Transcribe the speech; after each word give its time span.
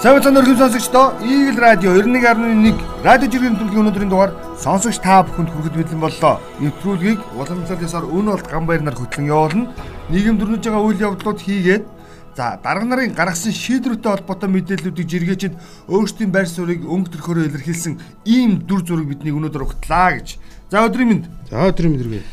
Сайн 0.00 0.22
цан 0.24 0.32
өргөн 0.40 0.56
сонсогчдоо 0.56 1.12
Eagle 1.20 1.60
Radio 1.60 1.92
91.1 1.92 3.04
радио 3.04 3.28
жиргэн 3.28 3.58
төлгийн 3.60 3.84
өнөөдрийн 3.84 4.08
дугаар 4.08 4.32
сонсогч 4.56 4.96
та 5.04 5.20
бүхэнд 5.28 5.52
хүрэхэд 5.52 5.76
бэлэн 5.76 6.00
боллоо. 6.00 6.40
Нэвтрүүлгийг 6.56 7.20
уламжлалт 7.36 7.84
ясаар 7.84 8.08
өн 8.08 8.32
болт 8.32 8.48
гамбайр 8.48 8.80
нар 8.80 8.96
хөтлөн 8.96 9.28
явуулна. 9.28 9.68
Нийгэм 10.08 10.40
дөрнөж 10.40 10.64
байгаа 10.64 10.88
үйл 10.88 11.04
явдлууд 11.04 11.44
хийгээд 11.44 11.84
за 12.32 12.56
дарга 12.64 12.88
нарын 12.88 13.12
гаргасан 13.12 13.52
шийдвэртэй 13.52 14.24
холбоотой 14.24 14.48
мэдээллүүдийг 14.48 15.04
жиргээчэд 15.12 15.54
өөрсдийн 15.92 16.32
байр 16.32 16.48
суурийг 16.48 16.80
өнгө 16.88 17.20
төрхөөрөө 17.20 17.44
илэрхийлсэн 17.52 18.00
ийм 18.24 18.64
дүр 18.64 18.80
зураг 18.80 19.04
бидний 19.04 19.36
өнөөдөр 19.36 19.68
угтлаа 19.68 20.16
гэж. 20.16 20.40
За 20.72 20.80
өдрийн 20.80 21.08
мэнд. 21.12 21.24
За 21.52 21.68
өдрийн 21.68 21.92
мэнд 21.92 22.04
үргээ. 22.08 22.24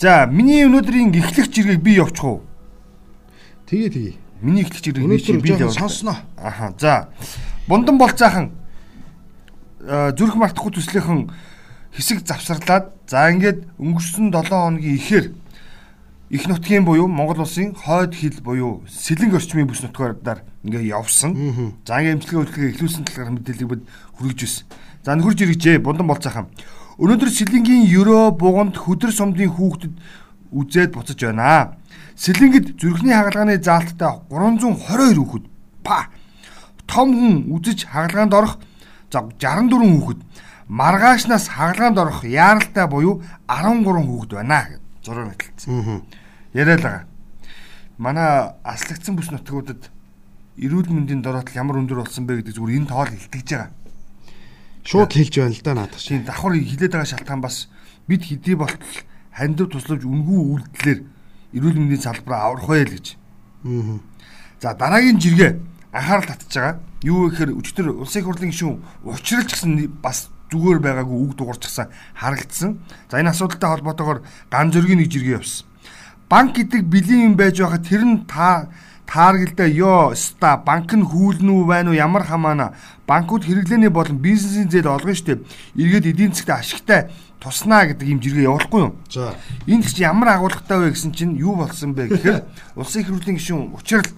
За 0.00 0.24
миний 0.24 0.64
өнөөдрийн 0.64 1.12
эхлэх 1.20 1.52
жиргэг 1.52 1.84
би 1.84 2.00
явуучих 2.00 2.24
уу? 2.24 2.40
Тэгээ 3.68 3.92
тэгээ. 3.92 4.23
Миний 4.40 4.62
эхлэх 4.62 4.82
жиргэг 4.82 5.08
би 5.08 5.18
чи 5.20 5.36
би 5.38 5.50
явуулах. 5.50 5.74
сонсноо. 5.78 6.16
Аха. 6.36 6.74
За. 6.78 7.08
Бундан 7.68 7.98
болцаахан 7.98 8.50
э, 9.80 10.12
зүрх 10.16 10.34
мартахгүй 10.36 10.72
төслийнхэн 10.72 11.30
хэсэг 11.94 12.26
завсарлаад 12.26 12.92
за 13.06 13.30
ингээд 13.30 13.64
өнгөрсөн 13.78 14.32
7 14.32 14.48
хоногийн 14.48 14.96
ихээр 14.98 15.26
их 16.30 16.48
нутгийн 16.48 16.84
буюу 16.84 17.06
Монгол 17.06 17.40
улсын 17.40 17.74
хойд 17.74 18.14
хил 18.14 18.40
буюу 18.42 18.82
сэлэнг 18.90 19.34
орчмын 19.38 19.68
бүс 19.68 19.82
нутгаар 19.86 20.42
ингээ 20.64 20.90
явсан. 20.90 21.72
За 21.86 22.00
ингээ 22.00 22.18
эмчилгээ 22.18 22.40
хөтөлбөрийг 22.42 22.74
эхлүүлсэн 22.74 23.04
талаар 23.04 23.30
мэдээллийг 23.38 23.70
бид 23.70 23.82
хүргэж 24.18 24.38
байсан. 24.42 24.64
За 25.04 25.14
нөхөр 25.14 25.36
жиргэжээ 25.36 25.78
бундан 25.78 26.08
болцаахан. 26.08 26.48
Өнөөдөр 26.98 27.30
сэлэнгийн 27.30 27.86
ерөө 27.86 28.34
буганд 28.40 28.74
хөдөр 28.80 29.12
сумдын 29.12 29.52
хүүхдэд 29.52 29.94
үзээд 30.50 30.94
буцаж 30.96 31.18
байна. 31.22 31.76
Сэлэнгэд 32.14 32.78
зүрхний 32.78 33.14
хагалгааны 33.14 33.58
заалттай 33.58 34.22
322 34.30 35.18
хүүхэд 35.18 35.44
па 35.82 36.08
том 36.86 37.10
хүн 37.10 37.34
үзэж 37.50 37.90
хагалгаанд 37.90 38.34
орох 38.34 38.54
за 39.10 39.26
64 39.26 39.74
хүүхэд 39.74 40.20
маргаашнаас 40.68 41.48
хагалгаанд 41.50 41.98
орох 41.98 42.24
яаралтай 42.24 42.86
буюу 42.86 43.22
13 43.50 43.82
хүүхэд 43.82 44.30
байна 44.30 44.58
гэж 44.70 44.80
зураг 45.02 45.26
мэтлэлцсэн. 45.28 46.02
Яриад 46.54 46.82
байгаа. 46.82 47.04
Манай 47.98 48.54
аслагдсан 48.62 49.16
бүс 49.18 49.30
нутгуудад 49.34 49.90
эрүүл 50.58 50.90
мэндийн 50.94 51.22
дороотол 51.22 51.58
ямар 51.58 51.82
өндөр 51.82 52.06
болсон 52.06 52.26
бэ 52.26 52.46
гэдэг 52.46 52.54
зүгээр 52.54 52.78
энэ 52.78 52.90
тоол 52.94 53.10
илтгэж 53.10 53.48
байгаа. 53.50 53.70
Шууд 54.86 55.12
хэлж 55.12 55.34
байна 55.42 55.54
л 55.54 55.62
да 55.66 55.72
наадах. 55.74 55.98
Тийм 55.98 56.22
давхар 56.22 56.54
хилээд 56.54 56.92
байгаа 56.94 57.10
шалтгаан 57.10 57.42
бас 57.42 57.68
бид 58.06 58.22
хэдий 58.22 58.54
болтол 58.54 58.96
хандив 59.34 59.66
туславж 59.74 60.06
үнгүй 60.06 60.38
үйлдэлээр 60.38 61.00
эрүүл 61.54 61.78
мэндийн 61.78 62.02
салбараа 62.02 62.50
аврах 62.50 62.68
байл 62.68 62.90
гэж. 62.90 63.06
Аа. 63.64 63.98
За 64.60 64.74
дараагийн 64.74 65.18
жиргээ 65.22 65.52
анхаарал 65.94 66.26
татж 66.26 66.54
байгаа. 66.54 66.80
Юу 67.02 67.30
гэхээр 67.30 67.54
өчтөр 67.54 67.86
улсын 68.02 68.24
хурлын 68.24 68.50
гишүүн 68.50 68.82
учралч 69.06 69.50
гэсэн 69.54 69.72
бас 70.02 70.28
зүгээр 70.50 70.80
байгаагүй 70.82 71.18
үг 71.24 71.32
дуурчсан 71.38 71.88
харагдсан. 72.14 72.80
За 73.10 73.20
энэ 73.20 73.30
асуудалтай 73.30 73.70
холбоотойгоор 73.70 74.20
ган 74.50 74.72
зөргийн 74.72 74.98
нэг 74.98 75.10
жиргээ 75.12 75.38
явсан. 75.38 75.66
Банк 76.28 76.56
гэдэг 76.56 76.82
бэлэн 76.88 77.24
юм 77.30 77.34
байж 77.36 77.60
байхад 77.60 77.84
тэр 77.86 78.02
нь 78.02 78.24
та 78.26 78.72
тааргалдаа 79.06 79.68
ёо 79.68 80.14
ста 80.16 80.56
банк 80.56 80.90
нь 80.96 81.04
хүүлнэ 81.04 81.52
үү 81.52 81.64
байна 81.68 81.90
уу 81.92 82.00
ямар 82.00 82.24
хамаана 82.24 82.72
банкуд 83.06 83.44
хэрэглээний 83.44 83.92
болон 83.92 84.18
бизнесийн 84.18 84.70
зээл 84.72 84.88
олгоно 84.88 85.14
штеп 85.14 85.44
эргээд 85.76 86.08
эдийн 86.08 86.32
засгт 86.32 86.50
ашигтай 86.50 87.12
туснаа 87.44 87.84
гэдэг 87.92 88.08
юм 88.08 88.20
жиргээ 88.24 88.48
явуулахгүй 88.48 88.80
юу 88.80 88.92
За. 89.12 89.34
Энд 89.68 89.84
чи 89.92 90.02
ямар 90.02 90.28
агуулгатай 90.40 90.78
вэ 90.80 90.90
гэсэн 90.96 91.12
чинь 91.12 91.36
юу 91.36 91.54
болсон 91.60 91.92
бэ 91.92 92.08
гэхээр 92.08 92.42
улсын 92.74 93.00
их 93.04 93.08
хурлын 93.12 93.36
гишүүн 93.36 93.76
учрал 93.76 94.08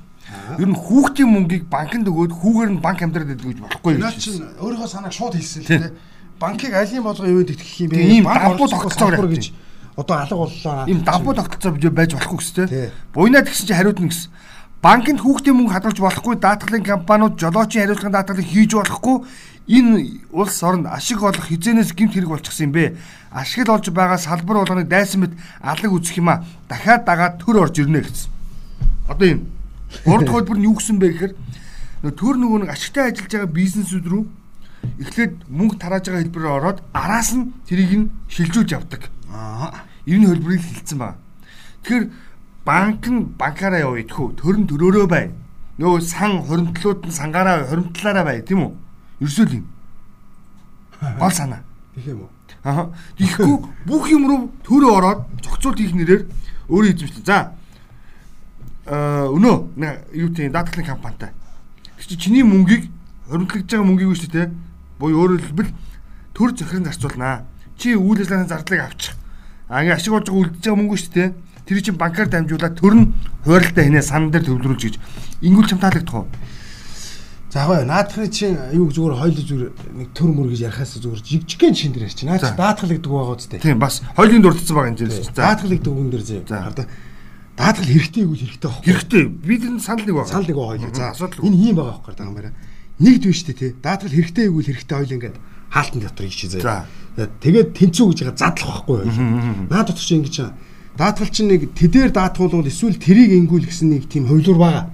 ер 0.59 0.69
нь 0.71 0.79
хүүхдийн 0.79 1.29
мөнгийг 1.29 1.67
банкнд 1.67 2.07
өгөөд 2.07 2.33
хүүгээр 2.33 2.71
нь 2.78 2.83
банк 2.83 3.03
амьдраад 3.03 3.28
байдаг 3.34 3.47
гэж 3.50 3.59
болохгүй 3.67 3.93
Наа 3.99 4.15
гэж. 4.15 4.23
чин 4.23 4.47
өөрийнхөө 4.62 4.89
санааг 4.89 5.12
шууд 5.12 5.34
хэлсэн 5.34 5.62
л 5.62 5.67
Тийм. 5.67 5.93
Банкыг 6.39 6.73
алийн 6.75 7.03
болгоо 7.03 7.27
юу 7.27 7.41
гэдэг 7.43 7.61
юм 7.81 7.91
бэ? 7.91 7.97
Тийм, 7.97 8.25
дампуу 8.28 8.69
оролцохгүй 8.69 8.91
тогтолцоогоор 8.93 9.31
гэж 9.33 9.45
одоо 9.97 10.17
алга 10.21 10.37
боллоо. 10.37 10.84
Ийм 10.87 11.00
дампуу 11.00 11.33
тогтолцоо 11.34 11.73
байж 11.91 12.11
болохгүй 12.12 12.39
Тий. 12.39 12.67
гэстэй. 12.69 12.91
Буйнаад 13.17 13.49
гисэн 13.49 13.67
чи 13.67 13.73
хариуд 13.73 14.00
нь 14.05 14.11
гэсэн. 14.12 14.31
Банкнд 14.84 15.21
хүүхдийн 15.25 15.56
мөнгө 15.56 15.73
хадгалж 15.73 15.99
болохгүй 16.05 16.34
даатгалын 16.37 16.84
компаниуд 16.84 17.41
жолоочийн 17.41 17.89
хариуцлагын 17.89 18.12
даатгалыг 18.12 18.45
хийж 18.45 18.77
болохгүй 18.77 19.17
энэ 19.66 20.22
улс 20.31 20.62
оронд 20.62 20.87
ашиг 20.87 21.22
олох 21.22 21.47
хизээнээс 21.50 21.94
гэмт 21.94 22.15
хэрэг 22.15 22.31
болчихсон 22.31 22.71
юм 22.71 22.72
бэ. 22.72 22.97
Ашиг 23.34 23.66
л 23.66 23.75
олж 23.75 23.91
байгаа 23.91 24.19
салбар 24.19 24.62
болгоныг 24.62 24.88
дайсан 24.88 25.27
мэт 25.27 25.34
алаг 25.60 25.91
үзэх 25.91 26.22
юм 26.22 26.31
а 26.31 26.44
дахиад 26.71 27.04
дагаад 27.04 27.43
төр 27.43 27.66
орж 27.66 27.82
ирнэ 27.82 28.06
гэсэн. 28.06 28.31
Одоо 29.10 29.26
юм. 29.26 29.41
Урд 30.06 30.28
хөлбөр 30.31 30.59
нь 30.59 30.66
юу 30.71 30.78
гэсэн 30.78 30.99
бэ 31.03 31.09
гэхээр 31.10 31.34
төр 32.15 32.34
нөгөө 32.38 32.59
нэг 32.62 32.71
ашигтай 32.71 33.10
ажиллаж 33.10 33.32
байгаа 33.34 33.50
бизнесүүд 33.50 34.06
рүү 34.06 34.25
эхлээд 35.03 35.34
мөнгө 35.50 35.76
тарааж 35.82 36.05
байгаа 36.06 36.22
хэлбэрээр 36.22 36.59
ороод 36.62 36.78
араас 36.94 37.34
нь 37.34 37.50
тэрийг 37.66 37.93
нь 37.99 38.10
шилжүүлж 38.31 38.71
явдаг. 38.71 39.10
Аа. 39.34 39.82
Энэ 40.06 40.31
хөлбөрийг 40.31 40.62
хилцсэн 40.62 40.99
байна. 40.99 41.19
Тэгэхээр 41.82 42.06
банк 42.62 43.03
нь 43.10 43.34
банкаараа 43.34 43.82
яваа 43.82 43.99
идэхүү 43.99 44.38
төрн 44.38 44.71
төрөөрөө 44.71 45.06
бай. 45.10 45.34
Нөгөө 45.78 46.00
сан 46.06 46.47
хуримтлууд 46.47 47.10
нь 47.10 47.15
сангаараа 47.15 47.66
хуримтлаараа 47.66 48.25
бай 48.25 48.43
тийм 48.47 48.62
үү? 48.62 48.72
Ерсөөл 49.21 49.62
юм. 49.62 49.66
Гол 51.19 51.31
санаа. 51.32 51.62
Тэгэх 51.94 52.12
юм 52.12 52.21
уу? 52.27 52.31
Аа. 52.65 52.91
Тэгэхгүй 53.16 53.56
бүх 53.87 54.04
юм 54.10 54.27
руу 54.28 54.41
төрөө 54.66 54.93
ороод 54.93 55.21
зохицуулт 55.41 55.78
хийх 55.78 55.94
нэрээр 55.94 56.22
өөрөө 56.69 56.91
эзэмшлээ. 56.93 57.25
За. 57.25 57.55
Аа 58.87 59.31
өнөө 59.31 59.56
нэ 59.76 59.88
юу 60.12 60.28
тийм 60.34 60.53
даатгалын 60.53 60.87
компанитай. 60.87 61.31
Тэр 61.97 62.06
чи 62.06 62.16
чиний 62.19 62.43
мөнгийг 62.43 62.91
хуримтлагдж 63.31 63.71
байгаа 63.71 63.87
мөнгийг 63.87 64.10
үү 64.10 64.19
шүү 64.21 64.32
дээ. 64.34 64.49
Буюу 64.99 65.21
өөрөөр 65.25 65.43
хэлбэл 65.47 65.71
төр 66.34 66.50
захирын 66.53 66.84
зарцуулнаа. 66.91 67.47
Чи 67.78 67.94
үйл 67.97 68.21
ажиллагааны 68.21 68.49
зардлыг 68.49 68.81
авчих. 68.81 69.15
А 69.69 69.82
ингээ 69.82 69.97
ашиг 69.97 70.12
олж 70.12 70.28
байгаа 70.28 70.43
үлдэж 70.43 70.62
байгаа 70.62 70.81
мөнгө 70.81 70.99
шүү 71.00 71.15
дээ. 71.15 71.28
Тэр 71.66 71.78
чинь 71.82 71.99
банкар 71.99 72.28
дамжуулаад 72.31 72.78
төр 72.78 72.94
нь 72.94 73.12
хуваарлалтаа 73.43 73.84
хинэ 73.84 74.03
сан 74.03 74.31
дээр 74.31 74.47
төвлөрүүлж 74.47 74.82
гэж. 74.87 74.94
Ингүүл 75.43 75.66
чам 75.66 75.82
таалагдах 75.82 76.15
уу? 76.15 76.26
За 77.51 77.62
хаваа 77.62 77.87
наадахны 77.87 78.27
чинь 78.27 78.59
юу 78.75 78.91
зүгээр 78.91 79.15
хойлоо 79.23 79.45
зүгээр 79.47 79.71
нэг 79.95 80.09
төр 80.19 80.31
мөр 80.34 80.51
гэж 80.51 80.67
ярахаас 80.67 80.99
зүгээр 80.99 81.23
жигжигэн 81.23 81.75
чин 81.79 81.95
дээр 81.95 82.11
чинь 82.11 82.27
наад 82.27 82.43
За. 82.43 82.59
даатгал 82.59 82.91
гэдэг 82.91 83.07
байгаа 83.07 83.39
үстэй. 83.39 83.61
Тийм 83.62 83.79
бас 83.79 84.03
хоёлын 84.19 84.43
дурдсан 84.43 84.75
байгаа 84.75 84.91
юм 84.91 84.99
жирс. 84.99 85.31
За. 85.31 85.55
Даатгал 85.55 85.71
гэдэг 85.71 85.93
үгэн 85.95 86.11
дээр 86.11 86.25
зөө. 86.27 86.43
За. 86.43 86.59
Хараа 86.67 86.87
даатгал 87.55 87.87
хэрэгтэй 87.87 88.23
юу 88.27 88.35
хэрэгтэй 88.35 88.67
байхгүй. 88.67 88.85
Хэрэгтэй. 88.91 89.23
Бид 89.47 89.62
энэ 89.62 89.79
санал 89.79 90.05
нэг 90.05 90.15
байна. 90.19 90.29
Санал 90.29 90.49
нэг 90.51 90.59
хойлоо. 90.59 90.91
За 90.91 91.11
асуудал. 91.15 91.47
энэ 91.47 91.56
ийм 91.56 91.75
байгаа 91.79 91.95
байхгүй 92.03 92.15
даа 92.19 92.31
мээрэ. 92.35 92.53
Нэгд 92.99 93.25
биш 93.31 93.41
үү 93.47 93.55
те. 93.55 93.67
Даатгал 93.79 94.11
хэрэгтэй 94.11 94.45
юу 94.51 94.61
хэрэгтэй 94.61 94.97
хойлоо 94.99 95.17
ингээд 95.17 95.37
хаалтан 95.71 96.01
дотор 96.03 96.27
За. 96.27 96.85
зөө. 97.15 97.31
Тэгээд 97.41 97.69
тэнцүү 97.79 98.06
гэж 98.11 98.19
байгаа 98.27 98.37
задлах 98.37 98.85
байхгүй. 98.91 99.06
Наад 99.71 99.87
дотор 99.87 100.03
чинь 100.03 100.21
ингэж 100.21 100.35
байгаа. 100.35 100.55
Даатгал 100.99 101.31
чинь 101.31 101.49
нэг 101.49 101.62
тэдээр 101.79 102.11
даатгуулвал 102.11 102.67
эсвэл 102.67 102.99
тэрийг 102.99 103.33
ингүүл 103.39 103.69
гэсэн 103.69 103.89
нэг 103.93 104.11
тийм 104.11 104.27
хувилуур 104.29 104.59
байгаа. 104.59 104.85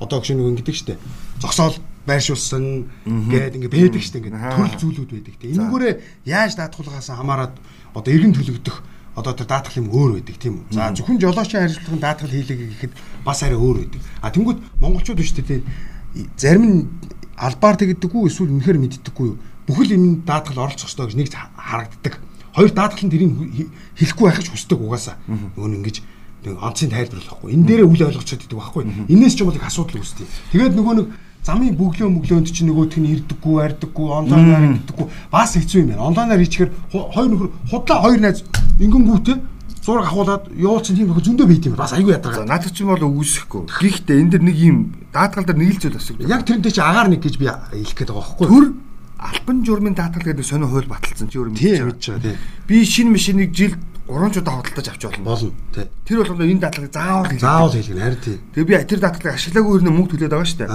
Одоо 0.00 0.20
гэж 0.20 0.36
нэг 0.36 0.60
ингэдэг 0.60 0.76
штэ. 0.76 0.96
Зогсоол 1.40 1.76
байршуулсан 2.06 2.86
гээд 3.04 3.54
ингэ 3.58 3.68
байдаг 3.68 4.02
штэ 4.02 4.18
ингэ 4.22 4.38
Аа. 4.38 4.54
төрөл 4.54 4.78
зүйлүүд 4.78 5.10
байдаг 5.10 5.34
те. 5.42 5.50
Энэгээрээ 5.52 5.94
яаж 6.24 6.52
даатгуулгаас 6.54 7.10
хамаарат 7.10 7.54
одоо 7.94 8.10
эргэн 8.14 8.32
төлөгдөх 8.34 8.76
одоо 9.16 9.32
тэр 9.34 9.48
даатгал 9.50 9.80
юм 9.82 9.88
өөр 9.90 10.10
байдаг 10.22 10.36
тийм 10.38 10.62
үү. 10.70 10.76
За 10.76 10.92
зөвхөн 10.94 11.18
жолоочийн 11.18 11.66
харилцагын 11.66 11.98
даатгал 12.04 12.30
хийлэг 12.30 12.58
гэхэд 12.78 12.92
бас 13.24 13.42
арай 13.42 13.58
өөр 13.58 13.76
байдаг. 13.88 14.00
А 14.22 14.30
тэнгууд 14.30 14.58
монголчууд 14.78 15.18
биш 15.18 15.32
те 15.34 15.64
зарим 16.36 16.64
нь 16.64 16.80
албаар 17.36 17.76
тэгдэггүй 17.76 18.28
эсвэл 18.30 18.54
үнэхээр 18.54 18.78
мэддэггүй 18.80 19.26
юу. 19.26 19.38
Бүхэл 19.66 19.96
энэ 19.98 20.22
даатгал 20.24 20.68
оролцох 20.68 20.88
ёстой 20.88 21.10
гэж 21.10 21.16
нэг 21.16 21.28
харагддаг. 21.32 22.14
Хоёр 22.54 22.70
даатгал 22.70 23.04
нь 23.08 23.12
тэрийг 23.12 23.32
хэлэхгүй 23.98 24.24
байх 24.30 24.38
гэж 24.40 24.48
хүсдэг 24.54 24.78
угаасаа. 24.78 25.16
Нь 25.26 25.74
ингэж 25.80 25.96
нэг 26.46 26.56
онцгийн 26.62 26.92
тайлбар 26.94 27.20
болохгүй. 27.20 27.50
Энэ 27.52 27.66
дээрээ 27.66 27.88
үл 27.88 28.02
ойлгочод 28.08 28.44
идэг 28.46 28.56
байхгүй. 28.56 28.84
Энээс 29.10 29.34
ч 29.36 29.42
юм 29.42 29.50
бол 29.50 29.58
их 29.58 29.66
асуудал 29.66 30.00
үүсдэг. 30.00 30.28
Тэгээд 30.54 30.76
нөгөө 30.78 30.94
нэг 30.96 31.08
замын 31.46 31.76
бүглөө 31.78 32.10
мөглөөнд 32.10 32.50
чи 32.50 32.66
нөгөөтг 32.66 32.98
нь 32.98 33.10
ирдэггүй, 33.14 33.56
ардаггүй, 33.62 34.06
онлайнаар 34.18 34.64
ирдэггүй. 34.82 35.06
Бас 35.30 35.54
хэцүү 35.54 35.78
юм 35.86 35.88
байна. 35.94 36.10
Онлайнаар 36.10 36.42
хийчихэр 36.42 36.70
хоёр 36.90 37.28
нөхөр 37.30 37.50
худлаа 37.70 37.98
хоёр 38.02 38.20
найз 38.20 38.42
ингэнгүүтээ 38.82 39.36
зураг 39.86 40.10
авахуулаад 40.10 40.44
явуулсан 40.58 40.98
тийм 40.98 41.06
нөхөр 41.14 41.26
зөндөө 41.30 41.46
бийт 41.46 41.66
юм. 41.70 41.78
Бас 41.78 41.94
айгүй 41.94 42.18
ядаргаа. 42.18 42.42
надад 42.50 42.74
ч 42.74 42.82
юм 42.82 42.90
бол 42.90 43.06
үүсэхгүй. 43.06 43.70
Гэхдээ 43.70 44.18
энэ 44.26 44.30
дэр 44.34 44.42
нэг 44.42 44.56
юм 44.58 44.78
даатгал 45.14 45.46
дээр 45.46 45.58
нэг 45.62 45.70
л 45.78 45.82
зүйл 45.86 45.98
асууж. 46.02 46.26
Яг 46.26 46.42
тэрнтэй 46.42 46.74
чи 46.74 46.82
агаар 46.82 47.08
нэг 47.14 47.22
гэж 47.22 47.38
би 47.38 47.46
хэлэх 47.46 47.94
гээд 47.94 48.10
байгаа 48.10 48.26
байхгүй. 48.26 48.46
төр 48.50 48.66
альбан 49.22 49.58
журмын 49.62 49.94
даатгал 49.94 50.26
гэдэг 50.26 50.42
сонио 50.42 50.66
хууль 50.66 50.90
баталсан 50.90 51.30
чи 51.30 51.38
өөр 51.38 51.54
мэдчихэж 51.54 51.78
байгаа. 51.78 51.86
мэдж 51.94 52.04
байгаа 52.10 52.24
тийм. 52.26 52.36
Би 52.66 52.76
шинэ 52.82 53.10
машиныг 53.14 53.50
жилд 53.54 53.80
3 54.06 54.38
удаа 54.38 54.62
хөдөлж 54.62 54.88
авч 54.88 55.02
болно. 55.02 55.24
Болно 55.26 55.50
тий. 55.74 55.86
Тэр 56.06 56.18
болгоно 56.22 56.46
энэ 56.46 56.62
даатгалыг 56.62 56.92
заавал 56.94 57.30
хийх. 57.30 57.42
Заавал 57.42 57.74
хэлгэн 57.74 58.02
харин 58.02 58.22
тий. 58.22 58.38
Тэгээ 58.54 58.68
би 58.70 58.74
тэр 58.86 59.00
даатгалыг 59.02 59.34
ашиглаагүй 59.34 59.72
хэрнээ 59.82 59.94
мөнгө 59.98 60.10
төлөөд 60.14 60.30
байгаа 60.30 60.46
шүү 60.46 60.60
дээ. 60.62 60.70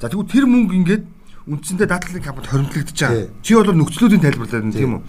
За 0.00 0.06
тэгвэл 0.12 0.28
тэр 0.28 0.44
мөнгө 0.44 0.74
ингээд 0.84 1.04
үндсэндээ 1.44 1.88
даатгалын 1.88 2.24
компанид 2.24 2.50
хоримтлагдаж 2.52 2.96
Тий. 2.96 3.08
байгаа. 3.08 3.28
Чи 3.44 3.52
бол 3.56 3.72
нөхцлүүдийн 3.72 4.22
тайлбарлаад 4.24 4.64
байна 4.64 4.76
тийм 4.76 4.92
үү? 4.96 5.02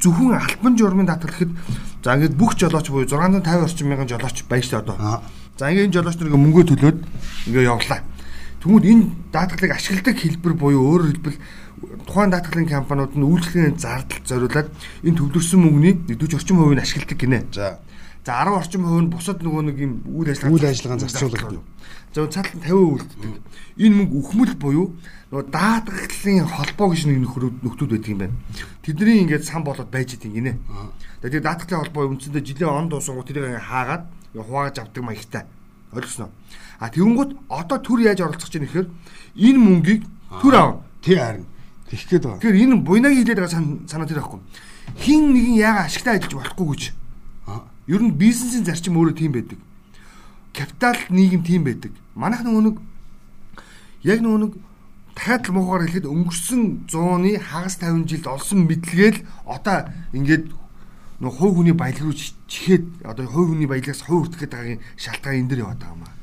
Зөвхөн 0.00 0.38
альбан 0.38 0.74
журмын 0.78 1.06
даатгал 1.10 1.34
гэхэд 1.34 1.52
за 2.02 2.14
ингээд 2.14 2.38
бүх 2.38 2.52
жолооч 2.54 2.86
буюу 2.90 3.06
650 3.10 3.66
орчим 3.66 3.86
мянган 3.90 4.06
жолооч 4.10 4.38
дээ 4.46 4.78
одоо. 4.78 5.22
За 5.58 5.66
ингээд 5.66 5.90
энэ 5.90 5.96
жолооч 5.98 6.16
нар 6.18 6.28
ингээ 6.30 6.44
мөнгөө 6.46 6.64
төлөөд 6.70 6.98
ингээ 7.50 7.66
явлаа. 7.66 8.00
Тэгмүүд 8.62 8.84
энэ 8.86 9.04
даатгалыг 9.34 9.72
ашигладаг 9.74 10.16
хэлбэр 10.20 10.54
буюу 10.54 10.82
өөрөөр 10.94 11.10
хэлбэл 11.10 11.38
тухайн 12.06 12.30
даатгалын 12.30 12.68
компаниуд 12.68 13.16
нь 13.16 13.24
үйлчлэгийн 13.24 13.80
зардал 13.80 14.20
зориулаад 14.24 14.68
энэ 15.04 15.16
төвлөрсөн 15.16 15.60
мөнгөний 15.60 15.94
40 16.12 16.36
орчим 16.36 16.56
хувийг 16.60 16.84
ашигладаг 16.84 17.18
гинэ. 17.18 17.40
За. 17.52 17.80
За 18.24 18.44
10 18.44 18.52
орчим 18.52 18.84
хувь 18.84 19.02
нь 19.04 19.12
бусад 19.12 19.40
нөгөө 19.40 19.62
нэг 19.72 19.76
юм 19.80 19.92
үйл 20.04 20.28
ажиллагаа 20.28 20.52
Үйл 20.52 20.68
ажиллагаанд 20.68 21.02
зарцуулдаг. 21.08 21.64
За 22.12 22.26
цаатал 22.28 22.60
50% 22.60 23.00
үлддэг. 23.00 23.32
Энэ 23.80 23.96
мөнгө 23.96 24.16
үхмэл 24.20 24.54
буюу 24.60 24.86
нөгөө 25.32 25.46
даатгалын 25.48 26.44
холбоо 26.52 26.88
гэж 26.92 27.02
нэг 27.08 27.18
нөхдүүд 27.64 27.90
байдаг 27.96 28.10
юм 28.12 28.20
байна. 28.20 28.36
Тэдний 28.84 29.24
ингээд 29.24 29.48
сан 29.48 29.64
болоод 29.64 29.88
байж 29.88 30.20
идэг 30.20 30.36
гинэ. 30.36 30.58
Тэгээд 31.24 31.46
даатгалын 31.48 31.80
холбоо 31.86 32.12
үндсэндээ 32.12 32.44
жилийн 32.44 32.68
он 32.68 32.90
дуусангууд 32.92 33.24
тэрийг 33.24 33.56
хаагаад 33.56 34.04
хувааж 34.36 34.76
авдаг 34.84 35.02
маягтай. 35.06 35.44
Ойлгосноо. 35.96 36.28
А 36.78 36.90
тэгэнгүүт 36.92 37.30
одоо 37.48 37.78
төр 37.78 38.04
яаж 38.04 38.20
оролцох 38.20 38.50
чинь 38.50 38.66
гэхээр 38.68 38.88
энэ 39.38 39.58
мөнгийг 39.58 40.02
төр 40.42 40.54
аав. 40.54 40.82
Тий 41.00 41.16
харин. 41.16 41.46
Тэгэх 41.90 42.06
гээд 42.06 42.24
байгаа. 42.24 42.38
Тэгэхээр 42.38 42.62
энэ 42.64 42.76
буйнагийн 42.86 43.20
хилээд 43.26 43.40
байгаа 43.42 43.54
санаа 43.90 44.06
тэр 44.06 44.22
байхгүй. 44.22 44.40
Хин 45.02 45.22
нэгэн 45.34 45.56
яага 45.58 45.90
ашигтай 45.90 46.22
ажиллаж 46.22 46.34
болохгүй 46.38 46.66
гэж. 46.70 46.82
Ер 47.90 48.02
нь 48.06 48.14
бизнесийн 48.14 48.62
зарчим 48.62 48.94
өөрөө 48.94 49.14
тийм 49.18 49.34
байдаг. 49.34 49.58
Капитал 50.54 50.98
нийгэм 51.10 51.42
тийм 51.42 51.66
байдаг. 51.66 51.90
Манайх 52.14 52.46
нөгөө 52.46 52.62
нэг 52.70 52.76
яг 54.06 54.22
нөгөө 54.22 54.38
нэг 54.38 54.52
дахиад 55.18 55.50
л 55.50 55.54
муугаар 55.58 55.82
хэлэхэд 55.90 56.06
өнгөрсөн 56.06 56.86
100-ны 56.86 57.42
хагас 57.42 57.76
50 57.82 58.06
жилд 58.06 58.26
олсон 58.30 58.70
мэдлэгээл 58.70 59.20
одоо 59.44 59.90
ингээд 60.14 60.46
нөгөө 61.20 61.36
хувь 61.36 61.54
хүний 61.60 61.76
баялаг 61.76 62.06
руу 62.06 62.14
чихээд 62.14 63.04
одоо 63.04 63.26
хувь 63.26 63.52
хүний 63.52 63.66
баялагаас 63.68 64.06
хувь 64.06 64.30
хүртэх 64.30 64.48
байгаагийн 64.48 64.80
шалтгаан 64.96 65.38
энэ 65.44 65.50
дэр 65.50 65.62
яваад 65.66 65.80
байгаа 65.82 65.96
юм 65.98 66.04
аа. 66.06 66.14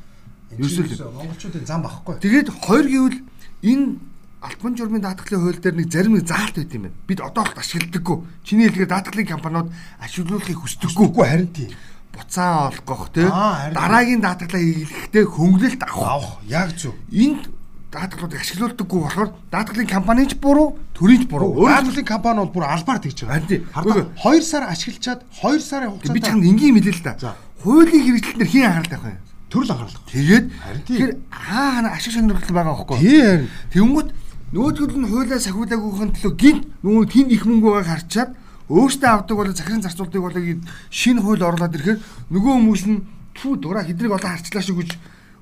Ерөөсөө 0.57 1.11
монголчуудын 1.13 1.67
зам 1.67 1.81
багхгүй. 1.85 2.15
Тэгээд 2.23 2.49
хоёр 2.49 2.85
гэвэл 2.87 3.19
энэ 3.61 3.85
албан 4.41 4.77
журмын 4.77 5.01
даатгалын 5.01 5.41
хууль 5.41 5.61
дээр 5.61 5.75
нэг 5.75 5.91
зарим 5.91 6.13
нэг 6.13 6.27
заалт 6.27 6.55
байт 6.55 6.73
юм 6.73 6.87
байна. 6.87 6.95
Бид 7.07 7.21
одоо 7.21 7.43
л 7.43 7.57
ашигладаггүй. 7.57 8.17
Чиний 8.43 8.69
хэлгээр 8.69 8.91
даатгалын 8.93 9.27
компаниуд 9.27 9.71
ашиглуулахыг 9.99 10.61
хүсдэггүй. 10.61 11.09
Харин 11.17 11.51
тий. 11.53 11.69
Буцаан 12.13 12.69
олгох 12.69 13.09
тий. 13.09 13.25
Дараагийн 13.25 14.21
даатгалаа 14.21 14.61
хийлгэхдээ 14.61 15.25
хөнгөлөлт 15.25 15.83
авах. 15.89 16.37
Яг 16.45 16.77
зөв. 16.77 16.93
Энд 17.09 17.49
даатгалуудыг 17.91 18.41
ашиглуулдаггүй 18.41 18.99
болохоор 19.01 19.29
даатгалын 19.49 19.89
компанич 19.89 20.35
буруу, 20.37 20.77
төрийнч 20.93 21.25
буруу. 21.25 21.57
Өөрөлдлийн 21.57 22.05
компани 22.05 22.45
бол 22.45 22.53
бүр 22.61 22.65
албаар 22.69 23.01
тэгж 23.01 23.25
байгаа. 23.25 23.41
Харин 23.41 23.47
тий. 23.47 23.59
Хардаа 23.73 24.05
2 24.21 24.41
сар 24.45 24.63
ашиглачаад 24.69 25.25
2 25.41 25.59
сарын 25.59 25.89
би 25.89 25.97
хугацаанд 25.97 26.25
чамд 26.25 26.45
энгийн 26.45 26.75
хэлээ 26.77 26.93
л 26.93 27.19
За. 27.19 27.35
Хуулийн 27.63 28.03
хэрэгжилтнэр 28.05 28.49
хийн 28.53 28.65
анхаарал 28.69 28.91
тавих 28.91 29.17
юм. 29.17 29.27
төрөл 29.49 29.71
анхаарлах. 29.71 30.03
Тэгээд 30.11 30.45
тэгэхээр 30.85 31.11
хаа 31.31 31.69
хана 31.79 31.89
ашиг 31.95 32.13
сонирхол 32.13 32.51
байгаа 32.51 32.75
байхгүй. 32.75 32.97
Тий 32.99 33.21
харин. 33.23 33.49
Тэнгүүт 33.71 34.09
нөгөөдгөл 34.47 34.95
нь 35.03 35.11
хуулиа 35.11 35.43
сахиулаагүйхэн 35.43 36.11
төлөө 36.15 36.33
гинт 36.39 36.63
нөгөө 36.79 37.05
тэн 37.11 37.27
их 37.35 37.43
мөнгө 37.43 37.67
байгааг 37.67 37.91
харчаад 37.91 38.31
өөртөө 38.71 39.09
авдаг 39.11 39.35
бол 39.35 39.51
захирын 39.51 39.83
зарцуулдаг 39.83 40.21
бол 40.23 40.37
шинэ 40.87 41.19
хууль 41.19 41.43
оруулаад 41.43 41.75
ирэхээр 41.75 41.99
нөгөө 42.31 42.53
хүмүүс 42.55 42.83
нь 42.87 43.03
түү 43.35 43.53
дураа 43.59 43.83
хэдрийг 43.83 44.15
олон 44.15 44.31
харчлаа 44.31 44.63
шиг 44.63 44.79
гэж 44.79 44.91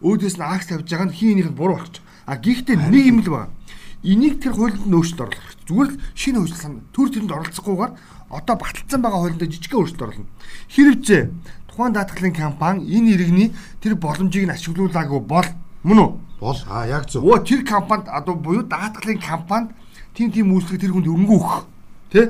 өөдөөс 0.02 0.36
нь 0.42 0.46
акс 0.50 0.66
тавьж 0.74 0.90
байгаа 0.90 1.06
нь 1.06 1.18
хин 1.22 1.38
энийх 1.38 1.54
нь 1.54 1.58
буруу 1.58 1.78
болчих. 1.86 2.02
А 2.26 2.34
гэхдээ 2.42 2.78
нэг 2.82 3.06
юм 3.06 3.22
л 3.22 3.30
байна. 3.30 3.54
Энийг 4.02 4.42
тэр 4.42 4.58
хуулинд 4.58 4.90
нь 4.90 4.98
өөрчлөлт 4.98 5.22
оруулах 5.22 5.38
хэрэгтэй. 5.38 5.70
Зүгээр 5.70 5.90
л 5.94 6.02
шинэ 6.18 6.38
хууль 6.42 6.58
сан 6.58 6.74
төр 6.90 7.08
тэрэнд 7.14 7.30
оролцохгүйгээр 7.30 7.94
одоо 8.34 8.56
баталсан 8.58 9.02
байгаа 9.06 9.22
хуулинд 9.22 9.46
жижигхэн 9.54 9.80
өөрчлөлт 9.86 10.02
оруулна. 10.02 10.34
Хэрвээ 10.74 11.30
тухайн 11.70 11.94
даатгалын 11.94 12.34
компани 12.34 12.90
энэ 12.90 13.10
иргэний 13.14 13.50
тэр 13.86 14.02
боломжийг 14.02 14.50
нь 14.50 14.56
ашиглуулаагүй 14.58 15.22
бол 15.22 15.50
мөн 15.86 16.00
үү? 16.02 16.25
Бол 16.46 16.62
аа 16.70 16.86
яг 16.86 17.10
зөв. 17.10 17.26
Өө 17.26 17.42
тэр 17.42 17.66
компанид 17.66 18.06
одоо 18.06 18.38
буюу 18.38 18.62
даатгалын 18.70 19.18
компанид 19.18 19.74
тийм 20.14 20.30
тийм 20.30 20.54
үйлчлэг 20.54 20.78
тэр 20.78 20.94
хүнд 20.94 21.10
өрөнгө 21.10 21.34
өгөх. 21.34 21.66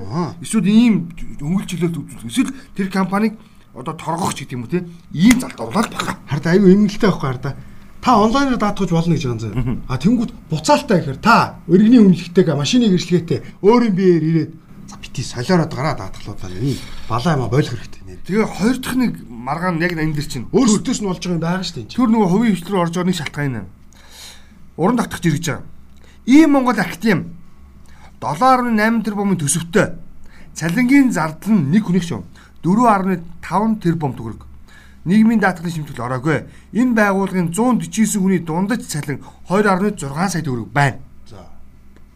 Аа. 0.07 0.31
Эсвэл 0.39 0.71
ийм 0.71 1.11
өнгөл 1.43 1.67
чөлөөт 1.67 1.99
үзүүлэх. 1.99 2.23
Эсвэл 2.31 2.55
тэр 2.79 2.87
компанийг 2.87 3.35
одоо 3.75 3.91
торгох 3.99 4.31
ч 4.31 4.47
гэдэг 4.47 4.55
юм 4.55 4.63
уу 4.63 4.71
те. 4.71 4.87
Ийм 5.11 5.35
залд 5.43 5.59
оруулаад 5.59 5.91
байгаа. 5.91 6.15
Хард 6.31 6.47
аюу 6.47 6.71
эмгэлтэй 6.71 7.11
байхгүй 7.11 7.27
харда. 7.27 7.51
Та 7.99 8.15
онлайнаар 8.15 8.55
даатгаж 8.55 8.89
болно 8.95 9.13
гэж 9.19 9.23
байгаа 9.27 9.35
юм 9.35 9.43
заа. 9.43 9.53
А 9.91 9.99
тэнгууд 9.99 10.31
буцаалтаа 10.47 10.95
гэхээр 10.95 11.19
та 11.19 11.59
өргөний 11.67 11.99
үнэлгээтэй 11.99 12.55
машиныг 12.55 12.95
иршлгээтэй 12.95 13.39
өөрийн 13.67 13.95
биеэр 13.99 14.23
ирээд 14.23 14.51
за 14.87 14.95
бити 14.95 15.21
солиороод 15.27 15.73
гараа 15.75 15.99
даатгалуулаа 15.99 16.49
нэг 16.55 16.79
балаа 17.11 17.35
юм 17.35 17.49
бойлох 17.51 17.75
хэрэгтэй 17.75 18.03
нэр. 18.07 18.19
Тэгээ 18.23 18.47
хоёр 18.47 18.77
дахь 18.79 18.95
нэг 18.95 19.13
маргаан 19.27 19.81
яг 19.83 19.91
энэ 19.91 20.15
дэр 20.15 20.27
чинь. 20.29 20.47
Өөрсдөөс 20.55 21.03
нь 21.03 21.09
болж 21.09 21.19
байгаа 21.19 21.35
юм 21.35 21.43
байгаа 21.43 21.65
шүү 21.65 21.75
дээ. 21.83 21.91
Тэр 21.91 22.09
нөгөө 22.13 22.29
хувийн 22.31 22.55
рүү 22.63 22.79
орж 22.79 22.93
байгаа 22.95 23.09
нэг 23.09 23.19
шалтгаан 23.19 23.57
юм. 23.59 23.67
Уран 24.77 24.97
тогтох 24.97 25.21
жиргэж 25.21 25.45
байгаа. 25.47 25.63
Ийм 26.25 26.51
Монгол 26.51 26.79
актим 26.79 27.35
7.8 28.19 29.03
тэрбумын 29.03 29.37
төсөвтэй 29.37 29.95
цалингийн 30.55 31.11
зардал 31.11 31.53
нь 31.53 31.71
нэг 31.71 31.85
хүнийх 31.85 32.03
шүү. 32.03 32.23
4.5 32.63 33.79
тэрбум 33.79 34.13
төгрөг. 34.15 34.41
Нийгмийн 35.05 35.39
даатгалын 35.39 35.71
шимтгэл 35.71 36.01
ороогүй. 36.01 36.49
Энэ 36.73 36.95
байгууллагын 36.97 37.53
149 37.53 38.17
хүний 38.17 38.39
дундаж 38.39 38.81
цалин 38.89 39.21
2.6 39.47 40.01
сая 40.01 40.41
төгрөг 40.41 40.73
байна. 40.73 40.97
За. 41.29 41.45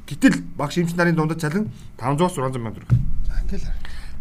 Гэтэл 0.09 0.41
багш 0.57 0.81
эмч 0.81 0.97
нарын 0.97 1.15
дундаж 1.15 1.38
цалин 1.38 1.69
500-600 2.01 2.33
сая 2.33 2.50
төгрөг. 2.50 2.89
За 3.27 3.33
ингээл. 3.45 3.67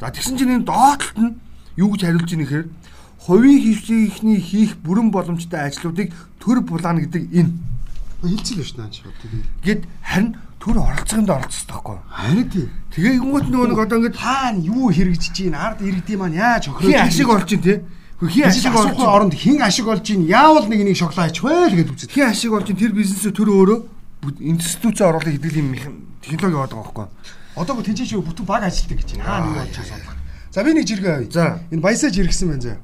За 0.01 0.11
тэгсэн 0.13 0.37
чинь 0.37 0.55
энэ 0.61 0.69
доотлолт 0.69 1.17
нь 1.17 1.41
юу 1.81 1.97
гэж 1.97 2.03
хариулж 2.05 2.31
ийн 2.35 2.45
гэхээр 2.45 2.67
хувийн 3.25 3.59
хвшигчний 3.65 4.39
хийх 4.39 4.77
бүрэн 4.85 5.11
боломжтой 5.11 5.65
ажлуудыг 5.65 6.13
төр 6.37 6.61
булаана 6.61 7.01
гэдэг 7.01 7.25
энэ 7.33 7.51
Хилцэл 8.23 8.59
биш 8.59 8.75
наач 8.75 9.03
шууд. 9.03 9.15
гэд 9.63 9.87
харин 10.03 10.35
төр 10.59 10.77
оролцохынд 10.83 11.31
оролцох 11.31 11.67
таахгүй. 11.71 11.99
Харин 12.11 12.51
тий. 12.51 12.67
Тэгээ 12.91 13.23
ингүүт 13.23 13.47
нөгөө 13.47 13.69
нэг 13.71 13.79
одоо 13.79 13.99
ингэж 14.03 14.17
Хаана 14.19 14.59
юу 14.59 14.91
хэрэгжиж 14.91 15.33
чинь 15.33 15.55
ард 15.55 15.79
иргэдийн 15.87 16.19
маань 16.19 16.35
яаж 16.35 16.67
хохирож 16.67 16.91
хин 16.91 17.07
ашиг 17.07 17.29
олж 17.31 17.51
ин 17.55 17.63
тий. 17.63 17.79
Хин 18.19 18.45
ашиг 18.51 18.75
олж 18.75 18.99
оронд 18.99 19.35
хин 19.39 19.63
ашиг 19.63 19.87
олж 19.87 20.07
ийн 20.11 20.27
яавал 20.27 20.67
нэг 20.67 20.83
энийг 20.83 20.99
шоглаач 20.99 21.39
вэ 21.39 21.71
л 21.71 21.79
гэж 21.79 21.89
үздэг. 21.95 22.11
хин 22.11 22.27
ашиг 22.27 22.51
олж 22.51 22.67
ин 22.67 22.77
тэр 22.77 22.91
бизнесээ 22.91 23.31
төр 23.31 23.49
өөрөө 23.55 23.79
институцийн 24.43 25.09
оруулах 25.15 25.31
хэдэл 25.31 25.63
юм 25.63 25.71
технологи 26.19 26.59
яваад 26.59 26.75
байгаа 26.75 26.91
байхгүй. 26.91 27.07
Одоо 27.55 27.75
гоо 27.79 27.87
тэнцээч 27.87 28.19
бүтэн 28.19 28.47
баг 28.47 28.63
ажилтдаг 28.67 28.99
гэж 28.99 29.11
байна. 29.15 29.31
Аа 29.31 29.41
нэг 29.47 29.55
болж 29.63 29.77
байгаа. 29.79 30.19
За 30.51 30.65
би 30.65 30.75
нэг 30.75 30.87
жиргээ 30.91 31.15
авъя. 31.15 31.31
За. 31.31 31.45
Энэ 31.71 31.83
баясаж 31.83 32.15
иргсэн 32.19 32.49
байна 32.51 32.63
заа. 32.63 32.79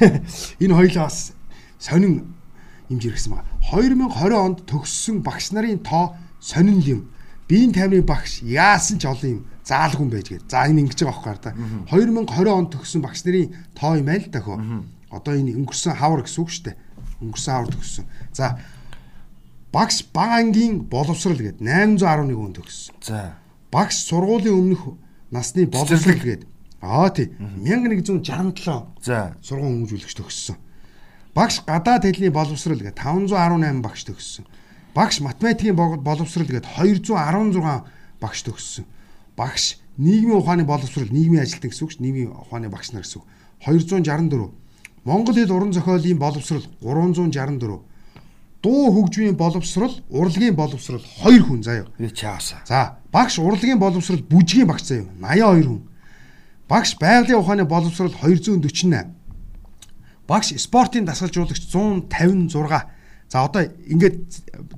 Энэ 0.64 0.74
хоёлаа 0.74 1.04
бас 1.08 1.32
сонин 1.78 2.24
юм 2.88 3.00
жиргсэн 3.00 3.36
байна. 3.36 3.47
2020 3.68 4.32
онд 4.32 4.64
төгссөн 4.64 5.20
багш 5.20 5.52
нарын 5.52 5.82
тоо 5.84 6.16
сонин 6.40 6.80
юм. 6.80 7.00
Биеийн 7.48 7.72
таймрын 7.76 8.06
багш 8.06 8.40
яасан 8.40 8.96
ч 8.96 9.04
олон 9.04 9.28
юм 9.28 9.42
заалга 9.60 10.00
хүн 10.00 10.08
байж 10.08 10.28
гээд. 10.32 10.48
За 10.48 10.64
энэ 10.64 10.88
ингэж 10.88 11.04
байгаа 11.04 11.36
байхгүй 11.36 11.44
да. 11.44 11.52
2020 11.92 12.48
онд 12.48 12.72
төгссөн 12.72 13.04
багш 13.04 13.28
нарын 13.28 13.52
тоо 13.76 14.00
юм 14.00 14.08
айл 14.08 14.24
дахио. 14.32 14.56
Одоо 15.12 15.32
энэ 15.36 15.52
өнгөрсөн 15.60 16.00
хавар 16.00 16.24
гэсэн 16.24 16.40
үг 16.40 16.48
шүү 16.48 16.64
дээ. 16.64 16.76
Өнгөрсөн 17.20 17.52
хавар 17.52 17.68
төгссөн. 17.76 18.04
За 18.32 18.56
багш 19.72 19.96
бага 20.16 20.40
ангийн 20.40 20.88
боловсрал 20.88 21.36
гээд 21.36 21.60
811 21.60 22.32
хүн 22.40 22.52
төгссөн. 22.56 22.94
За. 23.04 23.36
Багш 23.68 24.00
сургуулийн 24.08 24.56
өмнөх 24.56 24.96
насны 25.28 25.68
боловсрал 25.68 26.16
гээд 26.24 26.48
аа 26.80 27.12
тий 27.12 27.36
1167 27.36 28.24
За. 29.04 29.36
сургууль 29.44 29.76
хүмүүжүүлэгч 29.76 30.16
төгссөн. 30.16 30.56
Багш 31.38 31.62
гадаад 31.62 32.02
хэлний 32.02 32.34
боловсрал 32.34 32.82
гээд 32.82 32.98
518 32.98 33.78
багш 33.78 34.02
төгссөн. 34.10 34.44
Багш 34.90 35.20
математикийн 35.22 35.76
бо- 35.78 35.94
боловсрал 35.94 36.50
гээд 36.50 36.66
216 36.66 37.84
багш 38.18 38.42
төгссөн. 38.42 38.84
Багш 39.38 39.78
нийгмийн 40.02 40.42
ухааны 40.42 40.64
боловсрал 40.66 41.06
нийгмийн 41.06 41.46
ажилтан 41.46 41.70
гэсэн 41.70 41.84
үг 41.86 41.92
ш 41.94 42.02
нийгмийн 42.02 42.34
ухааны 42.34 42.66
багш 42.68 42.90
нар 42.90 43.06
гэсэн 43.06 43.22
үг. 43.22 43.26
264. 43.62 44.50
Монгол 45.06 45.34
хэл 45.38 45.54
уран 45.54 45.70
зохиолын 45.72 46.18
боловсрал 46.18 46.66
364. 46.82 47.86
Дуу 48.58 48.90
хөгжмийн 48.90 49.36
боловсрал, 49.38 49.94
урлагийн 50.10 50.56
боловсрал 50.58 51.06
2 51.22 51.38
хүн 51.38 51.62
заяа. 51.62 51.86
Би 52.02 52.10
чааса. 52.10 52.58
За, 52.66 52.98
багш 53.12 53.38
урлагийн 53.38 53.78
боловсрал 53.78 54.18
бүжгийн 54.26 54.66
багш 54.66 54.82
заяа 54.90 55.06
82 55.22 55.62
хүн. 55.70 55.86
Багш 56.68 56.98
байгалийн 56.98 57.38
ухааны 57.38 57.62
боловсрал 57.64 58.10
248. 58.10 59.17
Багш 60.28 60.52
спортын 60.60 61.04
дасгалжуулагч 61.08 61.72
156. 61.72 62.84
За 63.28 63.44
одоо 63.44 63.62
ингээд 63.64 64.16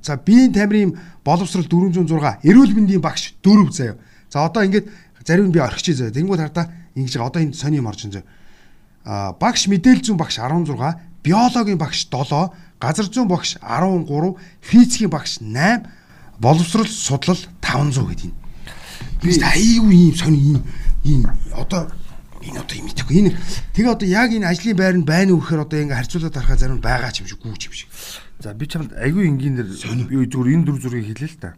за 0.03 0.15
биеийн 0.17 0.53
тамирын 0.53 0.95
боловсрал 1.23 1.67
406, 1.67 2.39
эрүүл 2.43 2.75
мэндийн 2.75 3.03
багш 3.03 3.35
4 3.43 3.71
заяа. 3.71 3.95
За 4.31 4.45
одоо 4.47 4.63
ингээд 4.63 4.87
зарим 5.27 5.47
нь 5.47 5.51
би 5.51 5.59
орхичих 5.59 5.95
заяа. 5.95 6.15
Тэнгүүд 6.15 6.39
хардаа 6.39 6.71
ингэж. 6.95 7.15
Одоо 7.19 7.43
энэ 7.43 7.53
сони 7.53 7.83
юм 7.83 7.87
орж 7.87 8.07
заяа. 8.07 8.23
А 9.03 9.33
багш 9.33 9.67
мэдээлэл 9.67 10.03
зүйн 10.03 10.19
багш 10.19 10.39
16, 10.39 10.71
биологийн 11.23 11.77
багш 11.77 12.07
7, 12.07 12.51
газар 12.79 13.07
зүйн 13.11 13.27
багш 13.27 13.57
13, 13.59 14.35
физикийн 14.61 15.09
багш 15.11 15.39
8, 15.39 15.87
боловсрал 16.39 16.87
судлал 16.87 17.39
500 17.61 18.07
гэдэг 18.07 18.25
юм. 18.25 18.35
Би 19.21 19.35
аюу 19.41 19.91
ийм 19.91 20.15
сони 20.15 20.37
ийм 20.37 20.63
ийм 21.03 21.25
одоо 21.53 21.89
энэ 22.41 22.59
одоо 22.61 22.75
юм 22.77 22.87
итгэхгүй 22.89 23.17
энэ 23.21 23.31
тэгээ 23.77 23.93
одоо 23.93 24.07
яг 24.09 24.29
энэ 24.33 24.49
ажлын 24.49 24.77
байр 24.77 24.95
нь 24.97 25.05
байна 25.05 25.31
уу 25.33 25.41
гэхээр 25.41 25.65
одоо 25.65 25.79
ингээ 25.81 25.99
харьцуулаад 26.01 26.35
харахаа 26.35 26.57
зарим 26.57 26.77
нь 26.77 26.85
байгаа 26.85 27.11
ч 27.13 27.21
юм 27.21 27.29
шиг 27.29 27.41
гүүч 27.41 27.61
юм 27.69 27.73
шиг. 27.77 27.89
За 28.41 28.53
би 28.57 28.65
чамд 28.65 28.91
айгүй 28.97 29.29
энгийнээр 29.29 29.69
юу 30.09 30.25
зүгээр 30.25 30.53
энэ 30.57 30.65
дүр 30.65 30.77
зургийг 30.81 31.07
хэлээ 31.13 31.31
л 31.31 31.41
та. 31.41 31.53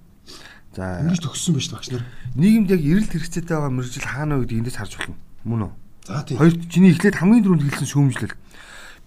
За 0.75 0.99
Ингэж 1.05 1.21
төгссөн 1.23 1.53
байж 1.55 1.67
багш 1.71 1.87
нар. 1.93 2.03
нийгэмд 2.35 2.69
яг 2.73 2.81
эрэлт 2.81 3.11
хэрэгцээтэй 3.13 3.55
байгаа 3.55 3.71
мэрэгжил 3.71 4.09
хаана 4.09 4.35
вэ 4.41 4.43
гэдгийг 4.49 4.61
эндээс 4.65 4.77
харж 4.81 4.93
болно. 4.97 5.15
Мөн 5.45 5.61
үү? 5.69 5.71
За 6.09 6.23
тийм. 6.25 6.37
Хоёр 6.41 6.53
чиний 6.67 6.91
эхлээд 6.91 7.19
хамгийн 7.21 7.43
түрүүнд 7.45 7.63
хэлсэн 7.63 7.89
шүүмжлэл. 7.93 8.35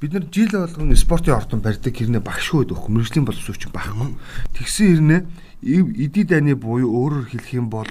Бид 0.00 0.12
нар 0.12 0.25
жил 0.30 0.52
болгон 0.52 0.97
спортын 0.97 1.37
ордон 1.37 1.61
барьдаг 1.64 1.92
хэрнээ 1.92 2.23
багш 2.23 2.52
шүү 2.52 2.71
өгөх 2.71 2.87
мэрэгжлийн 2.92 3.26
боловсруучч 3.26 3.73
байхгүй. 3.73 4.14
Тэгсэн 4.54 4.87
хэрнээ 4.92 5.21
эдий 5.62 6.25
дайны 6.25 6.54
буюу 6.54 6.90
өөрөөр 6.90 7.26
хэлэх 7.32 7.56
юм 7.56 7.70
бол 7.72 7.88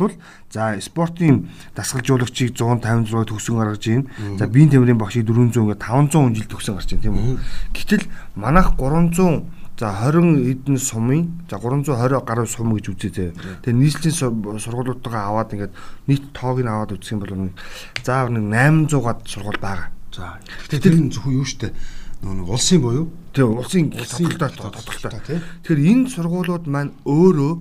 за 0.53 0.77
спортын 0.81 1.49
дасгалжуулагчийг 1.75 2.53
156 2.53 3.25
төгсөн 3.25 3.57
гаргаж 3.57 3.85
ийн. 3.89 4.03
За 4.37 4.47
биеийн 4.47 4.69
тамирын 4.69 4.97
багшийг 5.01 5.25
400 5.25 5.57
ингээд 5.57 5.81
500 5.81 6.35
жил 6.37 6.47
төгсөн 6.49 6.75
гарч 6.77 6.89
ийн 6.93 7.01
тийм 7.01 7.17
үү. 7.17 7.37
Гэтэл 7.73 8.05
манайх 8.37 8.77
300 8.77 9.65
За 9.75 9.91
20 9.91 10.39
эдэн 10.47 10.77
сумын 10.79 11.43
за 11.49 11.59
320 11.59 12.23
гаруй 12.23 12.47
сум 12.47 12.71
гэж 12.79 12.95
үзээ. 12.95 13.35
Тэгээ 13.59 13.75
нийслэлийн 13.75 14.15
сургуулиудтайгаа 14.55 15.27
аваад 15.27 15.51
ингээд 15.51 15.73
нийт 16.07 16.31
тоог 16.31 16.63
нь 16.63 16.71
аваад 16.71 16.95
үзэх 16.95 17.11
юм 17.11 17.19
бол 17.19 17.51
заавар 17.99 18.31
нэг 18.39 18.87
800-аад 18.87 19.19
сургууль 19.27 19.59
байгаа. 19.59 19.91
За. 20.15 20.39
Гэтэ 20.71 20.79
тэр 20.79 20.95
нь 20.95 21.11
зөвхөн 21.11 21.35
юу 21.35 21.43
штэ 21.43 21.75
нэг 22.23 22.47
улсын 22.49 22.81
буюу 22.81 23.09
Тэгээ 23.35 23.51
улсын 23.51 23.91
тодорхойтой 23.91 24.49
тодорхойтой. 24.55 25.43
Тэгэхээр 25.67 25.81
энэ 25.91 26.07
сургуулиуд 26.07 26.71
маань 26.71 26.95
өөрөө 27.03 27.51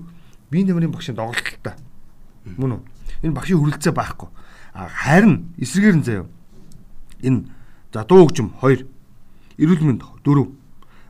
биеийн 0.55 0.71
тамирын 0.71 0.95
багшийн 0.95 1.19
доголдолтой. 1.19 1.75
Мөн 2.47 2.79
үү? 2.79 2.83
Энэ 3.27 3.35
багшийн 3.35 3.59
хүрэлцээ 3.59 3.91
байхгүй. 3.91 4.31
А 4.71 4.87
харин 4.87 5.51
эсрэгээр 5.59 5.99
нь 5.99 6.07
заяа. 6.07 6.31
Энэ 7.27 7.51
за 7.91 8.07
дуу 8.07 8.23
хөгжим 8.31 8.55
2, 8.63 8.87
эрүүл 9.59 9.83
мэнд 9.83 10.07
4, 10.23 10.47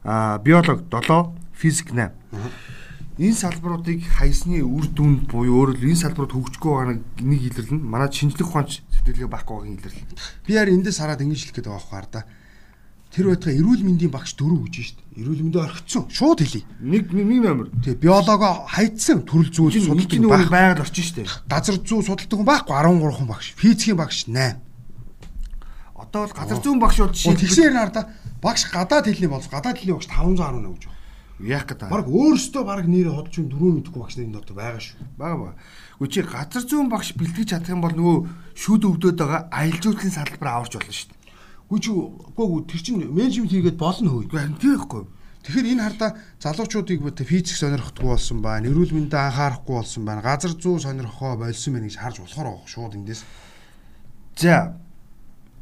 а 0.08 0.40
биолог 0.40 0.88
7, 0.88 1.36
физик 1.52 1.92
8. 1.92 2.08
Энэ 3.20 3.36
салбаруудыг 3.36 4.00
хайсны 4.16 4.64
үр 4.64 4.88
дүнд 4.88 5.28
буюу 5.28 5.76
өөрөөр 5.76 5.92
энэ 5.92 6.02
салбарууд 6.08 6.32
хөгжихгүй 6.40 6.72
байгаа 6.72 6.96
нэг 7.20 7.40
илэрлэл 7.52 7.76
нь 7.76 7.84
манай 7.84 8.08
шинжлэх 8.08 8.48
ухаанч 8.48 8.80
сэтгэлгээ 8.90 9.28
байхгүй 9.28 9.54
байгаа 9.60 9.76
илэрлэл. 9.76 10.08
би 10.48 10.50
яар 10.56 10.72
эндээс 10.72 10.98
хараад 10.98 11.22
ингэж 11.22 11.52
хэлэх 11.52 11.56
гээд 11.62 11.68
байгаа 11.68 11.84
байхгүй 11.84 12.10
да. 12.10 12.26
Тэр 13.14 13.30
байтугай 13.30 13.62
эрүүл 13.62 13.86
мэндийн 13.86 14.10
багш 14.10 14.34
дөрөв 14.34 14.66
гэж 14.66 14.74
штт. 14.90 14.98
Эрүүл 15.14 15.46
мэндэ 15.46 15.62
орхицсон. 15.62 16.10
Шууд 16.10 16.42
хэлий. 16.42 16.66
Нэг 16.82 17.14
нэг 17.14 17.46
номер. 17.46 17.70
Тэгээ 17.78 18.02
биологоо 18.02 18.66
хайдсан 18.66 19.22
төрөл 19.22 19.54
зүйл 19.54 19.86
судалдаг 19.86 20.50
байх. 20.50 20.50
байгаль 20.50 20.82
орчин 20.82 21.06
шүү 21.06 21.16
дээ. 21.22 21.30
Газар 21.46 21.78
зүй 21.78 22.02
судалдаг 22.02 22.34
хүн 22.34 22.50
байхгүй 22.50 22.74
13 22.74 23.14
хүн 23.14 23.30
багш. 23.30 23.54
Физикийн 23.54 23.98
багш 24.02 24.26
8. 24.26 24.58
Одоо 25.94 26.26
бол 26.26 26.34
газар 26.34 26.58
зүүн 26.58 26.82
багш 26.82 26.98
бол 26.98 27.14
жишээ 27.14 27.38
тэгсэн 27.38 27.64
ярина 27.70 27.86
хараа 27.86 28.04
багш 28.42 28.62
гадаад 28.74 29.06
хэлний 29.06 29.30
болж 29.30 29.46
гадаад 29.46 29.78
хэлний 29.78 29.94
багш 29.94 30.10
510 30.10 30.74
гэж 30.74 30.82
байна. 30.90 30.98
яах 31.38 31.66
гэдэг. 31.70 31.86
Бараг 31.94 32.08
өөрөөсөө 32.10 32.62
бараг 32.66 32.86
нэрээ 32.90 33.14
ходч 33.14 33.34
юм 33.38 33.46
дөрөв 33.46 33.74
мэдхгүй 33.78 34.00
багш 34.02 34.14
нарын 34.18 34.34
дотор 34.34 34.58
байгаа 34.58 34.82
шүү. 34.82 34.98
Бага 35.14 35.36
бага. 35.38 35.54
Үгүй 36.02 36.10
чи 36.10 36.22
газар 36.26 36.62
зүүн 36.66 36.90
багш 36.90 37.14
бэлтгэж 37.14 37.46
чадах 37.54 37.74
юм 37.74 37.82
бол 37.82 37.94
нөгөө 37.94 38.18
шүд 38.58 38.82
өвдөд 38.90 39.18
байгаа 39.22 39.50
аялал 39.54 39.82
жуулчлалын 39.82 40.14
салбар 40.18 40.50
аварч 40.50 40.74
болно 40.78 40.94
шүү 40.94 41.23
Гү 41.74 41.82
чи 41.82 41.90
үгүй 41.90 42.62
тэр 42.70 42.80
чин 42.86 43.02
менежмент 43.10 43.50
хийгээд 43.50 43.78
болно 43.82 44.14
хөөе. 44.14 44.30
Үгүй 44.30 44.78
байхгүй. 44.78 45.02
Тэгэхээр 45.42 45.70
энэ 45.74 45.82
хардаа 45.82 46.10
залуучуудыг 46.38 47.02
бод 47.02 47.18
физик 47.18 47.58
сонирхдаггүй 47.58 48.14
болсон 48.14 48.38
байна. 48.40 48.70
Эрүүл 48.70 48.94
мэндэд 48.94 49.18
анхаарахгүй 49.18 49.74
болсон 49.74 50.06
байна. 50.06 50.22
Газар 50.22 50.54
зүй 50.54 50.78
сонирхоо 50.78 51.34
болсон 51.34 51.70
байна 51.74 51.90
гэж 51.90 51.98
харж 51.98 52.16
болохоор 52.22 52.46
байгаа 52.48 52.70
шууд 52.70 52.94
эндээс. 52.94 53.26
За 54.38 54.78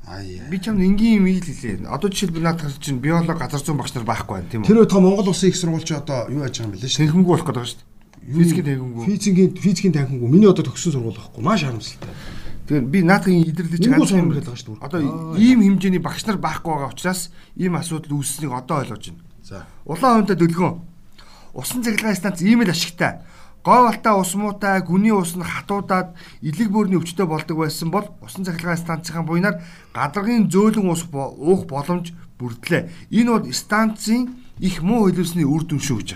Аа. 0.06 0.18
би 0.50 0.58
чамд 0.58 0.82
энгийн 0.82 1.22
юм 1.22 1.26
хэлээ. 1.30 1.86
Одоо 1.86 2.10
жишээлбэл 2.10 2.42
наад 2.42 2.58
тал 2.58 2.74
чинь 2.82 2.98
биолог 2.98 3.38
газар 3.38 3.62
зүүн 3.62 3.78
багш 3.78 3.94
нар 3.94 4.04
байхгүй 4.04 4.34
байна 4.34 4.50
тийм 4.50 4.62
үү? 4.62 4.66
Тэр 4.66 4.82
өтө 4.82 4.98
Монгол 4.98 5.30
улсын 5.30 5.48
их 5.48 5.56
сургууль 5.56 5.86
чи 5.86 5.94
одоо 5.94 6.26
юу 6.26 6.42
яаж 6.42 6.58
байгаа 6.58 6.66
юм 6.66 6.74
бэлээ 6.74 6.90
шүү. 6.90 7.00
Тэнхэмгүй 7.06 7.30
болох 7.30 7.46
гэдэг 7.46 7.66
шүү 7.70 7.78
дээ. 7.78 8.34
Физикийн 8.34 8.66
тэнхэмгүй. 8.66 9.02
Физикийн 9.06 9.50
физикийн 9.62 9.94
танхимгүй. 9.94 10.28
Миний 10.30 10.50
одоо 10.50 10.66
төгссөн 10.66 10.90
сургууль 10.98 11.14
байхгүй. 11.14 11.42
Маш 11.42 11.62
харамсалтай. 11.62 12.10
Тэгэхээр 12.66 12.86
би 12.86 12.98
наадхын 13.02 13.42
идэрлэж 13.42 13.82
Энгүү 13.82 14.06
ганц 14.06 14.14
юм 14.14 14.30
байгаа 14.30 14.54
шүү 14.54 14.74
дээ. 14.78 14.86
Одоо 14.86 15.00
ийм 15.34 15.60
хэмжээний 15.66 16.02
багш 16.02 16.22
нар 16.30 16.38
байхгүй 16.38 16.70
байгаа 16.70 16.94
учраас 16.94 17.34
ийм 17.58 17.74
асуудал 17.74 18.22
үүссэнийг 18.22 18.54
одоо 18.54 18.86
ойлгож 18.86 19.10
байна. 19.10 19.22
За. 19.42 19.66
Улаан 19.84 20.22
хувьтай 20.22 20.38
дөлгөн. 20.38 20.74
Усан 21.58 21.82
цахилгаан 21.82 22.16
станц 22.16 22.38
ийм 22.40 22.62
л 22.62 22.70
ашигтай. 22.70 23.26
Говалтаа 23.66 24.18
ус 24.18 24.34
муутай, 24.34 24.82
гүний 24.82 25.14
ус 25.14 25.34
нь 25.38 25.42
хатуудаад 25.42 26.14
илэг 26.42 26.70
бөөрийн 26.70 26.98
өвчтөй 26.98 27.26
болдог 27.26 27.62
байсан 27.62 27.90
бол 27.90 28.10
усан 28.22 28.42
цахилгаан 28.46 28.78
станцын 28.78 29.26
буйнаар 29.26 29.62
гадаргын 29.94 30.50
зөөлөн 30.50 30.90
ус 30.90 31.06
уух 31.10 31.66
боломж 31.70 32.10
бүрдлээ. 32.38 32.90
Энэ 33.10 33.30
бол 33.30 33.46
станцын 33.54 34.34
их 34.58 34.82
муу 34.82 35.06
хөлөөсний 35.06 35.46
үр 35.46 35.62
дүн 35.62 35.78
шүү 35.78 35.98
гэж. 35.98 36.10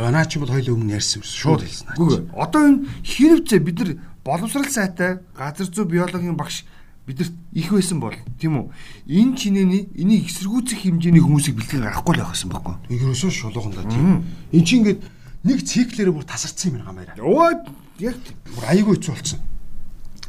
Аа 0.00 0.12
наа 0.12 0.24
чи 0.24 0.40
бол 0.40 0.48
хоёул 0.48 0.80
өмнө 0.80 0.96
ярьсан 0.96 1.20
шууд 1.20 1.60
хэлсэн. 1.60 1.92
Үгүй 2.00 2.30
одоо 2.32 2.62
энэ 2.64 2.88
хэрвээ 3.04 3.60
бид 3.60 3.76
нар 3.84 3.90
боловсрал 4.28 4.68
сайтай 4.68 5.24
газар 5.32 5.72
зүй 5.72 5.88
биологийн 5.88 6.36
багш 6.36 6.68
бидэрт 7.08 7.32
их 7.56 7.72
байсан 7.72 8.00
бол 8.00 8.12
тийм 8.36 8.60
үү 8.60 8.66
энэ 9.08 9.36
чинээний 9.40 9.82
энийг 9.96 10.28
эсэргүүцэх 10.28 10.84
хэмжээний 10.84 11.24
хүмүүсийг 11.24 11.56
бэлтгэн 11.56 11.88
гаргахгүй 11.88 12.14
л 12.20 12.24
байхсан 12.28 12.52
байхгүй 12.52 12.74
Игэрөөсөө 12.92 13.32
шулуухан 13.32 13.72
да 13.72 13.88
тийм. 13.88 14.28
Эн 14.52 14.64
чи 14.68 14.76
ингээд 14.76 15.00
нэг 15.48 15.58
циклэрээ 15.64 16.12
бүр 16.12 16.28
тасарсан 16.28 16.76
юм 16.76 16.84
гамаараа. 16.84 17.16
Өө 17.16 17.64
яг 18.04 18.20
Бүр 18.52 18.64
аягүй 18.68 19.00
хэцүү 19.00 19.12
болсон. 19.16 19.40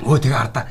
Өө 0.08 0.18
тэгээ 0.24 0.40
ардаа 0.40 0.64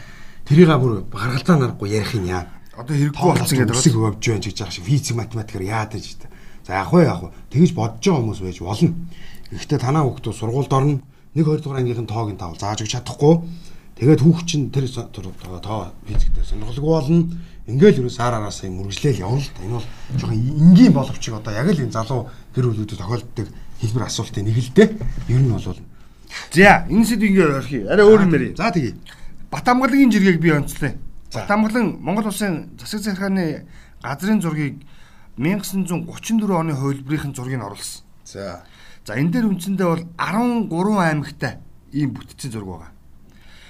тэрийг 0.49 0.73
бүр 0.80 1.04
гаргалзаа 1.12 1.56
нарахгүй 1.61 1.92
ярих 1.92 2.16
юм 2.16 2.25
яа. 2.32 2.49
одоо 2.78 2.94
хэрэггүй 2.94 3.28
болсон 3.35 3.58
гэдэг 3.58 3.75
үсэг 3.75 3.94
өвж 3.99 4.23
байна 4.23 4.44
гэж 4.47 4.56
яах 4.62 4.73
шиг 4.73 4.87
физик 4.87 5.16
математикаар 5.18 5.64
яад 5.66 5.92
гэж 5.99 6.23
та. 6.23 6.30
За 6.62 6.78
яг 6.78 6.94
уу 6.94 7.02
яг 7.02 7.20
уу 7.26 7.35
тэгэж 7.50 7.75
бодож 7.75 7.99
байгаа 8.06 8.23
хүмүүс 8.23 8.40
байж 8.47 8.58
болно. 8.62 8.94
Гэхдээ 9.50 9.78
танаа 9.82 10.06
хүүхдүүд 10.06 10.38
сургуульд 10.38 10.73
орно. 10.73 11.02
1 11.38 11.47
2 11.47 11.62
дугаар 11.62 11.80
ангийнхан 11.80 12.11
тоог 12.11 12.35
нь 12.35 12.40
таавал 12.40 12.59
зааж 12.59 12.83
өгч 12.83 12.99
чадахгүй. 12.99 13.47
Тэгээд 13.99 14.23
хүүхд 14.26 14.47
чинь 14.47 14.71
тэр 14.75 14.90
тоо 14.90 15.95
физиктэй 16.07 16.42
сонирхолгүй 16.42 16.90
болно. 16.90 17.30
Ингээл 17.71 18.02
юу 18.02 18.11
сар 18.11 18.35
араасаа 18.35 18.71
мөргөжлөөл 18.75 19.23
явна 19.23 19.38
л 19.38 19.50
та. 19.54 19.62
Энэ 19.62 19.78
бол 19.78 19.87
жоохон 20.18 20.35
энгийн 20.35 20.92
боловч 20.92 21.25
одоо 21.30 21.52
яг 21.54 21.68
л 21.71 21.83
энэ 21.83 21.95
залуу 21.95 22.26
гэр 22.54 22.64
бүлүүдэд 22.75 22.99
тохиолддог 22.99 23.47
хэлбэр 23.78 24.07
асуултын 24.07 24.45
нэг 24.50 24.59
л 24.59 24.73
дээ. 24.75 24.88
Ер 25.30 25.42
нь 25.42 25.52
бол 25.52 25.62
За 26.52 26.87
энэ 26.88 27.04
сэдв 27.07 27.25
ингээд 27.25 27.54
орхи 27.54 27.78
арай 27.87 28.04
өөр 28.07 28.23
юм 28.26 28.35
ярив 28.35 28.57
За 28.57 28.71
тэгье. 28.71 28.97
Батамгалын 29.50 30.11
жиргэг 30.11 30.40
би 30.40 30.50
онцлоо 30.52 30.92
За. 31.30 31.45
Батамгалан 31.45 31.99
Монгол 32.00 32.26
улсын 32.26 32.71
засаг 32.80 33.00
захиргааны 33.00 33.66
газрын 34.02 34.40
зургийг 34.40 34.83
1934 35.37 36.52
оны 36.52 36.75
хувилбарын 36.75 37.35
зургийг 37.35 37.62
оруулсан 37.62 38.04
За. 38.25 38.64
За 39.08 39.16
энэ 39.16 39.32
дээр 39.32 39.48
үндсэндээ 39.48 39.88
бол 39.88 40.04
13 40.20 40.68
аймагтай 41.00 41.64
ийм 41.96 42.12
бүтцийн 42.12 42.52
зураг 42.52 42.68
байгаа 42.68 42.92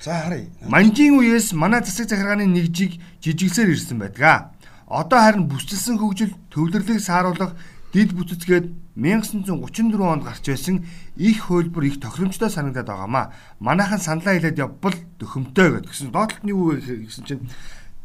За 0.02 0.18
харъя. 0.22 0.50
Манжийн 0.66 1.14
үеэс 1.14 1.54
манай 1.54 1.82
засаг 1.86 2.10
захиргааны 2.10 2.46
нэгжийг 2.46 2.98
жижигсээр 3.22 3.70
ирсэн 3.70 4.02
байдаг. 4.02 4.50
Одоо 4.90 5.18
харин 5.22 5.46
бүсчилсэн 5.46 5.98
хөгжил 5.98 6.34
төвлөрлийг 6.50 6.98
сааруулах 6.98 7.54
дид 7.94 8.18
бүтцгээд 8.18 8.66
1934 8.98 10.02
онд 10.02 10.26
гарч 10.26 10.42
байсан 10.42 10.86
их 11.14 11.46
хөлбөр 11.46 11.86
их 11.86 12.02
тохиромжтой 12.02 12.50
санагдаад 12.50 12.90
байгаамаа. 12.90 13.30
Манайхан 13.62 14.02
саналаа 14.02 14.34
хэлээд 14.34 14.58
явбал 14.58 14.98
дөхөмтэй 15.22 15.70
гэдэг. 15.70 15.90
Гэсэн 15.90 16.10
доотлолт 16.10 16.42
нь 16.42 16.50
юу 16.50 16.74
вэ 16.74 17.06
гэсэн 17.06 17.24
чинь 17.26 17.46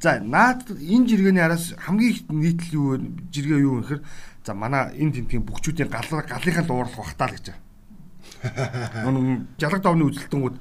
за 0.04 0.20
наад 0.20 0.68
энэ 0.68 1.08
жиргэний 1.08 1.40
араас 1.40 1.72
хамгийн 1.80 2.12
их 2.12 2.22
нийтлэл 2.28 2.76
юу 2.76 2.88
вэ? 2.92 2.98
жиргээ 3.32 3.60
юу 3.64 3.80
вэ 3.80 3.82
гэхээр 3.88 4.02
за 4.44 4.52
манай 4.52 4.92
энэ 5.00 5.24
тэмдгийн 5.24 5.48
бүгчүүдийн 5.48 5.88
гал 5.88 6.28
галынхаа 6.28 6.68
луурлах 6.68 7.00
бахтаа 7.00 7.32
л 7.32 7.36
гэж. 7.40 7.56
Нүн 9.08 9.48
жалаг 9.56 9.80
давны 9.80 10.04
үзэлтэнгүүд 10.12 10.56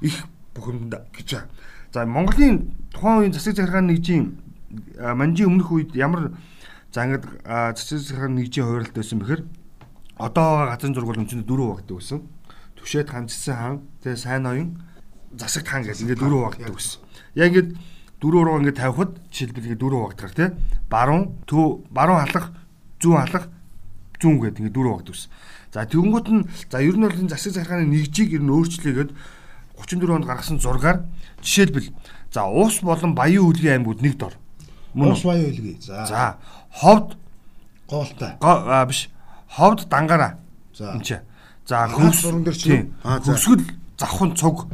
их 0.00 0.16
бухимданд 0.56 1.12
гэж. 1.12 1.28
байна. 1.28 1.52
За 1.92 2.08
Монголын 2.08 2.72
тухайн 2.88 3.20
үеийн 3.20 3.36
засаг 3.36 3.60
захиргааны 3.60 3.92
нэгжийн 3.92 4.40
манжийн 4.96 5.52
өмнөх 5.52 5.68
үед 5.76 5.92
ямар 5.92 6.32
за 6.88 7.04
ингээд 7.04 7.44
засаг 7.76 8.00
захиргааны 8.00 8.40
нэгжийн 8.40 8.64
хувааралт 8.64 8.96
байсан 8.96 9.20
бэхээр 9.20 9.44
одоо 10.16 10.72
газрын 10.72 10.96
зураг 10.96 11.08
бол 11.12 11.20
өнчөнд 11.20 11.44
дөрөв 11.44 11.68
багтдаг 11.84 12.00
байсан. 12.00 12.24
Түшээд 12.80 13.12
ханцсан 13.12 13.56
хаан 13.60 13.76
тэгээ 14.00 14.16
сайн 14.16 14.42
ноён 14.42 14.68
засагт 15.36 15.68
хаан 15.68 15.84
гэж 15.84 16.00
ингээд 16.00 16.24
дөрөв 16.24 16.40
багтдаг 16.48 16.72
байсан. 16.72 17.04
Яг 17.36 17.52
ингээд 17.52 17.76
дөрөв 18.20 18.42
руу 18.44 18.58
ингээд 18.60 18.80
тавихад 18.80 19.12
жишээлбэл 19.30 19.76
дөрөв 19.76 20.00
багтдаг 20.08 20.32
тий. 20.34 20.48
Баруун 20.90 21.36
төв 21.46 21.84
баруун 21.90 22.24
халах 22.26 22.52
зүүн 23.00 23.20
халах 23.28 23.46
зүүн 24.20 24.36
гэдэг 24.40 24.60
ингээд 24.64 24.76
дөрөв 24.76 24.92
багтдаг 24.96 25.14
байсан. 25.14 25.30
За 25.72 25.84
тэгэнгүүт 25.84 26.28
нь 26.32 26.42
за 26.72 26.78
ер 26.80 26.96
нь 26.96 27.04
бол 27.04 27.12
энэ 27.20 27.28
засаг 27.32 27.52
захиргааны 27.52 27.86
нэгжийг 27.92 28.32
ер 28.32 28.42
нь 28.42 28.52
өөрчлөөгээд 28.52 29.10
34 29.76 30.16
онд 30.16 30.24
гаргасан 30.24 30.56
зургаар 30.58 31.04
жишээлбэл 31.44 31.92
за 32.32 32.48
уус 32.48 32.80
болон 32.80 33.12
баян 33.14 33.44
үлгийн 33.44 33.84
аймагуд 33.84 34.00
нэг 34.00 34.16
дор. 34.16 34.32
Мөн 34.96 35.12
Уус 35.12 35.20
үү? 35.20 35.28
баяа 35.28 35.44
үлгий. 35.52 35.76
За. 35.84 36.06
За 36.08 36.36
ховд 36.72 37.16
Гоолтай. 37.88 38.40
го- 38.40 38.64
а, 38.72 38.86
биш 38.88 39.10
ховд 39.52 39.84
дангаараа. 39.92 40.38
За. 40.72 40.96
Энд 40.96 41.04
чи. 41.04 41.16
За 41.68 41.84
хөвс? 41.92 42.24
Аа. 43.04 43.20
Хөвсгөл 43.20 43.64
завхан 44.00 44.32
цуг. 44.36 44.66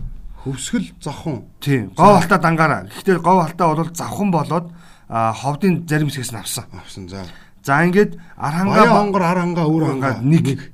Хөвсгөл 0.45 0.91
зохон. 1.01 1.45
Тийм. 1.61 1.93
Гов 1.95 2.19
халтаа 2.19 2.39
дангаараа. 2.39 2.87
Гэхдээ 2.91 3.19
гов 3.23 3.39
халтаа 3.47 3.75
бол 3.75 3.91
завхан 3.95 4.31
болоод 4.31 4.67
ховдын 5.09 5.87
зарим 5.87 6.09
хэсгээс 6.09 6.33
нь 6.33 6.41
авсан. 6.43 6.65
Авсан 6.75 7.09
за. 7.09 7.25
За 7.63 7.85
ингээд 7.87 8.19
Архангаа 8.37 8.87
хонгор 8.91 9.23
ар 9.23 9.39
хангаа 9.39 9.67
өр 9.71 9.85
хангаа 9.87 10.19
нэг. 10.23 10.73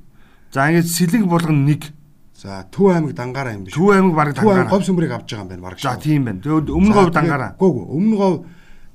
За 0.51 0.69
ингээд 0.69 0.89
Сэлэнг 0.89 1.27
болгоно 1.29 1.69
нэг. 1.69 1.93
За 2.33 2.65
Төв 2.71 2.89
аймаг 2.89 3.13
дангаараа 3.13 3.53
юм 3.53 3.63
биш. 3.67 3.73
Төв 3.75 3.93
аймаг 3.93 4.15
баг 4.15 4.33
дангаараа. 4.33 4.69
говь 4.71 4.85
сүмбрийг 4.87 5.11
авч 5.11 5.29
байгаа 5.29 5.43
юм 5.43 5.49
байна 5.49 5.63
баг. 5.69 5.79
За 5.79 5.95
тийм 6.01 6.25
байна. 6.25 6.41
Тэгээд 6.41 6.69
өмнө 6.71 6.93
говь 6.95 7.13
дангаараа. 7.13 7.51
Гүү 7.59 7.69
гүү 7.69 7.85
өмнө 7.93 8.15
говь 8.17 8.37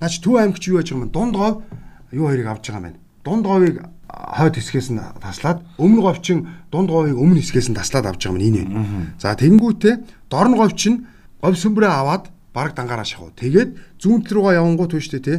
наач 0.01 0.15
Төв 0.19 0.35
аймаг 0.41 0.59
чи 0.59 0.71
юу 0.73 0.81
яаж 0.81 0.91
байгаа 0.91 1.05
юм? 1.07 1.13
Дунд 1.13 1.37
говь 1.37 1.57
юу 2.11 2.27
хоёрыг 2.27 2.47
авч 2.51 2.65
байгаа 2.67 2.81
юм 2.81 2.87
байна. 2.89 2.99
Дунд 3.23 3.45
говийг 3.47 3.77
хойд 4.09 4.55
хэсгээс 4.57 4.89
нь 4.91 5.01
таслаад 5.21 5.59
өмнө 5.79 6.01
говь 6.03 6.21
чин 6.25 6.49
дунд 6.73 6.89
говийг 6.91 7.19
өмнө 7.21 7.41
хэсгээс 7.41 7.69
нь 7.71 7.77
таслаад 7.77 8.07
авч 8.11 8.27
байгаа 8.27 8.41
юм 8.41 8.43
энэ 8.43 8.65
байна. 8.65 9.13
За 9.21 9.37
тэгэнгүүтээ 9.37 9.95
дорн 10.35 10.59
говь 10.59 10.75
чин 10.75 11.07
говь 11.39 11.55
сүмбрээ 11.55 11.93
аваад 11.95 12.35
бараг 12.51 12.75
дангаараа 12.75 13.07
шахав. 13.07 13.31
Тэгээд 13.39 14.03
зүүнт 14.03 14.27
руугаа 14.35 14.59
явангууд 14.59 14.91
түүш 14.91 15.07
тэ 15.15 15.23
тэ. 15.23 15.35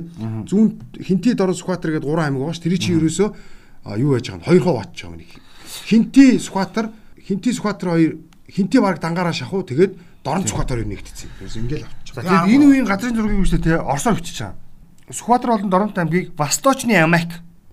Зүүн 0.47 0.95
хинти 1.03 1.35
дорн 1.35 1.55
сүхатар 1.55 1.99
гэдэг 1.99 2.07
3 2.07 2.31
аймаг 2.31 2.39
байгаа 2.39 2.55
ш. 2.55 2.63
Тэр 2.63 2.79
чи 2.79 2.95
ерөөсөө 2.95 3.29
юу 3.99 4.15
яаж 4.15 4.31
байгаа 4.31 4.55
юм? 4.55 4.63
Хоёр 4.63 4.79
очиж 4.83 4.99
байгаа 5.03 5.11
юм 5.11 5.19
нэг. 5.19 5.31
Хинти 5.87 6.25
сүхатар 6.39 6.85
хинти 7.19 7.49
сүхатар 7.51 7.87
хоёр 7.95 8.13
хинти 8.47 8.77
бараг 8.79 8.99
дангаараа 9.03 9.35
шахав. 9.35 9.67
Тэгээд 9.67 9.93
дорн 10.23 10.47
сүхатар 10.47 10.79
хоёр 10.79 10.91
нэгтцсэн. 10.91 11.29
Тэрс 11.39 11.55
ингээл 11.59 11.87
авчих. 11.87 12.15
Тэгээд 12.15 12.51
энэ 12.55 12.65
үеийн 12.71 12.87
газрын 12.87 13.15
зургийг 13.15 13.39
юу 13.39 13.47
штэ 13.47 13.63
те 13.63 13.75
орсоор 13.79 14.15
бичиж 14.15 14.39
байгаа. 14.39 14.59
Сүхбаатар 15.11 15.49
болон 15.55 15.69
Доронт 15.69 15.97
аймгийг 15.97 16.33
Восточны 16.35 16.97
аймаг. 16.97 17.29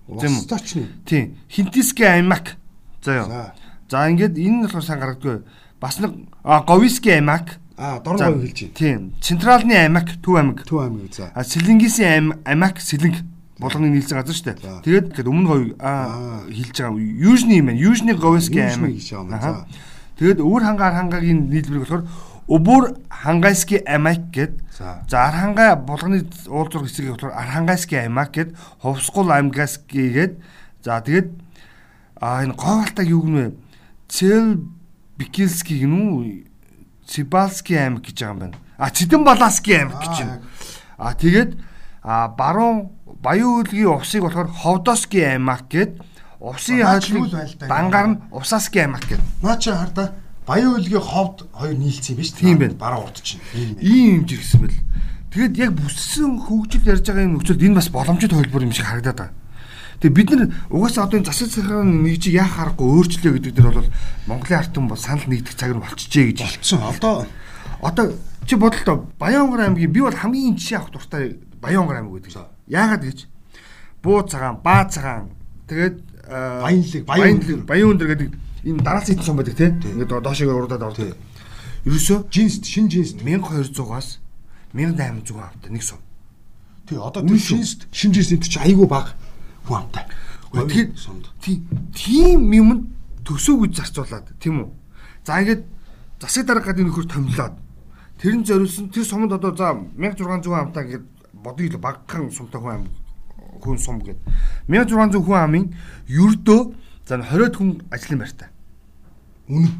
Восточны. 0.07 0.87
Тийм. 1.05 1.35
Хинтискийн 1.49 2.23
аймаг. 2.23 2.55
За. 3.01 3.25
За. 3.25 3.53
За 3.89 4.09
ингээд 4.09 4.37
энэ 4.37 4.53
нь 4.53 4.63
болохоор 4.63 4.85
сан 4.85 4.99
гаргадгүй. 5.01 5.41
Бас 5.83 5.99
нэг 5.99 6.15
а, 6.47 6.63
Говискийн 6.63 7.27
аймаг. 7.27 7.59
А 7.75 7.99
дорн 7.99 8.39
говь 8.39 8.47
хэлж 8.47 8.71
байна. 8.71 8.75
Тийм. 8.79 9.13
Централны 9.19 9.75
аймаг, 9.75 10.07
Төв 10.23 10.39
аймаг. 10.39 10.63
Төв 10.63 10.79
аймаг 10.79 11.11
за. 11.11 11.27
А 11.35 11.43
Сэлэнгисийн 11.43 12.39
аймаг, 12.47 12.79
Сэлэнг 12.79 13.19
болгоныг 13.59 13.91
нийлсэн 13.91 14.23
газар 14.23 14.31
шүү 14.31 14.47
дээ. 14.47 14.79
Тэгээд 14.79 15.07
тэгээд 15.11 15.27
өмнө 15.27 15.47
говь 15.51 15.67
а 15.83 16.39
хэлж 16.47 16.77
байгаа. 16.79 17.03
Южны 17.03 17.59
юм 17.59 17.67
байна. 17.67 17.83
Южны 17.83 18.15
Говискийн 18.15 18.71
Южны 18.71 18.87
аймаг. 18.87 18.91
гэж 18.95 19.07
байгаа 19.11 19.59
юм. 19.59 19.67
Тэгээд 20.15 20.39
өвөр 20.39 20.63
хангаар 20.63 20.93
хангагийн 20.95 21.39
нийлбэр 21.51 21.83
болохоор 21.83 22.03
Өбөр 22.47 22.83
хангайский 23.09 23.83
аймаг 23.83 24.31
гэд 24.31 24.63
За. 24.77 25.03
Архангай 25.11 25.75
булганы 25.75 26.27
уулзуур 26.47 26.87
хэсгийг 26.87 27.15
болохоор 27.15 27.35
Архангайский 27.35 27.99
аймаг 27.99 28.31
гэд 28.31 28.55
Ховсгол 28.79 29.31
аймгайский 29.31 30.11
гэд 30.11 30.33
за 30.83 30.99
тэгээд 31.03 31.31
а 32.19 32.43
энэ 32.43 32.55
говалтаг 32.55 33.07
юу 33.07 33.23
гэнэ 33.23 33.51
Цэл 34.11 34.59
Бикилский 35.17 35.83
гэнүү 35.83 36.45
Сибалский 37.07 37.77
аймаг 37.77 38.03
гэж 38.07 38.17
байгаа 38.19 38.33
юм 38.33 38.39
байна. 38.39 38.57
А 38.77 38.89
Цэдэн 38.89 39.23
Балаский 39.23 39.75
аймаг 39.77 39.99
гэж 40.01 40.15
байна. 40.19 40.41
А 40.97 41.13
тэгээд 41.13 41.51
а 42.01 42.27
баруун 42.27 42.91
Баян 43.05 43.63
үлгийн 43.63 43.87
увсыг 43.87 44.23
болохоор 44.23 44.47
Ховдоский 44.47 45.23
аймаг 45.23 45.67
гэд 45.69 46.01
байл 47.31 47.53
та. 47.59 47.67
дангаар 47.67 48.07
нь 48.07 48.19
Увсаский 48.31 48.81
аймаг 48.81 49.03
гэд. 49.07 49.21
Наа 49.41 49.57
чи 49.57 49.71
хардаа 49.71 50.11
Баян 50.47 50.75
үлгийн 50.75 50.99
ховд 50.99 51.47
хоёр 51.53 51.77
нийлцсэн 51.77 52.19
үү? 52.19 52.35
Тийм 52.35 52.57
байна. 52.59 52.75
Бараа 52.75 52.99
урд 53.07 53.21
чинь. 53.23 53.39
Ийм 53.79 54.23
юм 54.23 54.27
жиргсэн 54.27 54.59
бэл. 54.59 54.75
Тэгэд 55.31 55.57
яг 55.57 55.71
бүссэн 55.71 56.43
хөгжил 56.43 56.83
ярьж 56.83 57.07
байгаа 57.07 57.23
юм 57.23 57.39
нөхцөлд 57.39 57.63
энэ 57.63 57.77
бас 57.79 57.87
боломжит 57.87 58.35
хөлбөр 58.35 58.67
юм 58.67 58.75
шиг 58.75 58.85
харагдаад 58.85 59.17
байгаа. 59.17 59.42
Тэгээ 60.03 60.17
бид 60.19 60.29
нар 60.35 60.51
угаасаа 60.67 61.07
одоо 61.07 61.23
энэ 61.23 61.31
засаг 61.31 61.47
захиргааны 61.47 62.03
нэг 62.03 62.19
чи 62.19 62.35
яах 62.35 62.59
аргагүй 62.59 62.91
өөрчлөө 62.91 63.33
гэдэг 63.39 63.53
дээр 63.55 63.71
бол 63.71 63.89
Монголын 64.27 64.59
ард 64.59 64.75
түмэн 64.75 64.91
бол 64.91 64.99
санал 64.99 65.31
нэгдэх 65.31 65.55
цаг 65.55 65.71
нь 65.71 65.79
болчихжээ 65.79 66.25
гэж. 66.35 66.39
Болцсон. 66.43 66.83
Одоо 66.83 67.15
Одоо 67.83 68.13
чи 68.47 68.55
бодлоо 68.55 69.07
Баянгар 69.19 69.67
аймгийн 69.67 69.91
би 69.91 69.99
бол 69.99 70.15
хамгийн 70.15 70.55
жишээ 70.55 70.77
авах 70.79 70.91
дуртай 70.91 71.37
Баянгар 71.61 71.97
аймаг 71.97 72.23
гэдэг. 72.23 72.47
Яагаад 72.67 73.03
гэж? 73.03 73.27
Буу 74.01 74.23
цагаан, 74.23 74.63
баа 74.63 74.87
цагаан. 74.87 75.35
Тэгээд 75.67 75.99
э, 76.27 77.03
Баянлаг, 77.03 77.67
Баян 77.67 77.91
өндөр. 77.91 78.07
Гэдэг 78.07 78.29
энэ 78.63 79.03
идэх 79.11 79.25
сон 79.25 79.35
байдаг 79.35 79.55
тийм. 79.55 79.79
Ингээд 79.83 80.23
доошоо 80.23 80.55
урдаад 80.55 80.83
ордог. 80.83 81.17
Ерөөсөө 81.83 82.31
жинс 82.31 82.63
шин 82.63 82.87
жинс. 82.87 83.19
1200-аас 83.19 84.19
1800 84.71 85.43
авдаг 85.43 85.71
нэг 85.71 85.83
сум. 85.83 85.99
Тий 86.87 86.95
одоо 86.95 87.19
тэр 87.19 87.35
шүү. 87.35 87.59
шинс 87.59 87.83
шин 87.91 88.15
жинс 88.15 88.31
энэ 88.31 88.47
чи 88.47 88.59
айгүй 88.59 88.87
баг 88.87 89.11
хүн 89.67 89.77
амтай. 89.83 90.05
Тэгэхээр 90.53 90.89
сумд. 90.97 91.25
тийм 91.41 92.51
юм 92.53 92.69
төсөв 93.25 93.63
гэж 93.65 93.71
зарцуулаад 93.79 94.27
тийм 94.39 94.61
үү. 94.63 94.69
За 95.25 95.39
ингээд 95.41 95.63
засаг 96.19 96.45
дарга 96.45 96.71
гадны 96.71 96.91
нөхөр 96.91 97.07
томлоод 97.07 97.55
тэр 98.19 98.35
нь 98.37 98.45
зориулсан 98.45 98.91
тэр 98.91 99.03
сумд 99.07 99.31
одоо 99.31 99.55
за 99.55 99.73
1600 99.97 100.51
амтаа 100.51 100.83
ингээд 100.83 101.05
бодъё 101.33 101.71
л 101.73 101.79
багхан 101.79 102.31
сумтай 102.31 102.61
хүн 102.61 102.75
ам 102.75 102.83
хүн 103.63 103.79
сум 103.79 103.99
гээд 104.03 104.19
1600 104.67 105.23
хүн 105.23 105.39
амын 105.39 105.65
ердөө 106.07 106.61
за 107.07 107.17
20 107.17 107.57
хүн 107.57 107.69
ажлын 107.89 108.19
байртай. 108.19 108.49
Үнэ. 109.47 109.71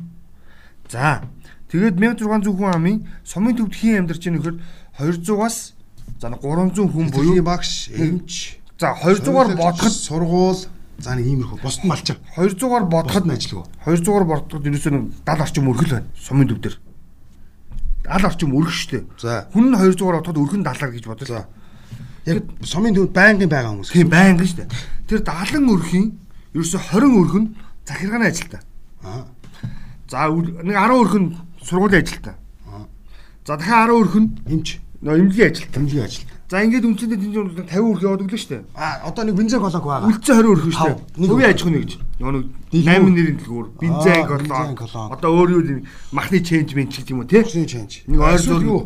За 0.87 1.21
тэгээд 1.69 1.99
1600 1.99 2.49
хүн 2.55 2.71
амын 2.73 2.97
сумын 3.23 3.55
төвд 3.55 3.75
хийн 3.75 4.03
амьдарч 4.03 4.23
байгаа 4.25 4.39
нөхөр 4.39 4.55
200-аас 4.97 5.57
за 6.19 6.27
300 6.31 6.87
хүн 6.87 7.07
Буюу 7.11 7.43
багш, 7.43 7.91
эмч, 7.91 8.62
за 8.83 8.91
200-аар 8.99 9.55
бодоход 9.55 9.95
сургуул 9.95 10.59
за 10.99 11.15
нэг 11.15 11.25
иймэрхүү 11.25 11.59
бусд 11.63 11.83
нь 11.83 11.87
малчаа. 11.87 12.17
200-аар 12.35 12.85
бодоход 12.91 13.25
нь 13.25 13.31
ажилгүй. 13.31 13.63
200-аар 13.87 14.25
бодоход 14.27 14.67
ерөөсөө 14.67 14.91
нэг 14.91 15.03
70 15.23 15.43
орчим 15.47 15.69
өргөл 15.71 15.93
байна. 15.95 16.07
Сумын 16.19 16.47
төв 16.51 16.59
дээр. 16.59 16.77
70 18.03 18.27
орчим 18.27 18.51
өргөх 18.59 18.75
штэ. 18.75 19.03
За. 19.23 19.47
Хүн 19.55 19.71
нь 19.71 19.79
200-аар 19.79 20.19
бодоход 20.19 20.41
өргөн 20.43 20.67
70-аар 20.67 20.91
гэж 20.91 21.05
бодож. 21.07 21.27
За. 21.31 21.47
Яг 22.27 22.43
сумын 22.67 22.95
төвд 22.95 23.15
байнгын 23.15 23.47
байгаа 23.47 23.71
хүмүүс. 23.71 23.95
Тийм 23.95 24.11
байнга 24.11 24.43
штэ. 24.43 24.67
Тэр 25.07 25.23
70 25.23 25.71
өрхийн 25.71 26.07
ерөөсөө 26.51 26.81
20 26.91 27.19
өргөн 27.23 27.45
захиргааны 27.87 28.27
ажилтаа. 28.27 28.61
Аа. 29.03 29.23
За 30.11 30.27
нэг 30.27 30.75
10 30.75 30.99
өргөн 30.99 31.25
сургуулийн 31.63 32.03
ажилтаа. 32.03 32.35
Аа. 32.67 32.83
За 33.47 33.55
дахиад 33.55 33.91
10 33.91 33.99
өргөн 34.03 34.25
Эмч, 34.51 34.82
нөө 35.03 35.19
эмнэлгийн 35.19 35.51
ажилтаа. 35.51 35.75
тэмжгийн 35.75 36.05
ажил. 36.07 36.25
За 36.47 36.63
ингээд 36.63 36.85
үндсэндээ 36.87 37.19
тэнд 37.19 37.35
бол 37.35 37.49
50 37.59 37.81
өргөн 37.83 38.05
яваад 38.07 38.23
өглөө 38.23 38.39
штэ. 38.39 38.63
А 38.77 39.03
одоо 39.09 39.23
нэг 39.25 39.35
бензин 39.35 39.59
колонк 39.59 39.83
байгаа. 39.83 40.07
Үлдсэн 40.07 40.35
20 40.37 40.53
өргөн 40.53 40.73
штэ. 40.73 40.93
Өргөн. 41.19 41.49
аж 41.49 41.59
ахуйн 41.59 41.77
гэж. 41.81 41.91
Нөгөө 42.21 42.33
нэг 42.33 42.45
Дэлгүүр. 42.71 42.93
8 42.93 43.15
нэрийн 43.17 43.37
дэлгүүр, 43.41 43.67
бензин 43.81 44.77
колон. 44.77 45.07
Одоо 45.11 45.29
өөр 45.33 45.49
юу 45.49 45.63
юм 45.65 45.79
махны 46.13 46.39
ченжмент 46.39 46.91
ч 46.93 47.01
гэдэг 47.03 47.11
юм 47.11 47.19
уу 47.19 47.27
те. 47.27 47.41
Боксын 47.41 47.67
чанж. 47.67 47.91
Нэг 48.05 48.19
ойр 48.21 48.63
юу? 48.63 48.81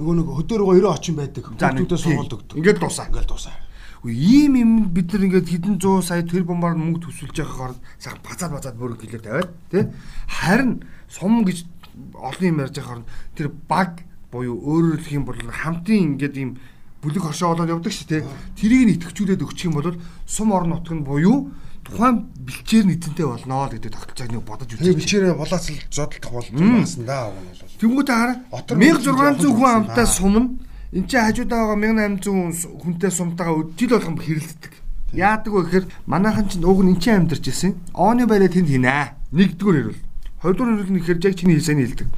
Нөгөө 0.00 0.14
нэг 0.18 0.26
хөдөөргөө 0.40 0.74
90 0.82 0.88
очин 0.88 1.14
байдаг. 1.20 1.44
Тийм. 1.52 1.84
сургууль 2.00 2.32
өгдөг. 2.32 2.56
Ингээд 2.56 2.80
дуусаа. 2.80 3.06
Ингээд 3.12 3.28
дуусаа. 3.28 3.54
Ийм 4.02 4.56
юм 4.56 4.72
бид 4.90 5.12
нар 5.12 5.22
ингээд 5.22 5.46
хэдэн 5.46 5.76
зуун 5.78 6.02
сая 6.02 6.26
тэр 6.26 6.42
бомбаар 6.42 6.74
мөнгө 6.74 7.06
төсвөлж 7.06 7.38
байгаа 7.38 7.54
хооронд 7.54 7.80
сах 8.02 8.18
бацаад 8.18 8.50
бацаад 8.50 8.74
бүр 8.74 8.98
гэлээ 8.98 9.22
тавиад 9.22 9.54
тий 9.70 9.86
харин 10.26 10.82
сум 11.06 11.46
гэж 11.46 11.62
олон 12.18 12.42
юм 12.50 12.60
ярьж 12.66 12.74
байгаа 12.74 13.06
хооронд 13.06 13.10
тэр 13.38 13.48
баг 13.70 14.02
буюу 14.32 14.56
өөрөөр 14.56 15.00
хэлэх 15.04 15.18
юм 15.20 15.24
бол 15.28 15.36
хамтын 15.36 16.16
ингээд 16.16 16.36
ийм 16.40 16.50
бүлэг 17.04 17.22
хоршоо 17.22 17.52
болоод 17.52 17.68
явдаг 17.68 17.92
шүү 17.92 18.08
тий 18.08 18.22
тэрийг 18.56 18.82
нь 18.88 18.94
итгэвчүүлээд 18.96 19.44
өгчих 19.44 19.68
юм 19.68 19.76
бол 19.76 19.92
сум 20.24 20.56
орон 20.56 20.72
нутг 20.72 20.88
нь 20.96 21.04
буюу 21.04 21.52
тухайн 21.84 22.30
бэлчээр 22.46 22.86
нийтэнтэй 22.86 23.26
болноо 23.26 23.66
л 23.66 23.74
гэдэг 23.74 23.92
тогтолцоог 23.92 24.30
нэг 24.30 24.42
бодож 24.46 24.70
Тэр 24.70 24.94
үзье. 24.94 24.98
бичээрээ 25.02 25.34
булаацал 25.34 25.78
зодтолдох 25.90 26.32
бол 26.32 26.48
туумаасан 26.48 27.04
да 27.04 27.28
уг 27.28 27.38
нь 27.42 27.50
бол. 27.58 27.74
Тэнгүүтээ 27.82 28.16
хараа 28.16 28.36
Отор 28.54 28.76
1600 28.78 29.50
хүн 29.50 29.70
амтай 29.82 30.06
сум 30.06 30.34
нь 30.38 30.48
энэ 30.94 31.08
чинь 31.10 31.26
хажуудаа 31.26 31.60
байгаа 31.74 31.78
1800 32.22 32.80
хүнтэй 32.80 33.10
сумтайгаа 33.10 33.66
жил 33.74 33.92
болгон 33.98 34.18
хэрэлддэг. 34.22 34.72
Яадаг 35.12 35.52
вэ 35.52 35.60
гэхээр 35.66 35.86
манайхан 36.06 36.46
чинь 36.48 36.64
уг 36.64 36.80
нь 36.86 36.94
энэ 36.94 37.02
чинь 37.02 37.18
амьдарч 37.26 37.44
ирсэн.Ооны 37.50 38.24
байраа 38.30 38.48
тэнд 38.48 38.70
хийнэ. 38.70 39.34
Нэгдүгээр 39.34 39.76
хэрүүл. 39.82 40.00
Хоёрдугаар 40.42 40.90
нь 40.90 40.98
ихээр 40.98 41.22
яг 41.22 41.34
чиний 41.38 41.56
хэлсэний 41.56 41.86
хэлдэг. 41.86 42.08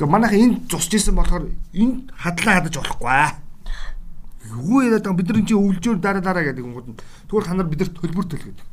Гэхдээ 0.00 0.08
манайхан 0.08 0.40
энд 0.40 0.72
зусж 0.72 0.88
исэн 0.96 1.12
болохоор 1.12 1.52
энд 1.76 2.08
хадлаа 2.16 2.64
хадаж 2.64 2.80
болохгүй. 2.80 3.28
Юу 4.48 4.80
яриад 4.80 5.04
байгаа 5.04 5.20
бид 5.20 5.28
нар 5.28 5.38
энэ 5.44 5.48
чинь 5.52 5.60
өвлжөөр 5.60 5.98
дараа 6.00 6.24
дараа 6.24 6.48
гэдэг 6.48 6.64
юм 6.64 6.72
гот. 6.72 6.88
Тэгвэл 7.28 7.44
та 7.44 7.52
нар 7.52 7.68
бидэрт 7.68 7.92
төлбөр 7.92 8.24
төл 8.24 8.40
гэдэг. 8.48 8.64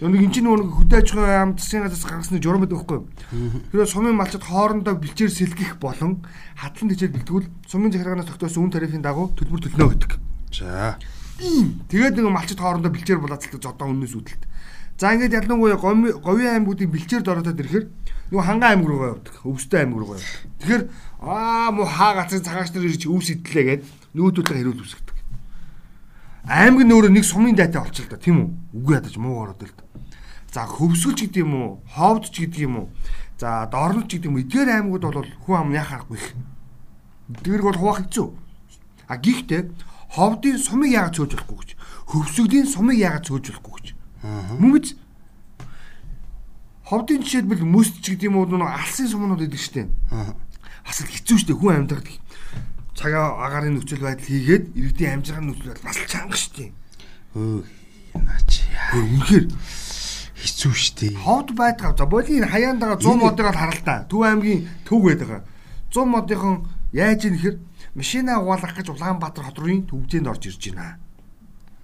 Нэг 0.00 0.16
энэ 0.16 0.32
чинь 0.32 0.48
нэг 0.48 0.64
хөдөө 0.64 0.96
аж 0.96 1.12
ахуйн 1.12 1.28
ам 1.28 1.52
засгийн 1.60 1.84
газраас 1.84 2.08
гаргасны 2.08 2.40
журам 2.40 2.64
байдаг 2.64 2.80
байхгүй 2.80 2.96
юу? 3.04 3.06
Тэгэхээр 3.68 3.92
сумын 3.92 4.16
малчид 4.16 4.44
хоорондоо 4.48 4.96
бэлчээр 4.96 5.28
сэлгэх 5.28 5.76
болон 5.76 6.24
хадлан 6.56 6.88
тэжээл 6.88 7.14
бэлтгүүл 7.20 7.46
сумын 7.68 7.92
захиргаанаас 7.92 8.32
тогтоосон 8.32 8.64
үн 8.64 8.72
тарифын 8.72 9.04
дагуу 9.04 9.28
төлбөр 9.36 9.60
төлнө 9.60 9.92
гэдэг. 9.92 10.12
За. 10.56 10.96
Тэгээд 11.92 12.16
нэг 12.16 12.32
малчид 12.32 12.64
хоорондоо 12.64 12.88
бэлчээр 12.88 13.20
булаацалдаг 13.20 13.60
зодон 13.60 14.00
үнээс 14.00 14.16
үүдэлт. 14.16 14.44
За 15.00 15.16
ингээд 15.16 15.32
ялангуяа 15.32 15.80
говийн 15.80 16.60
аймагуудын 16.60 16.92
бэлчээр 16.92 17.24
доротод 17.24 17.56
ирэхээр 17.56 17.88
нөгөө 18.28 18.44
ханган 18.44 18.68
аймаг 18.68 18.88
руугаа 18.92 19.08
явдаг. 19.16 19.32
Өвстэй 19.48 19.80
аймаг 19.80 19.96
руугаа 19.96 20.20
явдаг. 20.20 20.44
Тэгэхээр 20.60 20.84
аа 21.24 21.72
муу 21.72 21.88
хаа 21.88 22.20
гацын 22.20 22.44
цагаач 22.44 22.68
нар 22.76 22.84
ирж 22.84 23.08
өвс 23.08 23.32
идлээ 23.32 23.64
гэд 23.64 23.82
нүүдүүдээ 24.12 24.56
хэрүүл 24.60 24.84
үсгдэг. 24.84 25.16
Аймаг 26.44 26.84
нь 26.84 26.92
өөрөө 26.92 27.12
нэг 27.16 27.24
сумын 27.24 27.56
дайтай 27.56 27.80
болчихл 27.80 28.12
та 28.12 28.20
тийм 28.20 28.36
үү? 28.44 28.48
Үгүй 28.76 28.94
ядаж 29.00 29.16
муу 29.16 29.40
ороод 29.40 29.64
л 29.64 29.72
та. 29.72 29.88
За 30.52 30.68
хөвсгөлч 30.68 31.32
гэдэг 31.32 31.48
юм 31.48 31.52
уу? 31.56 31.80
Ховдч 31.96 32.36
гэдэг 32.36 32.60
юм 32.60 32.76
уу? 32.84 32.86
За 33.40 33.64
дорнч 33.72 34.20
гэдэг 34.20 34.28
юм 34.28 34.36
уу? 34.36 34.44
Эдгээр 34.44 34.68
аймагуд 34.68 35.04
бол 35.08 35.32
хүн 35.48 35.56
ам 35.56 35.72
яхах 35.72 36.04
аргагүй 36.04 36.20
их. 36.20 36.28
Эдгэрг 37.40 37.64
бол 37.72 37.80
хуваах 37.80 38.04
хэцүү. 38.04 38.28
А 39.08 39.16
гихтээ 39.16 39.72
ховдын 40.12 40.60
сумыг 40.60 40.92
яагаад 40.92 41.16
цөөж 41.16 41.32
болохгүй 41.40 41.56
гэж. 41.56 41.70
хөвсгөлийн 42.04 42.68
сумыг 42.68 43.00
яагаад 43.00 43.24
цөөжүүлэхгүй 43.24 43.74
гэж. 43.80 43.99
Мөн 44.22 44.72
биз? 44.76 44.94
Ховдын 46.84 47.22
жишээлбэл 47.22 47.64
мөст 47.64 48.02
ч 48.02 48.12
гэдэг 48.12 48.28
юм 48.28 48.42
уу 48.42 48.50
нэг 48.50 48.66
алсын 48.66 49.08
сумнууд 49.08 49.46
идэг 49.46 49.60
штеп. 49.62 49.88
Асал 50.84 51.06
хэцүү 51.06 51.38
штеп 51.38 51.56
хүн 51.62 51.86
амьдардаг. 51.86 52.18
Цагаа 52.98 53.46
агарын 53.46 53.78
нөхцөл 53.78 54.02
байдал 54.02 54.26
хийгээд 54.26 54.74
иргэдийн 54.74 55.22
амжиргааны 55.22 55.54
нөхцөл 55.54 55.70
байдал 55.70 55.86
бас 55.86 55.98
чанга 56.10 56.36
штеп. 56.36 56.74
Өө 57.38 57.62
наач 58.18 58.66
яа. 58.74 58.98
Үнэхээр 58.98 59.46
хэцүү 60.34 60.74
штеп. 60.74 61.14
Ховд 61.22 61.54
байдаг. 61.54 61.96
За 61.96 62.04
болийн 62.10 62.44
хаяандагаа 62.44 62.98
100 62.98 63.16
модыг 63.16 63.46
л 63.46 63.54
харалтаа. 63.54 64.04
Төв 64.10 64.26
аймгийн 64.26 64.66
төв 64.84 65.00
байдаг. 65.06 65.46
100 65.94 66.10
модынхон 66.10 66.66
яаж 66.92 67.24
ийм 67.24 67.38
хэр 67.38 67.54
машина 67.94 68.42
угаалгах 68.42 68.76
гэж 68.76 68.90
Улаанбаатар 68.90 69.46
хот 69.46 69.58
руу 69.62 69.86
төвжээнд 69.86 70.26
орж 70.26 70.50
ирж 70.50 70.74
байна. 70.74 70.98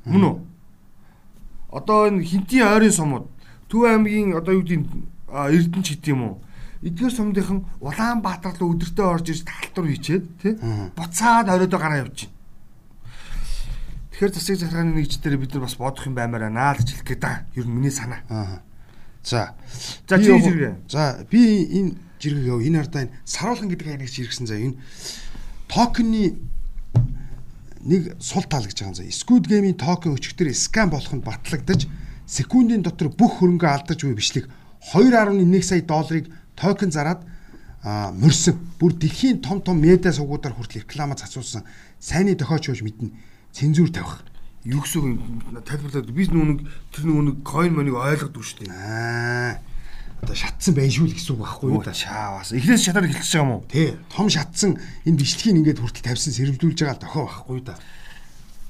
Мөн 0.04 0.24
үү? 0.26 0.55
Одоо 1.76 2.08
энэ 2.08 2.24
хинтийн 2.24 2.72
ойрын 2.72 2.92
сумууд 2.96 3.28
Төв 3.68 3.84
аймгийн 3.84 4.32
одоо 4.32 4.56
юу 4.56 4.64
гэдэг 4.64 4.88
Эрдэнэ 5.28 5.84
ч 5.84 5.98
гэдэг 5.98 6.14
юм 6.14 6.22
уу? 6.22 6.34
Эдгээр 6.86 7.12
сумдынхан 7.12 7.66
Улаанбаатар 7.82 8.54
руу 8.62 8.78
өдөртөө 8.78 9.06
орж 9.10 9.26
ирж 9.34 9.42
талтур 9.42 9.90
хийчээд 9.90 10.24
тий 10.38 10.54
буцаад 10.94 11.50
оройдоо 11.50 11.80
гараа 11.82 12.06
явж 12.06 12.30
байна. 12.30 12.34
Тэгэхээр 14.14 14.32
засаг 14.32 14.56
захиргааны 14.56 14.92
нэгж 14.94 15.18
дээр 15.18 15.36
бид 15.36 15.52
нар 15.52 15.66
бас 15.66 15.74
бодох 15.74 16.06
юм 16.06 16.14
баймаар 16.14 16.46
байна 16.46 16.72
л 16.72 16.78
гэж 16.78 16.88
хэлэх 16.94 17.08
гээд 17.10 17.24
ер 17.58 17.66
нь 17.66 17.74
миний 17.74 17.90
санаа. 17.90 18.22
Аа. 18.30 18.62
За. 19.26 19.58
За 20.06 20.16
чи 20.22 20.30
зэрэг. 20.30 20.86
За 20.86 21.26
би 21.26 21.66
энэ 21.66 21.98
жиргэг 22.22 22.46
яв 22.46 22.62
энэ 22.62 22.80
ардаа 22.86 23.02
энэ 23.10 23.14
саруулхан 23.26 23.68
гэдэг 23.68 23.86
хаягч 23.98 24.14
иргсэн 24.22 24.46
за 24.46 24.56
энэ 24.56 24.78
токенны 25.66 26.38
нэг 27.86 28.18
сул 28.18 28.44
тал 28.50 28.66
гэж 28.66 28.82
байгаа 28.82 29.06
юм. 29.06 29.14
Squid 29.14 29.46
Game-ийн 29.46 29.78
токен 29.78 30.18
өчигдөр 30.18 30.50
скам 30.54 30.90
болох 30.90 31.14
нь 31.14 31.22
батлагдаж 31.22 31.86
секундын 32.26 32.82
дотор 32.82 33.14
бүх 33.14 33.38
хөрөнгө 33.38 33.66
алдаж 33.66 34.02
буй 34.02 34.18
бичлэг 34.18 34.50
2.1 34.92 35.62
сая 35.62 35.82
долларыг 35.82 36.26
токен 36.58 36.90
зарад 36.90 37.22
мөрсөн. 37.86 38.58
Бүр 38.78 38.98
дэлхийн 38.98 39.38
том 39.40 39.62
том 39.62 39.78
медиа 39.78 40.10
сувгуудаар 40.10 40.54
хүртэл 40.58 40.82
реклама 40.82 41.14
цацуулсан 41.14 41.62
сайнны 42.02 42.34
дохиоч 42.34 42.74
гэж 42.74 42.82
мэднэ. 42.82 43.14
Цензур 43.54 43.94
тавих. 43.94 44.26
Юу 44.66 44.82
гэсэн 44.82 45.62
тайлбарлаад 45.62 46.10
би 46.10 46.26
нүг 46.26 46.66
тэр 46.90 47.06
нүг 47.06 47.46
coin 47.46 47.70
money 47.70 47.94
ойлгодог 47.94 48.42
шүү 48.42 48.66
дээ. 48.66 48.74
Аа. 48.74 49.62
Одоо 50.22 50.36
шатсан 50.36 50.74
байж 50.74 50.96
шүү 50.96 51.06
л 51.06 51.14
гэсэн 51.16 51.32
үг 51.36 51.42
байхгүй 51.44 51.68
юу 51.72 51.82
да. 51.84 51.92
Чаавас. 51.92 52.52
Эхнээс 52.56 52.82
шатаар 52.88 53.06
хэлчихэж 53.06 53.32
байгаа 53.36 53.44
юм 53.44 53.52
уу? 53.52 53.62
Тий. 53.68 53.88
Том 54.08 54.26
шатсан 54.32 54.70
энэ 55.04 55.18
бичлэгийг 55.20 55.56
ингээд 55.60 55.80
хүртэл 55.82 56.06
тавьсан 56.08 56.32
сэрвэлдүүлж 56.32 56.78
байгаа 56.80 56.98
дохио 57.00 57.24
байхгүй 57.28 57.60
да. 57.62 57.76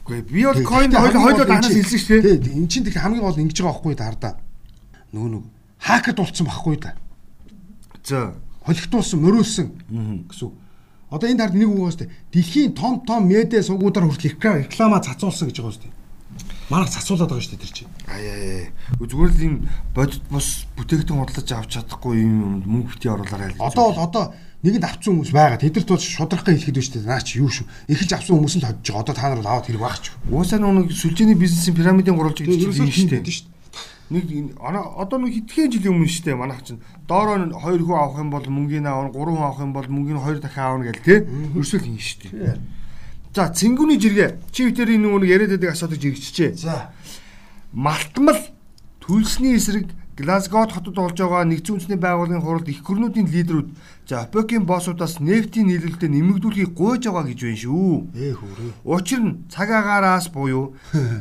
Үгүй 0.07 0.21
би 0.27 0.43
бол 0.47 0.63
coin 0.67 0.91
хоёул 0.91 1.23
хоёул 1.23 1.51
анаас 1.51 1.71
хэлсэн 1.71 1.99
шүү 2.03 2.23
дээ. 2.23 2.39
Тий, 2.43 2.55
эн 2.55 2.69
чинь 2.71 2.87
тэг 2.87 2.99
хамгийн 2.99 3.23
гол 3.23 3.39
ингэж 3.39 3.59
байгаа 3.63 3.75
байхгүй 3.75 3.95
да 3.95 4.07
хардаа. 4.11 4.35
Нөгөө 5.15 5.31
нэг 5.35 5.45
хакер 5.83 6.15
дулцсан 6.15 6.47
байхгүй 6.47 6.77
да. 6.83 6.95
За, 8.07 8.35
холигтуулсан, 8.67 9.19
мөрөөсөн 9.23 9.67
гэсэн. 10.31 10.51
Одоо 11.11 11.27
энэ 11.31 11.41
тард 11.43 11.55
нэг 11.55 11.71
үг 11.71 11.79
байгаа 11.79 11.95
шүү 11.95 12.03
дээ. 12.07 12.15
Дэлхийн 12.35 12.75
том 12.75 12.95
том 13.07 13.27
медиа 13.27 13.63
сувгуудаар 13.63 14.07
хүртэл 14.11 14.67
реклама 14.67 15.03
цацуулсан 15.03 15.51
гэж 15.51 15.59
байгаа 15.63 15.75
шүү 15.75 15.85
дээ. 15.87 15.96
Манайх 16.67 16.91
цацуулаад 16.91 17.31
байгаа 17.31 17.45
шүү 17.47 17.55
дээ 17.55 17.63
тэр 17.63 17.75
чинь. 17.79 17.93
Аа 18.11 19.07
зүгээр 19.07 19.31
л 19.31 19.47
энэ 19.47 19.59
бодит 19.95 20.25
бус 20.27 20.67
бүтээгдэхүүн 20.75 21.23
худалдаж 21.23 21.51
авч 21.55 21.71
чадахгүй 21.79 22.27
юм 22.27 22.67
мөнгө 22.67 22.99
битгий 22.99 23.11
оруулаарай 23.15 23.55
л. 23.55 23.63
Одоо 23.63 23.95
бол 23.95 24.03
одоо 24.03 24.25
нэгэнд 24.67 24.83
авцсан 24.83 25.15
хүмүүс 25.15 25.31
байгаа. 25.31 25.63
Тэдэрт 25.63 25.87
бол 25.87 26.03
шудрахгын 26.03 26.59
хэлэхэд 26.59 26.75
биш 26.83 26.91
үү? 26.91 27.07
Наа 27.07 27.23
чи 27.23 27.39
юу 27.39 27.55
шүү. 27.55 27.71
Эхэлж 27.87 28.19
авсан 28.19 28.35
хүмүүс 28.35 28.55
нь 28.59 28.67
тодж 28.67 28.83
байгаа. 28.83 29.03
Одоо 29.07 29.15
та 29.15 29.31
нар 29.31 29.39
бол 29.39 29.51
аваад 29.55 29.67
хэрэг 29.71 29.85
багч. 29.87 30.05
Уусаа 30.27 30.59
нэг 30.59 30.91
сүлжээний 30.91 31.39
бизнесийн 31.39 31.79
пирамидын 31.79 32.19
гурвалж 32.19 32.43
гэж 32.43 32.51
хэлсэн 32.51 32.91
шүү 32.91 33.15
дээ. 33.15 33.47
Нэг 34.11 34.59
одоо 34.59 35.19
нэг 35.23 35.39
хэдхэн 35.39 35.71
жилийн 35.71 35.95
өмнө 35.95 36.11
шүү 36.11 36.25
дээ 36.31 36.39
манайх 36.39 36.63
чинь 36.67 36.83
доороо 37.07 37.47
2 37.47 37.79
хүн 37.79 37.95
авах 37.95 38.19
юм 38.23 38.31
бол 38.35 38.47
мөнгөний 38.47 38.91
аавна 38.91 39.11
3 39.15 39.23
хүн 39.23 39.43
авах 39.43 39.63
юм 39.63 39.71
бол 39.71 39.87
мөнгөний 39.87 40.23
2 40.23 40.43
дахин 40.43 40.63
аавна 40.63 40.85
гэл 40.91 41.03
тээ. 41.03 41.19
Өрсөл 41.59 41.83
хийн 41.83 41.99
шүү 41.99 42.19
дээ. 42.31 42.59
За 43.37 43.53
цэнгүүний 43.53 44.01
жиргээ 44.01 44.49
чи 44.49 44.65
битэрийн 44.65 45.05
нэг 45.05 45.29
яриад 45.29 45.53
байдаг 45.61 45.77
асуудыг 45.77 46.01
жиргчжээ. 46.01 46.57
За 46.57 46.89
малтмал 47.69 48.41
төлсний 49.05 49.61
эсрэг 49.61 49.93
Глазгод 50.17 50.73
хотод 50.73 50.97
болж 50.97 51.21
байгаа 51.21 51.45
нэгдсэн 51.45 51.77
үндэсний 51.77 52.01
байгууллагын 52.01 52.41
хуралд 52.41 52.73
их 52.73 52.81
гүрнүүдийн 52.81 53.29
лидерүүд 53.29 53.69
за 54.09 54.25
Апекийн 54.25 54.65
боссуудаас 54.65 55.21
нефтийн 55.21 55.69
нийлүүлэлтэд 55.69 56.09
нэмэгдүүлэхийг 56.17 56.73
гуйж 56.73 57.05
байгаа 57.05 57.29
гэж 57.29 57.41
байна 57.45 57.61
шүү. 57.61 57.93
Ээ 58.17 58.33
хүрээ. 58.41 58.73
Учир 58.89 59.21
нь 59.21 59.45
цаг 59.53 59.69
агаараас 59.69 60.33
буюу 60.33 60.73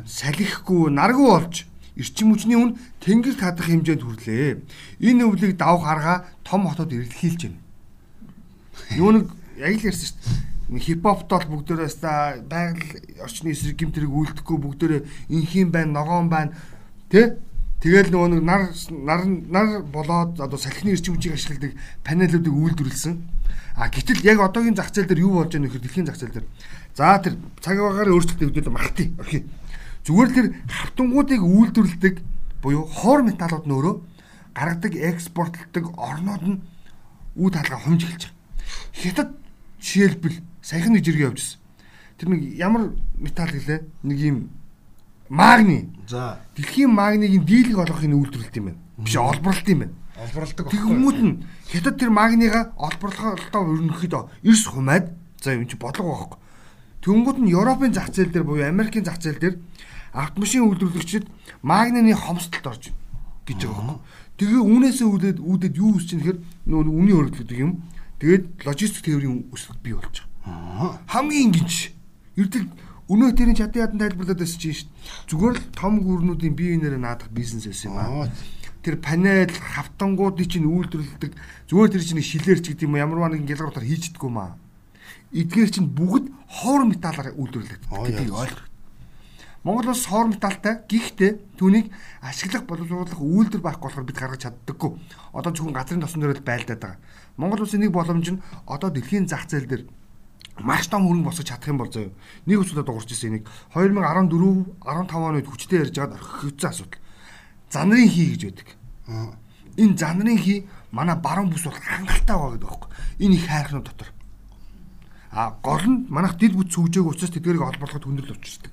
салхихгүй 0.08 0.96
наргуу 0.96 1.28
болж 1.36 1.68
эрчим 2.00 2.32
хүчний 2.32 2.56
үн 2.56 2.80
тэнгэрт 3.04 3.44
хадах 3.44 3.68
хэмжээнд 3.68 4.08
хүрлээ. 4.08 4.64
Энэ 5.04 5.28
өвлийг 5.28 5.60
давх 5.60 5.84
арга 5.84 6.32
том 6.48 6.64
хотод 6.64 6.96
эрэлхийлж 6.96 7.52
байна. 7.52 7.60
Юу 8.96 9.12
нэг 9.12 9.28
яг 9.60 9.76
л 9.76 9.92
ярьсан 9.92 10.08
шүү 10.08 10.16
дээ 10.24 10.55
хипхопт 10.70 11.30
бол 11.30 11.46
бүгдээрээ 11.62 11.90
ста 11.90 12.42
байгаль 12.42 13.22
орчны 13.22 13.54
эсрэг 13.54 13.78
гимтрийг 13.78 14.10
үйлдэхгүй 14.10 14.58
бүгдээрээ 14.58 15.02
инхийн 15.30 15.70
байна, 15.70 16.02
ногоон 16.02 16.30
байна. 16.30 16.58
Тэ? 17.10 17.38
Тэгэл 17.86 18.10
нөгөө 18.10 18.30
нэг 18.34 18.42
нар 18.42 18.64
нар 18.90 19.22
нар 19.30 19.70
болоод 19.86 20.42
одоо 20.42 20.58
салхины 20.58 20.98
эрчим 20.98 21.14
хүчийг 21.14 21.38
ашигладаг 21.38 21.78
панелуудыг 22.02 22.50
үйлдвэрлэсэн. 22.50 23.14
А 23.78 23.94
гэтэл 23.94 24.26
яг 24.26 24.42
одоогийн 24.42 24.74
зах 24.74 24.90
зээл 24.90 25.06
дээр 25.06 25.22
юу 25.22 25.38
болж 25.38 25.54
байгаа 25.54 25.70
нөхөр 25.70 25.84
дэлхийн 25.86 26.08
зах 26.10 26.18
зээл 26.18 26.34
дээр. 26.34 26.48
За 26.98 27.22
тэр 27.22 27.38
цаг 27.62 27.78
агаар 27.78 28.10
өөрчлөлттэй 28.10 28.48
хөдөлгөөн 28.50 28.74
мартыг. 28.74 29.10
Орхи. 29.22 29.46
Зүгээр 30.02 30.30
л 30.32 30.34
тэр 30.34 30.48
хавтангуудыг 30.66 31.42
үйлдвэрлэдэг 31.46 32.16
буюу 32.66 32.90
хоор 32.90 33.22
металлууд 33.22 33.70
нь 33.70 33.76
өөрөө 33.78 33.96
гаргадаг 34.58 34.94
экспортлдог 34.96 35.86
орнууд 35.94 36.44
нь 36.48 36.58
үе 37.38 37.50
талгаа 37.54 37.80
хомжиглж 37.86 38.32
байгаа. 38.32 38.34
Хятад 38.96 39.30
жишээлбэл 39.78 40.38
саяхан 40.66 40.98
нэг 40.98 41.06
жиргээ 41.06 41.30
явуулсан. 41.30 41.62
Тэр 42.18 42.30
нэг 42.34 42.42
ямар 42.58 42.98
металл 43.22 43.54
гэлээ? 43.54 43.86
Нэг 44.02 44.18
юм 44.18 44.38
магний. 45.30 45.94
За. 46.10 46.42
Дэлхийн 46.58 46.90
магнигийн 46.90 47.46
дийлэг 47.46 47.78
олгохын 47.86 48.18
үйлдвэрлэлт 48.18 48.58
юм 48.58 48.66
байна. 48.74 48.82
Биш 48.98 49.16
олборлолт 49.16 49.70
юм 49.70 49.80
байна. 49.86 49.94
Олборлдог. 50.16 50.72
Тэг 50.72 50.82
хүмүүд 50.82 51.20
нь 51.22 51.34
хятад 51.70 52.00
тэр 52.02 52.10
магнига 52.10 52.74
олборлохоо 52.80 53.62
өрнөхөд 53.62 54.14
эрс 54.42 54.66
хумаад 54.66 55.14
за 55.44 55.54
юм 55.54 55.68
чи 55.70 55.78
бодлого 55.78 56.16
байхгүй. 56.16 56.40
Тэнгүүд 57.06 57.38
нь 57.46 57.54
Европын 57.54 57.94
зах 57.94 58.10
зээл 58.10 58.34
дээр 58.34 58.48
буюу 58.48 58.66
Америкийн 58.66 59.06
зах 59.06 59.22
зээл 59.22 59.38
дээр 59.38 59.56
автомашин 60.16 60.66
үйлдвэрлэгчид 60.72 61.28
магнины 61.62 62.16
хомсдолд 62.16 62.66
орж 62.66 62.90
гэж 63.46 63.60
байгаа 63.70 63.86
байхгүй. 63.86 64.00
Тэгээ 64.40 64.62
үүнээсээ 64.66 65.08
үүдээд 65.14 65.38
үүдээд 65.44 65.76
юу 65.78 66.00
үсч 66.00 66.10
чинь 66.10 66.24
тэгэхээр 66.24 66.40
нөө 66.66 66.82
үний 66.90 67.14
хөрөлдөг 67.14 67.60
юм. 67.60 67.84
Тэгээд 68.24 68.66
логистик 68.66 69.04
тээврийн 69.04 69.52
өсөлт 69.52 69.84
бий 69.84 69.94
болж 69.94 70.24
байгаа. 70.24 70.35
Хамгийн 70.46 71.50
энгийнч. 71.50 71.92
Эрдэл 72.38 72.70
Өнөө 73.06 73.38
тэрийн 73.38 73.54
чадан 73.54 73.86
ядан 73.86 74.02
тайлбарлаад 74.02 74.42
байсан 74.42 74.58
чинь 74.58 74.74
шүү 74.74 74.90
дээ. 74.90 75.30
Зүгээр 75.30 75.56
л 75.62 75.66
том 75.78 75.94
гүрнүүдийн 76.02 76.58
бие 76.58 76.74
биенээрээ 76.74 77.02
наадах 77.06 77.30
бизнес 77.30 77.70
байсан 77.70 77.94
юм 77.94 78.02
аа. 78.02 78.34
Тэр 78.82 78.98
панел, 78.98 79.54
хавтангуудыг 79.54 80.50
чинь 80.50 80.66
үйлдвэрлэдэг. 80.66 81.38
Зүгээр 81.70 81.92
тэр 81.94 82.02
чинь 82.02 82.26
шилээрч 82.26 82.66
гэдэг 82.74 82.90
юм 82.90 82.98
ямар 82.98 83.30
нэгэн 83.30 83.46
гялгартаар 83.46 83.86
хийждэггүй 83.86 84.32
маа. 84.34 84.58
Эдгээр 85.38 85.70
чинь 85.70 85.94
бүгд 85.94 86.34
хоор 86.50 86.90
металлаар 86.90 87.38
үйлдвэрлэдэг. 87.38 87.90
Гэдгийг 87.94 88.34
ойлгох. 88.34 88.66
Монгол 89.62 89.94
улс 89.94 90.06
хоор 90.10 90.34
металлтай. 90.34 90.82
Гэхдээ 90.90 91.58
түүнийг 91.62 91.94
ашиглах 92.26 92.66
боловсруулах 92.66 93.22
үйлдвэр 93.22 93.62
байхгүй 93.62 93.86
болохоор 93.86 94.06
бид 94.10 94.18
гаргаж 94.18 94.42
чаддаггүй. 94.50 94.92
Одоо 95.34 95.54
зөвхөн 95.54 95.78
газрын 95.78 96.02
тосон 96.02 96.22
дээр 96.26 96.38
л 96.38 96.46
байлдаад 96.46 96.82
байгаа. 96.82 97.02
Монгол 97.38 97.66
улсын 97.66 97.82
нэг 97.82 97.94
боломж 97.94 98.30
нь 98.34 98.42
одоо 98.70 98.94
дэлхийн 98.94 99.26
зах 99.26 99.50
зээл 99.50 99.66
дээр 99.66 99.84
маш 100.60 100.88
том 100.88 101.08
хөрөнгө 101.08 101.28
босгож 101.30 101.48
чадах 101.48 101.68
юм 101.68 101.78
бол 101.78 101.92
заяа. 101.92 102.12
Нэг 102.46 102.60
өчигдөр 102.64 102.86
дуурч 102.88 103.12
ирсэн 103.12 103.44
энийг 103.44 103.48
2014 103.76 104.80
15 104.80 105.12
оны 105.20 105.38
үед 105.44 105.50
хүчтэй 105.52 105.80
ярьж 105.84 105.96
байгаад 106.00 106.16
орхигдсан 106.16 106.72
асуудал. 106.72 107.02
Занрын 107.70 108.08
хий 108.08 108.28
гэж 108.32 108.42
байдаг. 108.48 108.68
Энэ 109.76 109.98
занрын 110.00 110.38
хий 110.40 110.68
манай 110.92 111.16
баруун 111.20 111.52
бүс 111.52 111.68
бол 111.68 111.76
хангалттай 111.76 112.36
байгаа 112.36 112.52
гэдэг 112.56 112.70
байхгүй. 112.72 112.90
Энэ 113.20 113.36
их 113.36 113.48
хайрхнууд 113.48 113.84
дотор. 113.84 114.10
А 115.32 115.52
гол 115.60 115.84
нь 115.84 116.08
манайх 116.08 116.40
дид 116.40 116.56
бүт 116.56 116.72
сүгжээг 116.72 117.04
учраас 117.04 117.36
тэдгэрийг 117.36 117.62
олборлоход 117.62 118.08
хүндрэл 118.08 118.40
учирдаг. 118.40 118.72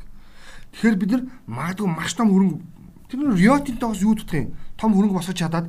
Тэгэхээр 0.71 0.97
бид 1.03 1.11
нар 1.11 1.23
магадгүй 1.51 1.89
маш 1.91 2.15
том 2.15 2.31
хөрөнгө 2.31 2.59
тэр 3.11 3.19
нь 3.27 3.35
Риотын 3.35 3.77
тоос 3.83 3.99
юу 4.07 4.15
дутх 4.15 4.39
юм? 4.39 4.55
Том 4.79 4.95
хөрөнгө 4.95 5.19
босгож 5.19 5.35
чадаад 5.35 5.67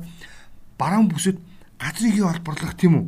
баруун 0.78 1.10
бүсэд 1.10 1.42
газрын 1.82 2.14
хий 2.14 2.22
олборлох 2.22 2.78
тийм 2.78 2.94
үү? 2.94 3.04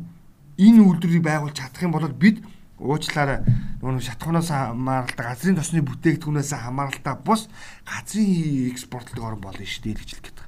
Энэ 0.59 0.83
үйлдвэрийг 0.83 1.23
байгуулж 1.23 1.55
чадах 1.55 1.87
юм 1.87 1.95
бол 1.95 2.11
бид 2.11 2.43
уучлаарай 2.79 3.41
нөгөө 3.81 4.05
шатхуунаас 4.05 4.51
хамааралтай 4.53 5.25
газрын 5.27 5.57
тосны 5.57 5.81
бүтээгдэхүүнээс 5.81 6.53
хамааралтай 6.53 7.15
бус 7.25 7.49
газрын 7.89 8.71
экспортлог 8.73 9.25
орн 9.25 9.41
болно 9.41 9.65
шүү 9.65 9.83
дээ 9.85 9.97
гэж 9.97 10.11
хэлгээд 10.13 10.37
байгаа. 10.37 10.47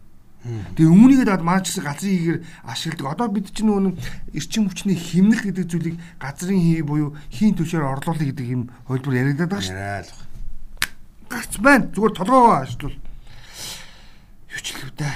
Тэгээ 0.77 0.93
үүнийгээ 0.93 1.27
даад 1.29 1.43
маань 1.43 1.65
ч 1.65 1.73
гэсэн 1.73 1.85
газрын 1.89 2.15
хийгээр 2.15 2.39
ашигладаг. 2.69 3.13
Одоо 3.17 3.29
бид 3.33 3.49
чинь 3.53 3.69
нөгөө 3.69 3.97
эрчим 4.37 4.69
хүчний 4.69 4.97
химнэл 4.97 5.45
гэдэг 5.45 5.67
зүйлийг 5.67 5.97
газрын 6.21 6.61
хий 6.61 6.83
буюу 6.85 7.17
хийн 7.33 7.57
түвшээр 7.57 7.85
орлуулах 7.85 8.23
гэдэг 8.23 8.47
юм 8.49 8.63
хөлбөр 8.87 9.19
яригадаад 9.19 9.53
байгаа 9.57 10.05
шүү. 10.05 10.29
гарч 11.29 11.53
байна. 11.61 11.89
Зүгээр 11.93 12.13
толгоогоо 12.17 12.55
ашиглал. 12.65 12.97
Юу 14.53 14.61
ч 14.63 14.67
хэлэх 14.73 14.93
вэ? 14.97 15.11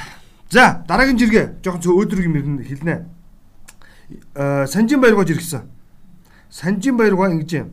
За, 0.53 0.85
дараагийн 0.85 1.19
жиргээ 1.19 1.65
жоохон 1.65 1.97
өөдрөг 1.97 2.25
юм 2.29 2.61
хэлнэ. 2.61 3.07
Э 4.37 4.67
Санжин 4.69 5.01
баяргоо 5.01 5.25
жиргсэн. 5.25 5.65
Санжин 6.53 6.97
баяргоо 6.97 7.33
ингэж 7.33 7.53
юм. 7.65 7.69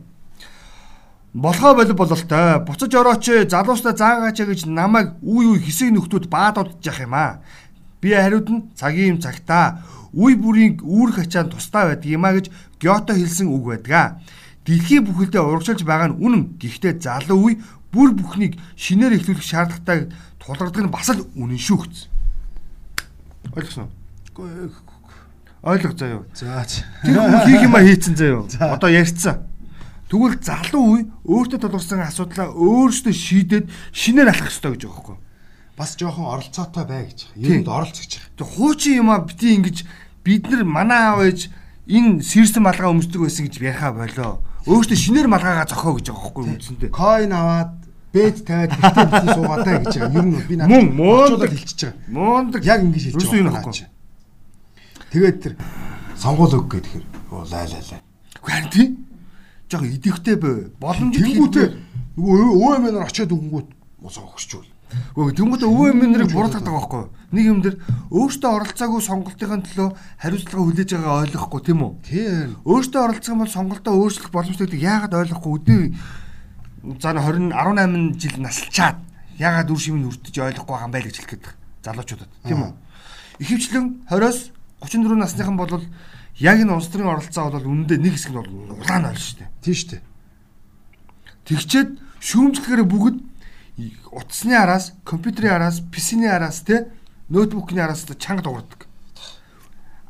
Болохоо 1.34 1.74
болов 1.74 1.96
бололтой. 1.96 2.64
Буцаж 2.64 2.94
орооч 2.96 3.26
залуустай 3.52 3.92
заагаач 3.92 4.40
гэж 4.40 4.64
намайг 4.66 5.20
үе 5.20 5.52
үе 5.52 5.60
хэсэг 5.60 5.92
нөхдүүд 5.92 6.32
баадуудж 6.32 6.80
явах 6.88 7.04
юм 7.04 7.14
аа. 7.14 7.44
Би 8.00 8.16
хариуд 8.16 8.48
нь 8.48 8.64
цагийн 8.72 9.14
юм 9.14 9.18
цагтаа 9.20 9.84
үе 10.16 10.34
бүрийн 10.34 10.80
үүрх 10.80 11.20
ачаанд 11.20 11.52
тустай 11.52 11.92
байдаг 11.92 12.08
юм 12.08 12.24
а 12.24 12.32
гэж 12.32 12.48
Гёто 12.80 13.12
хэлсэн 13.12 13.52
үг 13.52 13.64
байдаг. 13.68 14.16
Дэлхийн 14.64 15.04
бүхэлдээ 15.04 15.44
урагшилж 15.44 15.84
байгаа 15.84 16.08
нь 16.08 16.18
үнэн. 16.24 16.56
Гэхдээ 16.56 17.04
залуу 17.04 17.52
үе 17.52 17.60
бүр 17.92 18.16
бүхнийг 18.16 18.56
шинээр 18.80 19.20
эхлүүлэх 19.20 19.44
шаардлагатай 19.44 20.08
тулгардаг 20.40 20.82
нь 20.88 20.90
бас 20.90 21.12
л 21.12 21.28
үнэн 21.36 21.60
шүү 21.60 21.78
гэж. 21.84 21.94
Ойлгосон 23.52 23.92
уу? 23.92 24.89
Ойлго 25.62 25.92
заяа. 25.92 26.24
За. 26.34 26.64
Тэр 27.04 27.20
хүн 27.20 27.44
хийх 27.44 27.62
юм 27.68 27.76
а 27.76 27.84
хийцэн 27.84 28.16
заяа. 28.16 28.48
Одоо 28.74 28.88
ярьцсан. 28.88 29.44
Тэгвэл 30.08 30.40
залуу 30.40 30.84
үе 30.96 31.02
өөртөө 31.28 31.60
тулгарсан 31.60 32.00
асуудлаа 32.02 32.50
өөрсдөө 32.50 33.14
шийдээд 33.14 33.66
шинээр 33.92 34.32
алах 34.32 34.48
ёстой 34.50 34.74
гэж 34.74 34.88
байгаа 34.88 34.96
байхгүй. 34.96 35.18
Бас 35.78 35.94
жоохон 35.94 36.26
оролцоотой 36.34 36.84
бай 36.88 37.06
гэж. 37.06 37.30
Юунд 37.36 37.68
оролцож. 37.68 38.18
Тэг 38.34 38.46
хуучин 38.48 39.06
юм 39.06 39.14
а 39.14 39.22
бити 39.22 39.54
ингэж 39.54 39.84
бид 40.24 40.50
нар 40.50 40.64
манай 40.64 41.14
аав 41.14 41.22
ээж 41.28 41.52
энэ 41.86 42.24
сэрсэн 42.26 42.64
малгай 42.64 42.90
өмсдөг 42.90 43.22
байсан 43.22 43.46
гэж 43.46 43.60
яриахаа 43.62 43.92
болоо. 43.94 44.42
Өөртөө 44.66 44.98
шинээр 44.98 45.28
малгайгаа 45.30 45.68
зохио 45.70 45.94
гэж 45.94 46.06
байгаа 46.10 46.24
байхгүй 46.26 46.44
үндсэндээ. 46.58 46.90
Койн 46.90 47.32
аваад 47.32 47.72
бэд 48.10 48.36
тавиад 48.44 48.72
битээ 48.80 49.06
битээ 49.14 49.34
суугаатай 49.38 49.74
гэж 49.78 49.94
байгаа. 49.94 50.18
Ер 50.18 50.26
нь 50.26 50.42
би 50.42 50.54
надад 50.58 50.72
Мөн, 50.74 50.86
муундаг. 50.90 51.50
хэлчихэж 51.54 51.80
байгаа. 51.86 52.10
Муундаг 52.10 52.62
Яг 52.66 52.80
ингэж 52.82 53.04
хэлж 53.14 53.30
юм 53.30 53.46
байгаа. 53.46 53.99
Тэгээд 55.10 55.38
тэр 55.42 55.54
сонгуул 56.14 56.54
өг 56.54 56.70
гэхээр 56.70 57.04
оо 57.34 57.42
лай 57.50 57.66
лай 57.66 57.82
лай. 57.82 58.00
Харин 58.42 58.70
тий. 58.70 58.88
Жог 59.70 59.82
идэвхтэй 59.82 60.36
бай. 60.38 60.70
Боломжит 60.78 61.26
Тэнгүүтээ 61.26 61.66
нөгөө 62.14 62.54
өөмөнөр 62.58 63.06
очиод 63.06 63.34
өгөнгүүт 63.34 63.68
муу 64.02 64.10
сонгогч 64.10 64.54
үл. 64.54 64.70
Гэхдээ 64.90 65.38
тэнгуүтээ 65.38 65.70
өвөө 65.70 65.94
минерийг 65.94 66.30
буруутгадаг 66.34 66.74
байхгүй. 66.74 67.04
Нэг 67.30 67.44
юм 67.46 67.58
дэр 67.62 67.78
өөртөө 68.10 68.50
оролцоогүй 68.50 69.02
сонголтын 69.02 69.62
төлөө 69.62 69.88
хариуцлага 70.18 70.62
хүлээж 70.66 70.90
байгааг 70.98 71.22
ойлгохгүй 71.30 71.60
тийм 71.62 71.80
үү? 71.86 71.92
Тийм. 72.02 72.48
Өөртөө 72.66 73.00
оролцох 73.06 73.30
юм 73.30 73.42
бол 73.42 73.54
сонголтоо 73.54 73.94
өөрчлөх 73.94 74.30
боломжтой 74.34 74.66
гэдэг 74.66 74.82
яагаад 74.82 75.14
ойлгохгүй 75.14 75.52
өдөө 75.62 75.82
за 76.98 77.10
20 77.14 77.54
18 77.54 78.18
жил 78.18 78.36
насалчаад 78.42 78.98
яагаад 79.38 79.70
үр 79.70 79.78
шимийг 79.78 80.10
үрдэж 80.10 80.34
ойлгохгүй 80.42 80.74
байгаа 80.74 80.88
юм 80.90 80.94
байл 80.94 81.06
гэж 81.06 81.16
хэлэх 81.22 81.30
гээд 81.38 81.46
залуучуудад 81.86 82.30
тийм 82.42 82.60
үү? 82.66 82.72
Ихэвчлэн 83.40 83.86
20-оос 84.10 84.38
34 84.80 85.16
насныхан 85.16 85.56
бол 85.56 85.82
яг 86.40 86.56
энэ 86.60 86.72
улс 86.72 86.88
төрийн 86.88 87.12
оролцоо 87.12 87.50
бол 87.52 87.68
үнэндээ 87.68 87.98
нэг 88.00 88.14
хэсэг 88.16 88.32
нь 88.32 88.40
бол 88.40 88.80
улаан 88.80 89.12
ойл 89.12 89.20
шүү 89.20 89.38
дээ. 89.44 89.50
Тийм 89.60 89.74
шүү 89.76 89.90
дээ. 89.92 90.02
Тэгчээд 91.44 91.90
шүүмжлэхээр 92.20 92.82
бүгд 92.88 93.16
утасны 94.12 94.54
араас, 94.56 94.92
компьютерийн 95.04 95.56
араас, 95.56 95.80
PC-ний 95.80 96.28
араас 96.28 96.60
те 96.64 96.88
ноутбукны 97.28 97.80
араас 97.80 98.04
чанга 98.18 98.42
дуурдаг. 98.42 98.86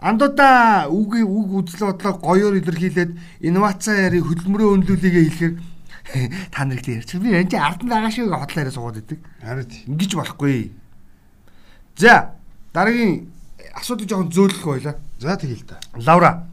Андуудаа 0.00 0.88
үг 0.88 1.20
үг 1.20 1.68
үзэл 1.68 1.92
бодлоо 1.92 2.14
гоёор 2.18 2.54
илэрхийлээд 2.56 3.44
инноваци 3.44 3.92
яри 3.92 4.24
хөдөлмөрөө 4.24 4.80
өнлүүлээгээ 4.80 5.24
хэлэхээр 5.28 5.54
та 6.54 6.64
нарыг 6.64 6.88
ярьж 6.88 7.20
би 7.20 7.37
энэ 7.37 7.61
ард 7.61 7.85
нь 7.85 7.92
байгаа 7.92 8.09
шүү 8.09 8.33
гэж 8.33 8.40
хотлоо 8.40 8.61
яриа 8.64 8.74
суугаад 8.74 9.00
идэг. 9.04 9.20
Харин. 9.44 9.68
Ингиж 9.92 10.16
болохгүй. 10.16 10.72
За 12.00 12.33
дараагийн 12.72 13.28
асуудал 13.74 14.08
жоохон 14.08 14.32
зөөлөх 14.32 14.64
байлаа. 14.64 14.94
За 15.18 15.36
тэгэл 15.36 15.64
та. 15.64 15.80
Лавра. 15.96 16.46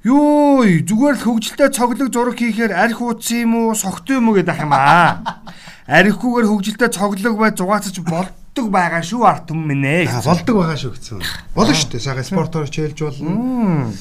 Юу 0.00 0.64
зүгээр 0.64 1.16
л 1.20 1.24
хөгжилтэй 1.28 1.68
цоглог 1.76 2.08
зураг 2.08 2.40
хийхээр 2.40 2.72
арх 2.72 3.04
ууц 3.04 3.28
юм 3.36 3.68
уу, 3.68 3.76
согтой 3.76 4.16
юм 4.16 4.32
уу 4.32 4.40
гэдэг 4.40 4.64
юм 4.64 4.72
аа. 4.72 5.44
Архгүйгээр 5.90 6.48
хөгжилтэй 6.48 6.88
цоглог 6.88 7.36
бай 7.36 7.52
зугаацч 7.52 8.00
болдог 8.08 8.66
байгаа 8.72 9.04
шүү 9.04 9.28
арт 9.28 9.52
юм 9.52 9.68
минь 9.68 9.84
ээ. 9.84 10.08
болдог 10.24 10.56
байгаа 10.56 10.78
шүү 10.80 10.96
гэсэн. 10.96 11.20
Болно 11.52 11.74
шүү 11.76 11.90
дээ. 11.92 12.00
Сага 12.00 12.24
спортоор 12.24 12.72
чийлж 12.72 12.96
болно. 12.96 13.92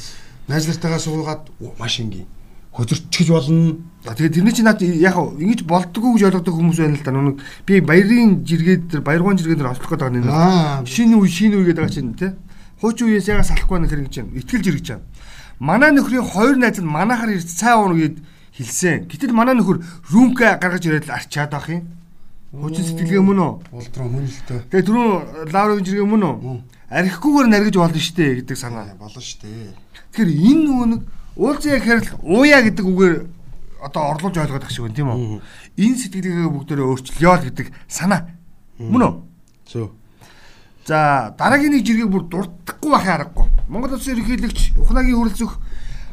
Найз 0.48 0.72
нартайгаа 0.72 1.04
суугаад 1.04 1.52
оо, 1.60 1.76
маш 1.76 2.00
ингийн. 2.00 2.30
Хөдөрчихж 2.74 3.30
болно. 3.30 3.78
За 4.06 4.14
тэгээд 4.16 4.34
тэрний 4.40 4.54
чинь 4.54 4.66
наад 4.70 4.82
яг 4.82 5.18
ингэж 5.18 5.66
болдгоо 5.66 6.14
гэж 6.16 6.24
ойлгодог 6.30 6.54
хүмүүс 6.54 6.80
байна 6.80 6.96
л 6.96 7.04
да. 7.04 7.12
Нүг 7.12 7.42
би 7.66 7.82
баярын 7.82 8.46
жиргээд 8.46 8.84
тэр 8.94 9.02
баяргуун 9.02 9.38
жиргээд 9.42 9.60
тэр 9.60 9.74
ослох 9.74 9.90
гэдэг 9.90 10.24
нэг. 10.24 10.88
Шинэ 10.88 11.18
үе 11.18 11.28
шинэ 11.28 11.58
үе 11.58 11.66
гэдэг 11.74 11.82
байгаа 11.82 11.98
чинь 11.98 12.14
тий. 12.14 12.32
Хуучин 12.80 13.10
үеэс 13.10 13.28
яга 13.28 13.44
салахгүй 13.44 13.80
нэг 13.82 13.90
хэрэг 13.92 14.10
чинь 14.14 14.32
итгэл 14.38 14.64
жиргэж 14.64 14.88
байгаа. 14.88 15.04
Манай 15.60 15.92
нөхрийн 15.92 16.24
хоёр 16.24 16.56
найз 16.56 16.80
нь 16.80 16.88
манахаар 16.88 17.36
ирж 17.36 17.52
цай 17.60 17.76
уурна 17.76 18.00
гэд 18.00 18.24
хэлсэн. 18.56 19.12
Гэтэл 19.12 19.36
манай 19.36 19.60
нөхөр 19.60 19.84
рүмка 20.08 20.56
гаргаж 20.56 20.88
ирээд 20.88 21.12
л 21.12 21.16
арчаад 21.20 21.52
байх 21.52 21.68
юм. 21.68 21.84
Хуучин 22.56 22.86
сэтгэлгээ 22.88 23.20
мөн 23.20 23.40
үү? 23.44 23.52
Улдраа 23.76 24.08
мөн 24.08 24.26
л 24.26 24.40
дээ. 24.48 24.64
Тэгээ 24.72 24.88
түрүүн 24.88 25.52
лаврын 25.52 25.84
жиргээ 25.84 26.08
мөн 26.08 26.24
үү? 26.24 26.58
Архихгүйгээр 26.90 27.48
наргиж 27.52 27.76
болно 27.76 28.00
штэ 28.00 28.42
гэдэг 28.42 28.58
санаа. 28.58 28.96
Болно 28.96 29.20
шүү 29.20 29.44
дээ. 29.44 29.76
Тэгэхээр 30.16 30.32
энэ 30.34 30.64
нөгөө 30.66 30.88
нэг 30.90 31.02
уулзаа 31.40 31.80
гэхээр 31.80 32.02
л 32.04 32.10
ууя 32.28 32.60
гэдэг 32.60 32.84
үгээр 32.84 33.16
одоо 33.80 34.04
орлуулж 34.12 34.36
ойлгоод 34.36 34.64
байх 34.68 34.74
шиг 34.76 34.84
байна 34.84 34.98
тийм 35.00 35.10
үү? 35.16 35.40
Энэ 35.80 36.00
сэтгэлгээгээ 36.04 36.52
бүгдээрээ 36.52 36.88
өөрчлөё 36.92 37.32
л 37.40 37.48
гэдэг 37.48 37.68
санаа. 37.88 38.28
Мөн 38.76 39.04
үү? 39.08 39.14
Зөө. 39.72 39.88
За 40.84 41.32
дараагийн 41.40 41.80
нэг 41.80 41.88
жиргэг 41.88 42.12
бүр 42.12 42.24
дурдахгүй 42.28 42.92
байхын 42.92 43.16
аргагүй. 43.24 43.48
Монгол 43.72 43.96
Улсын 43.96 44.20
ерөнхийлөгч 44.20 44.76
Ухнагийн 44.84 45.16
хүрэлцэх 45.16 45.52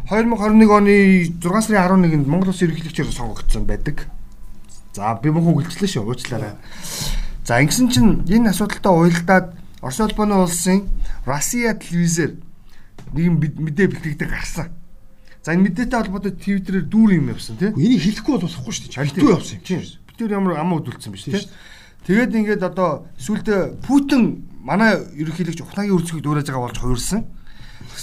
2021 0.06 0.70
оны 0.70 0.94
6 1.42 1.42
сарын 1.42 2.06
11-нд 2.06 2.28
Монгол 2.30 2.54
Улсын 2.54 2.70
ерөнхийлөгчөөр 2.70 3.10
сонгогдсон 3.10 3.66
байдаг. 3.66 4.06
За 4.94 5.18
би 5.18 5.34
мөн 5.34 5.42
хүлчлээ 5.42 5.90
шүү 5.90 6.06
уучлаарай. 6.06 6.54
За 7.42 7.58
ингэсэн 7.58 7.88
чинь 7.90 8.22
энэ 8.28 8.54
асуудалтай 8.54 8.92
уялдаад 8.92 9.46
Орос 9.82 10.00
улбаны 10.00 10.34
улсын 10.40 10.88
Россия 11.24 11.74
телевизээр 11.74 12.36
нэгэн 13.12 13.34
мэдээ 13.38 13.86
бэлтгэдэг 13.92 14.28
гарсан. 14.28 14.72
За 15.46 15.54
энэ 15.54 15.70
мэдээтэй 15.70 15.94
холбоотой 15.94 16.34
Твиттерээр 16.34 16.90
дүүр 16.90 17.10
юм 17.22 17.30
явсан 17.30 17.54
тий. 17.54 17.70
Энийг 17.70 18.02
хэлэхгүй 18.02 18.34
бол 18.34 18.50
болохгүй 18.50 18.72
шүү 18.74 18.90
дээ. 18.90 18.98
Хэлтүү 19.14 19.30
явсан 19.30 19.54
юм 19.54 19.62
Тийм. 19.62 19.78
чинь. 19.78 20.02
Бид 20.02 20.16
тэр 20.18 20.34
ямар 20.34 20.58
амаа 20.58 20.82
хөдөлсөн 20.82 21.14
биш 21.14 21.22
Тийм 21.22 21.38
тий. 21.38 21.46
Тэгээд 22.02 22.34
ингээд 22.34 22.62
одоо 22.66 23.06
сүултээ 23.14 23.78
Путин 23.86 24.42
манай 24.66 24.98
ерөнхийлөгч 25.14 25.62
Ухнагийн 25.62 25.94
үрцгийг 25.94 26.26
дүүрэж 26.26 26.50
байгаа 26.50 26.66
болж 26.66 26.78
хувирсан. 26.82 27.30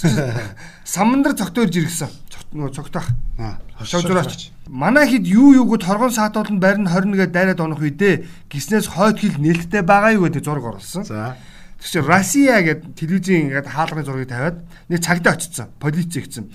Самандар 0.88 1.36
цогтойрж 1.36 1.84
иргсэн. 1.84 2.08
Цогт 2.32 2.48
нөгөө 2.56 2.72
цогтоох. 2.80 3.12
Аа. 3.36 3.60
Шавжраач. 3.76 4.48
Манай 4.72 5.04
хэд 5.12 5.28
юу 5.28 5.52
юуг 5.52 5.76
торгон 5.84 6.16
саатууланд 6.16 6.64
байрны 6.64 6.88
21-ээр 6.88 7.28
дайраад 7.28 7.60
онох 7.60 7.84
үедээ 7.84 8.24
гиснээс 8.48 8.88
хойд 8.88 9.20
хил 9.20 9.36
нээлттэй 9.36 9.84
байгаа 9.84 10.16
юу 10.16 10.32
гэдэг 10.32 10.48
зураг 10.48 10.64
оруулсан. 10.64 11.04
За. 11.04 11.36
Чинь 11.84 12.08
Россия 12.08 12.64
гэдэг 12.64 12.96
телевизийн 12.96 13.52
ингээд 13.52 13.68
хаалганы 13.68 14.08
зургийг 14.08 14.32
тавиад 14.32 14.64
нэг 14.88 15.04
цагдаа 15.04 15.36
очсон. 15.36 15.68
Полиц 15.76 16.16
ихсэн. 16.16 16.48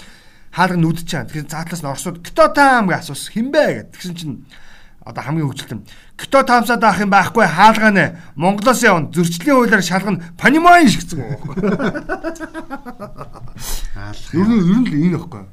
Хаалга 0.52 0.78
нүдэж 0.78 1.06
чаа. 1.06 1.26
Тэгэхээр 1.26 1.50
цаатлаас 1.50 1.82
нь 1.86 1.92
орсууд 1.92 2.18
кто 2.26 2.48
там 2.50 2.90
гэж 2.90 3.10
асуусан. 3.10 3.34
Хинбэ 3.34 3.64
гэд. 3.86 3.92
Тэгсэн 3.94 4.16
чинь 4.18 4.38
одоо 5.06 5.24
хамгийн 5.24 5.46
хөвгөлтөн. 5.46 5.82
Кто 6.18 6.44
тамсаад 6.44 6.84
авах 6.84 7.02
юм 7.02 7.10
байхгүй 7.14 7.46
хаалгаа 7.46 7.94
нэ. 7.94 8.06
Монголоос 8.36 8.82
явна. 8.84 9.14
Зөрчлийн 9.14 9.56
хуулиар 9.56 9.84
шалгана. 9.86 10.24
Панимайн 10.38 10.90
шигцэн. 10.90 11.22
Аалах. 13.96 14.34
Ер 14.34 14.48
нь 14.50 14.58
ер 14.58 14.78
нь 14.82 14.88
л 14.90 14.94
энэ 14.94 15.18
ихгүй. 15.22 15.44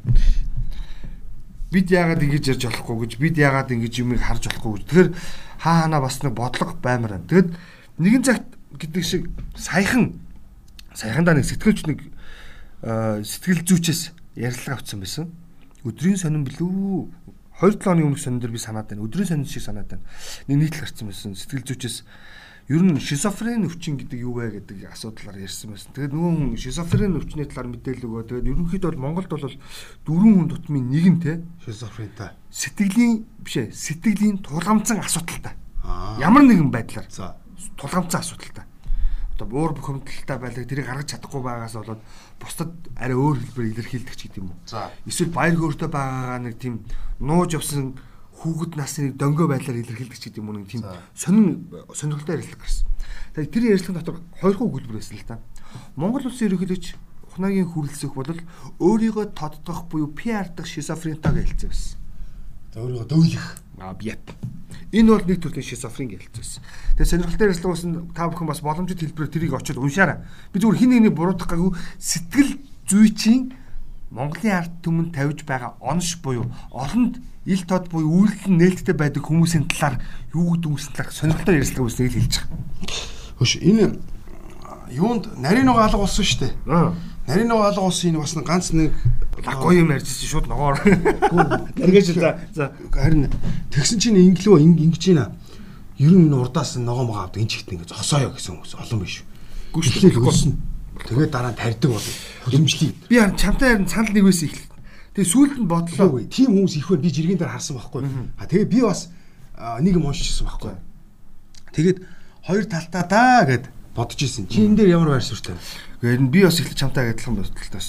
Бид 1.72 1.86
яагаад 1.92 2.24
ингэж 2.24 2.44
ярьж 2.56 2.64
болохгүй 2.72 2.96
гэж 3.04 3.12
бид 3.20 3.36
яагаад 3.36 3.70
ингэж 3.70 3.94
юмыг 4.00 4.20
харж 4.24 4.48
болохгүй 4.48 4.80
гэж. 4.80 4.84
Тэгэхээр 4.88 5.08
хаа 5.60 5.76
ханаа 5.84 6.00
бас 6.00 6.22
нэг 6.24 6.32
бодлого 6.32 6.72
баймар 6.80 7.20
байна. 7.20 7.28
Тэгэд 7.28 7.48
нэгэн 8.00 8.24
цагт 8.24 8.46
гэдэг 8.80 9.04
шиг 9.04 9.28
саяхан 9.56 10.20
саяхандаа 10.96 11.36
нэг 11.36 11.44
сэтгэлч 11.44 11.84
нэг 11.84 12.00
э, 12.82 13.20
сэтгэл 13.24 13.64
зүйчээс 13.64 14.15
ярилцлага 14.36 14.80
авсан 14.80 15.00
байсан. 15.00 15.32
Өдрийн 15.86 16.20
сонин 16.20 16.44
билүү 16.44 17.08
2-7 17.60 17.88
оны 17.88 18.04
өмнөх 18.04 18.20
сонин 18.20 18.40
дээр 18.40 18.52
би 18.52 18.60
санаад 18.60 18.88
байна. 18.92 19.02
Өдрийн 19.02 19.28
сонин 19.28 19.48
шиг 19.48 19.64
санаад 19.64 19.88
байна. 19.88 20.04
Нэг 20.48 20.56
нийтлэл 20.68 20.84
гарсан 20.84 21.08
байсан. 21.08 21.32
Сэтгэл 21.32 21.64
зүйчээс 21.64 22.04
ер 22.68 22.82
нь 22.82 22.98
шизофрен 22.98 23.64
өвчин 23.64 23.96
гэдэг 23.96 24.20
юу 24.26 24.34
вэ 24.42 24.58
гэдэг 24.60 24.90
асуудлаар 24.90 25.38
ярьсан 25.38 25.70
байсан. 25.70 25.94
Тэгээд 25.94 26.12
нөгөө 26.12 26.32
хүн 26.34 26.58
шизофрен 26.58 27.14
өвчний 27.14 27.46
талаар 27.46 27.70
мэдээлэл 27.70 28.06
өгөө. 28.10 28.26
Тэгээд 28.26 28.50
ерөнхийдөө 28.50 28.90
бол 28.90 29.04
Монголд 29.06 29.30
бол 29.30 29.54
дөрвөн 30.02 30.34
хүн 30.34 30.48
тутмын 30.50 30.84
нэг 30.90 31.06
нь 31.06 31.20
те 31.22 31.32
Шизофрентай. 31.62 32.34
сэтгэлийн 32.50 33.22
биш 33.38 33.56
ээ 33.56 33.70
сэтгэлийн 33.70 34.42
тулгамдсан 34.42 34.98
асуудалтай. 34.98 35.54
Ямар 36.18 36.42
нэгэн 36.42 36.74
байдлаар 36.74 37.06
За. 37.06 37.38
тулгамдсан 37.78 38.20
асуудалтай. 38.20 38.66
Одоо 39.36 39.52
уур 39.52 39.76
бухимдалтай 39.76 40.38
байлаа 40.40 40.64
тэрийг 40.64 40.88
гаргаж 40.88 41.12
чадахгүй 41.12 41.42
байгаас 41.44 41.76
болоод 41.76 42.00
бусдад 42.40 42.72
арай 42.96 43.16
өөр 43.16 43.36
хэлбэр 43.36 43.70
илэрхийлдэг 43.76 44.16
ч 44.16 44.20
гэдэг 44.32 44.40
юм 44.40 44.48
уу. 44.48 44.58
За. 44.64 44.88
Эсвэл 45.04 45.36
баяр 45.36 45.60
хөөртэй 45.60 45.92
байгаагаа 45.92 46.40
нэг 46.40 46.56
тийм 46.56 46.88
нууж 47.20 47.52
явсан 47.52 48.00
хүүхэд 48.40 48.72
насны 48.80 49.12
дөнгөө 49.12 49.46
байдлаар 49.52 49.80
илэрхийлдэг 49.84 50.16
ч 50.16 50.24
гэдэг 50.32 50.40
юм 50.40 50.48
уу 50.48 50.56
нэг 50.64 50.72
тийм 50.72 50.88
сонин 51.12 51.68
сонирхолтой 51.92 52.40
ярилцлага 52.40 52.64
гарсан. 52.64 52.88
Тэгэхээр 53.36 53.52
тэр 53.52 53.64
ярилцлага 53.76 54.00
дотор 54.00 54.16
хоёр 54.40 54.56
хуу 54.56 54.72
хөтөлбөр 54.72 54.96
байсан 54.96 55.16
л 55.20 55.28
та. 55.28 55.36
Монгол 56.00 56.24
улсын 56.24 56.48
ерөнхийлөгч 56.48 56.86
ухнаагийн 57.36 57.68
хүрэлцэх 57.68 58.12
бол 58.16 58.32
өөрийгөө 58.80 59.36
тодтох 59.36 59.84
буюу 59.92 60.08
PR 60.16 60.48
дах 60.56 60.64
шизофрентаг 60.64 61.36
хэлцээ 61.36 61.68
байсан. 61.68 62.00
За 62.72 62.80
өөрийгөө 62.80 63.08
дөөлөх. 63.12 63.46
Аа 63.84 63.92
бияп. 63.92 64.24
Энэ 64.96 65.12
бол 65.12 65.24
нэг 65.28 65.38
төрлийн 65.44 65.68
шизофрен 65.68 66.08
хэлцээ 66.08 66.40
байсан. 66.40 66.62
Тэгээ 66.96 67.10
сонирхолтой 67.12 67.46
ярилцлага 67.52 67.72
болсон 67.76 67.92
та 68.16 68.28
бүхэн 68.32 68.48
бас 68.48 68.60
боломжит 68.64 69.04
хэлбэрээр 69.04 69.32
тэрийг 69.36 69.52
очиод 69.52 69.76
уншаарай. 69.76 70.24
Би 70.52 70.56
зүгээр 70.56 70.80
хин 70.80 70.90
нэгний 70.96 71.12
буруутгах 71.12 71.52
гайгүй 71.52 71.76
сэтгэл 72.00 72.52
зүйчийн 72.88 73.52
Монголын 74.08 74.56
ард 74.56 74.72
түмэнд 74.80 75.12
тавьж 75.12 75.44
байгаа 75.44 75.76
онш 75.82 76.16
буюу 76.22 76.48
олонд 76.70 77.20
ил 77.44 77.62
тод 77.66 77.90
буюу 77.90 78.24
үйлдэл 78.24 78.54
нээлттэй 78.54 78.94
байдаг 78.94 79.26
хүмүүсийн 79.26 79.66
талаар 79.68 80.00
юу 80.32 80.54
гэдэг 80.54 80.70
үгс 80.70 80.88
талаар 80.94 81.12
сонирхолтой 81.12 81.54
ярилцлага 81.58 81.86
үүснийг 81.90 82.14
хэлж 82.14 82.34
байгаа. 82.40 82.58
Хөш 83.36 83.52
энэ 83.60 83.98
юунд 84.94 85.34
нарийн 85.36 85.66
нэг 85.66 85.76
алга 85.76 85.98
болсон 85.98 86.24
шүү 86.24 86.40
дээ. 86.46 86.54
Нарийн 87.26 87.48
нэг 87.50 87.58
алга 87.58 87.82
болсон 87.82 88.10
энэ 88.10 88.20
бас 88.22 88.34
ганц 88.38 88.70
нэг 88.70 88.92
гоё 89.42 89.82
юм 89.82 89.90
ярьжсэн 89.90 90.28
шууд 90.30 90.46
ногоор. 90.46 90.78
Тэргэж 91.74 92.14
за 92.14 92.38
за 92.54 92.72
харин 92.94 93.30
тэгсэн 93.74 93.98
чинь 93.98 94.16
инглөө 94.16 94.62
ингэж 94.62 95.04
байна. 95.10 95.34
Ер 95.98 96.14
нь 96.14 96.30
урдаас 96.30 96.76
ногоо 96.78 97.04
мого 97.04 97.26
авдаг 97.26 97.42
энэ 97.42 97.50
чигт 97.50 97.72
ингэ 97.72 97.90
зогсоё 97.90 98.30
гэсэн 98.30 98.62
хүмүүс 98.62 98.74
олон 98.78 99.00
биш. 99.02 99.24
Гүшлэл 99.74 100.22
гүсэн. 100.22 100.54
Тэгээд 101.02 101.30
дараа 101.34 101.50
нь 101.50 101.58
тарьдаг 101.58 101.90
бол 101.90 102.06
хөлөмжлий. 102.46 102.94
Би 103.10 103.18
чамтай 103.36 103.74
харин 103.74 103.88
санал 103.90 104.14
нэг 104.14 104.24
байсан 104.24 104.48
их. 104.48 104.62
Тэгээ 105.18 105.32
сүүлд 105.32 105.56
нь 105.60 105.68
бодлоо. 105.68 106.20
Тийм 106.30 106.54
хүмүүс 106.54 106.74
их 106.78 106.88
байна. 106.88 107.02
Би 107.02 107.10
жиргэн 107.10 107.38
дээр 107.42 107.52
харсан 107.52 107.76
байхгүй. 107.76 108.06
А 108.38 108.46
тэгээ 108.46 108.70
би 108.70 108.80
бас 108.86 109.10
нэг 109.56 109.92
юм 109.98 110.06
уншижсэн 110.06 110.46
байхгүй. 110.46 110.72
Тэгээд 111.74 111.98
хоёр 112.46 112.64
талтаа 112.70 113.04
даа 113.04 113.44
гэд 113.44 113.64
бодож 113.96 114.20
исэн. 114.22 114.48
Чи 114.48 114.64
энэ 114.64 114.76
дээр 114.76 115.00
ямар 115.00 115.16
байр 115.16 115.24
суурьтай? 115.24 115.56
Тэгээд 116.00 116.28
би 116.28 116.44
бас 116.44 116.60
их 116.60 116.74
чамтай 116.76 117.10
адилхан 117.10 117.40
бодлоос 117.40 117.88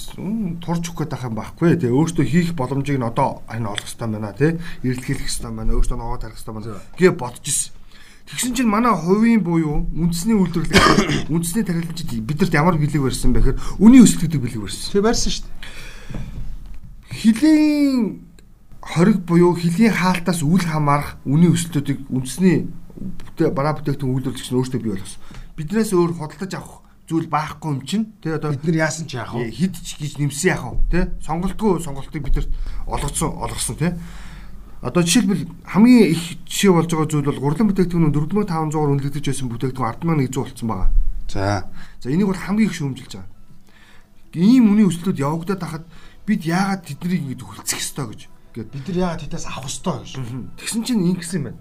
турж 0.64 0.84
өгөх 0.88 1.04
гэдэг 1.04 1.28
юм 1.28 1.34
байхгүй. 1.36 1.76
Тэгээ 1.76 1.92
өөртөө 1.92 2.24
хийх 2.24 2.56
боломжийг 2.56 2.96
нь 2.96 3.04
одоо 3.04 3.44
харин 3.44 3.68
олох 3.68 3.84
хэрэгтэй 3.84 4.08
байна 4.08 4.32
тий. 4.32 4.56
Эрэлхийлэх 4.80 5.28
хэрэгтэй 5.28 5.52
байна. 5.52 5.76
Өөртөө 5.76 5.98
ногоо 6.00 6.16
тарих 6.16 6.40
хэрэгтэй 6.40 6.54
байна. 6.56 6.80
Гэ 6.96 7.12
бодож 7.12 7.44
исэн. 7.44 7.76
Тэгсэн 8.28 8.52
чинь 8.56 8.68
манай 8.68 8.92
хувийн 8.92 9.40
буюу 9.40 9.88
үндэсний 9.92 10.36
үйлдвэрлэл 10.36 11.28
үндэсний 11.32 11.64
тархилагчид 11.64 12.12
бидэрт 12.24 12.52
ямар 12.52 12.76
бэлэг 12.76 13.00
барьсан 13.00 13.32
бэ 13.32 13.40
гэхээр 13.40 13.60
үний 13.80 14.04
өсөлт 14.04 14.24
гэдэг 14.28 14.40
бэлэг 14.40 14.62
барьсан. 14.68 14.92
Тэг 14.92 15.04
барьсан 15.04 15.32
шүү 15.32 15.44
дээ. 15.48 15.56
Хилийн 17.08 18.28
хориг 18.84 19.24
буюу 19.24 19.56
хилийн 19.56 19.96
хаалтаас 19.96 20.44
үл 20.44 20.60
хамаарах 20.60 21.16
үний 21.24 21.48
өсөлтүүдийг 21.48 22.04
үндэсний 22.12 22.68
бараа 23.52 23.80
бүтээгдэхүүн 23.80 24.12
үйлдвэрлэгч 24.12 24.48
нь 24.52 24.58
өөртөө 24.60 24.80
бий 24.80 24.92
болгосон. 24.92 25.20
Биднээс 25.56 25.90
өөр 25.96 26.12
худалдаж 26.20 26.52
авах 26.52 26.77
зүйл 27.08 27.26
байхгүй 27.32 27.72
юм 27.72 27.80
чинь 27.88 28.12
тий 28.20 28.36
одоо 28.36 28.52
бид 28.52 28.64
нар 28.68 28.84
яасан 28.84 29.08
ч 29.08 29.16
яах 29.16 29.32
вэ 29.32 29.48
хэд 29.48 29.74
ч 29.80 29.96
гэж 29.96 30.20
нэмсэн 30.20 30.52
яах 30.52 30.64
вэ 30.68 30.84
тий 30.92 31.04
сонголтгүй 31.24 31.80
сонголтыг 31.80 32.22
бидэрт 32.22 32.52
олгоцсон 32.86 33.32
олгосон 33.32 33.76
тий 33.80 33.92
Одоо 34.78 35.02
жишээлбэл 35.02 35.50
хамгийн 35.66 36.14
их 36.14 36.38
жишээ 36.46 36.70
болж 36.70 36.86
байгаа 36.86 37.10
зүйл 37.10 37.26
бол 37.26 37.42
гурлан 37.50 37.66
бүтээгдэхүүн 37.66 38.14
4500-аар 38.14 38.90
үнэлэгдэж 38.94 39.24
байсан 39.26 39.50
бүтээгдэхүүн 39.50 40.30
10100 40.30 40.38
болсон 40.38 40.68
байгаа. 40.70 40.90
За. 41.26 41.66
За 41.98 42.06
энийг 42.14 42.30
бол 42.30 42.38
хамгийн 42.38 42.70
их 42.70 42.78
шүүмжилж 42.78 43.12
байгаа. 43.18 43.26
Ийм 44.38 44.70
үний 44.70 44.86
өслүүд 44.86 45.18
явагдаад 45.18 45.62
хахад 45.66 45.84
бид 46.22 46.46
яагаад 46.46 46.86
тэднийг 46.86 47.26
ингэж 47.26 47.42
хүлцэх 47.42 47.82
ёстой 47.82 48.06
гэж. 48.06 48.20
Гэт 48.54 48.70
бид 48.70 48.86
нар 48.86 48.98
яагаад 49.02 49.22
тэдээс 49.26 49.46
авах 49.50 49.66
ёстой 49.66 49.98
гэж. 49.98 50.12
Тэгсэн 50.62 50.82
чинь 50.86 51.10
ингэсэн 51.10 51.38
юм 51.42 51.46
байна. 51.50 51.60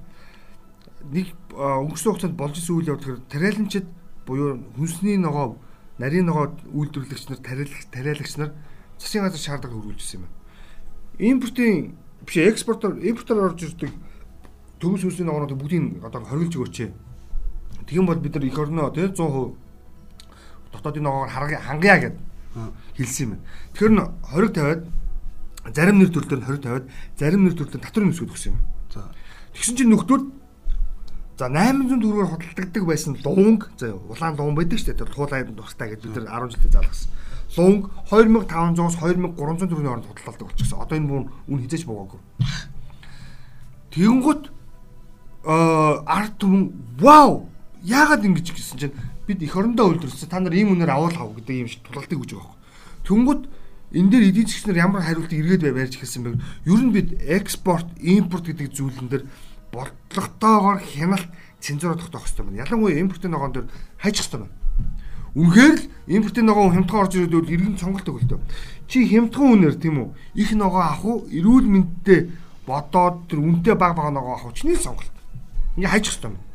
Нэг 1.10 1.27
өнгөрсөн 1.57 2.10
хугацаанд 2.13 2.38
болж 2.38 2.55
исэн 2.62 2.75
үйл 2.77 2.91
явдал 2.93 3.17
тариаланчид 3.33 3.88
буюу 4.27 4.59
хүнсний 4.75 5.17
ногоо, 5.17 5.57
нарийн 5.97 6.27
ногоо 6.27 6.51
үйлдвэрлэгч 6.75 7.31
нар, 7.31 7.39
тариалагч, 7.39 8.35
нар 8.37 8.51
засгийн 8.99 9.23
газар 9.23 9.39
шаардлага 9.39 9.79
хөрвүүлжсэн 9.79 10.19
юм 10.19 10.27
байна. 10.27 10.35
Импортын 11.17 11.95
биш 12.27 12.37
экспортоор 12.37 12.99
импортоор 12.99 13.49
орж 13.49 13.63
ирдэг 13.63 13.91
төмс 14.83 15.01
хүнсний 15.01 15.25
ногоонууд 15.25 15.55
бүгдийг 15.55 16.03
одоо 16.03 16.21
хоригдж 16.27 16.59
өгөөч. 16.59 16.77
Тэгэн 17.87 18.05
бол 18.05 18.19
бид 18.19 18.35
нар 18.35 18.45
эх 18.45 18.59
орноо 18.59 18.91
тий 18.91 19.07
100% 19.07 19.55
дотоодын 20.75 21.03
ногоогоор 21.03 21.55
хангая 21.63 21.97
гэд 22.03 22.15
хэлсэн 22.97 23.23
юм 23.23 23.31
байна. 23.31 23.43
Тэгэхээр 23.73 23.93
н 23.95 23.99
20 24.35 24.53
тавиад 24.53 24.81
зарим 25.73 25.97
нэр 25.99 26.11
төрлөөр 26.11 26.41
20 26.43 26.61
тавиад 26.61 26.85
зарим 27.17 27.41
нэр 27.47 27.55
төрлөөр 27.55 27.81
татвар 27.81 28.05
нэмсгүүд 28.05 28.31
өгсөн 28.33 28.53
юм. 28.53 28.59
За. 28.93 29.07
Тэгсэн 29.55 29.75
чинь 29.77 29.91
нөхдүүд 29.93 30.23
За 31.38 31.45
800 31.54 32.02
төгрөгөөр 32.02 32.30
худалдагддаг 32.34 32.84
байсан 32.89 33.13
луунг 33.21 33.69
за 33.78 33.93
улаан 33.93 34.34
луун 34.38 34.58
байдаг 34.58 34.82
шүү 34.82 34.97
дээ. 34.97 35.13
Туулайд 35.13 35.54
дуртай 35.54 35.93
гэж 35.93 36.02
бид 36.10 36.17
нар 36.26 36.50
10 36.50 36.58
жилдээ 36.58 36.73
залгасан 36.73 37.13
лунг 37.56 37.89
2500-аас 38.10 38.97
2300 38.97 39.69
төгрөгийн 39.69 39.88
хооронд 39.88 40.10
худалдаалдаг 40.10 40.47
болчихсон. 40.50 40.82
Одоо 40.82 40.97
энэ 40.97 41.08
бүхэн 41.08 41.28
үн 41.47 41.60
хизээж 41.63 41.84
буугаагүй. 41.88 42.19
Тэгэнгүүт 43.93 44.43
аа 45.47 46.04
арт 46.06 46.36
түмэн 46.41 46.63
вау 47.00 47.47
яагаад 47.86 48.28
ингэж 48.28 48.52
гэсэн 48.52 48.78
чинь 48.82 48.97
бид 49.26 49.39
эх 49.41 49.56
орондоо 49.56 49.95
үйлдвэрлэсэн 49.95 50.30
та 50.30 50.43
нар 50.43 50.54
ийм 50.54 50.76
үнээр 50.76 50.91
авал 50.91 51.15
хав 51.15 51.32
гэдэг 51.38 51.56
юм 51.56 51.69
шиг 51.71 51.82
тулгалтыг 51.88 52.19
өгж 52.19 52.32
байгаа 52.36 52.52
юм. 52.52 52.60
Тэнгүүт 53.08 53.43
энэ 53.95 54.10
дээр 54.12 54.28
эдийн 54.28 54.47
засгч 54.47 54.65
нар 54.67 54.82
ямар 54.84 55.02
хариултыг 55.08 55.39
эргээд 55.39 55.71
барьж 55.71 55.95
эхэлсэн 55.95 56.23
бэ? 56.28 56.41
Ер 56.67 56.82
нь 56.84 56.91
бид 56.91 57.10
экспорт, 57.23 57.88
импорт 58.04 58.52
гэдэг 58.52 58.76
зүйлэн 58.76 59.08
дээр 59.08 59.23
бодлоготойгоор 59.77 60.81
хяналт 60.81 61.29
цензур 61.61 61.93
тогтоох 61.95 62.25
хэрэгтэй 62.25 62.45
байна. 62.45 62.61
Ялангуяа 62.65 62.99
импортын 62.99 63.31
ногоон 63.31 63.53
дээр 63.53 63.67
хайчих 64.01 64.25
хэрэгтэй 64.25 64.41
байна. 64.41 64.55
Үнэхээр 65.37 65.77
л 65.77 65.85
импортын 66.17 66.45
ногоо 66.49 66.73
хямдхан 66.73 67.01
орж 67.05 67.13
ирээд 67.13 67.33
бол 67.37 67.53
иргэн 67.53 67.77
сонголт 67.77 68.09
өгөлтөө. 68.09 68.39
Чи 68.89 69.05
хямдхан 69.05 69.53
үнээр 69.53 69.75
тийм 69.77 69.95
үү? 70.01 70.09
Их 70.33 70.49
ногоо 70.57 70.81
авах 70.81 71.05
уу? 71.05 71.17
Эрүүл 71.29 71.69
мэндтэй 71.69 72.33
бодоод 72.65 73.29
тэр 73.29 73.45
үнэтэй 73.45 73.75
баг 73.77 73.93
баг 73.93 74.09
ногоо 74.09 74.33
авах 74.33 74.49
уу? 74.49 74.57
Чиний 74.57 74.81
сонголт. 74.81 75.13
Ингээ 75.77 75.93
хайчих 75.93 76.17
хэвээр 76.17 76.33
юм. 76.33 76.46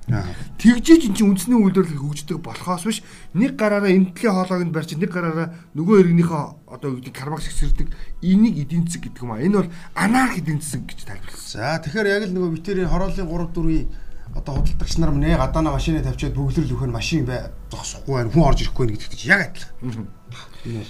Тэгжиж 0.59 1.09
эн 1.09 1.15
чинь 1.17 1.29
үндэсний 1.33 1.59
үйлдвэрлэл 1.59 2.03
хөгждөг 2.03 2.39
болохоос 2.45 2.85
биш 2.85 2.99
нэг 3.33 3.57
гараараа 3.57 3.91
эмтлийн 3.91 4.35
хоолойг 4.35 4.65
нь 4.69 4.75
барьж 4.75 4.95
нэг 4.95 5.11
гараараа 5.11 5.49
нөгөө 5.73 5.97
иргэнийхөө 6.03 6.43
одоо 6.69 6.89
юу 6.93 6.99
гэдэг 7.01 7.15
карбакс 7.17 7.49
хэсэрдэг 7.49 7.89
энийг 8.21 8.57
эдийн 8.63 8.85
засаг 8.87 9.03
гэдэг 9.09 9.23
юм 9.25 9.33
а. 9.33 9.41
Энэ 9.41 9.57
бол 9.59 9.71
анарх 9.97 10.39
эдийн 10.39 10.61
засаг 10.61 10.87
гэж 10.87 11.01
тайлбарласан. 11.09 11.61
За 11.61 11.81
тэгэхээр 11.83 12.13
яг 12.13 12.23
л 12.29 12.35
нөгөө 12.37 12.51
битэрийн 12.57 12.91
хорооллын 12.93 13.27
3 13.27 13.53
4-ийн 13.57 13.87
одоо 14.35 14.55
худалдагч 14.57 14.97
нар 14.99 15.13
нэ 15.13 15.37
гадаана 15.37 15.73
машины 15.73 16.03
тавьчаад 16.03 16.37
өгөх 16.37 16.87
нь 16.87 16.93
машин 16.93 17.27
бай 17.27 17.53
зогсохгүй 17.71 18.15
байна 18.17 18.31
хүн 18.33 18.47
орж 18.49 18.61
ирэхгүй 18.65 18.87
нэгдэг 18.89 19.13
чинь 19.17 19.33
яг 19.33 19.53
адилхан. 19.53 20.87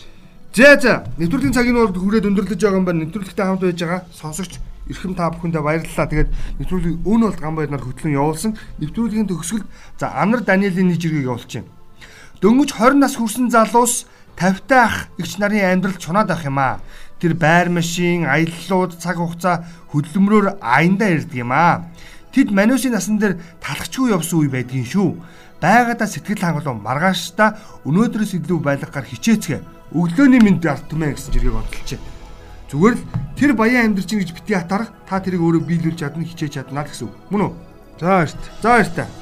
За 0.54 0.76
за 0.78 0.92
нэвтрүүлгийн 1.18 1.56
цагийн 1.56 1.80
урд 1.80 1.96
хүрээд 1.96 2.28
өндөрлөж 2.28 2.60
байгаа 2.60 2.78
юм 2.78 2.86
байна. 2.86 3.02
Нэвтрүүлэгтэй 3.02 3.46
хамт 3.46 3.62
байж 3.66 3.80
байгаа 3.82 4.00
сонсогч 4.14 4.60
эрхэм 4.90 5.14
та 5.14 5.30
бүхэндээ 5.30 5.62
баярлалаа. 5.62 6.06
Тэгээд 6.10 6.30
нэвтрүүлгийн 6.58 6.98
өн 7.06 7.20
болт 7.22 7.40
гамбайр 7.40 7.70
нар 7.70 7.82
хөтлөн 7.82 8.18
явуулсан. 8.18 8.58
Нэвтрүүлгийн 8.82 9.28
төгсгөлд 9.30 9.66
за 9.98 10.10
Анар 10.16 10.42
Даниэлийн 10.42 10.90
нэг 10.90 10.98
жиргэг 10.98 11.28
явуулчих 11.28 11.62
юм. 11.62 11.70
Дөнгөж 12.42 12.70
20 12.74 12.98
нас 12.98 13.14
хүрсэн 13.14 13.54
залуус 13.54 14.10
50 14.34 14.66
та 14.66 14.76
ах 14.90 14.96
эгч 15.18 15.38
нарын 15.38 15.78
амьдрал 15.78 15.98
чунаад 16.02 16.30
авах 16.34 16.46
юм 16.50 16.58
аа. 16.58 16.82
Тэр 17.22 17.38
байр 17.38 17.70
машин, 17.70 18.26
аяллууд, 18.26 18.98
цаг 18.98 19.22
хугацаа 19.22 19.62
хөдөлмөрөөр 19.94 20.58
аяндаа 20.58 21.14
ирдэг 21.14 21.46
юм 21.46 21.54
аа. 21.54 21.86
Тэд 22.34 22.50
маниусын 22.50 22.98
насан 22.98 23.22
дээр 23.22 23.38
талахчгүй 23.62 24.10
явсан 24.10 24.42
үе 24.42 24.50
байдгийн 24.50 24.88
шүү. 24.90 25.22
Байгаадаа 25.62 26.08
сэтгэл 26.10 26.42
хангалуун 26.42 26.82
маргааштай 26.82 27.54
өнөөдрөөс 27.86 28.34
илүү 28.42 28.58
байлгахаар 28.58 29.06
хичээцгээ. 29.06 29.60
Өглөөний 29.94 30.42
минь 30.42 30.58
арт 30.66 30.90
түмэн 30.90 31.14
гэсэн 31.14 31.30
жиргэг 31.30 31.54
бодлоо. 31.54 32.11
Зүгээр 32.72 32.96
л 32.96 33.04
тэр 33.36 33.52
баян 33.52 33.92
амьдрчин 33.92 34.24
гэж 34.24 34.32
бити 34.32 34.56
хатарах 34.56 34.96
та 35.04 35.20
тэрийг 35.20 35.44
өөрөө 35.44 35.68
биелүүлж 35.68 36.00
чадна 36.00 36.24
хичээж 36.24 36.56
чадна 36.56 36.88
гэсэн 36.88 37.04
үг. 37.04 37.14
Мөн 37.28 37.44
үү? 37.44 37.52
За 38.00 38.08
баярт. 38.16 38.40
За 38.64 38.68
баяртай. 38.72 39.21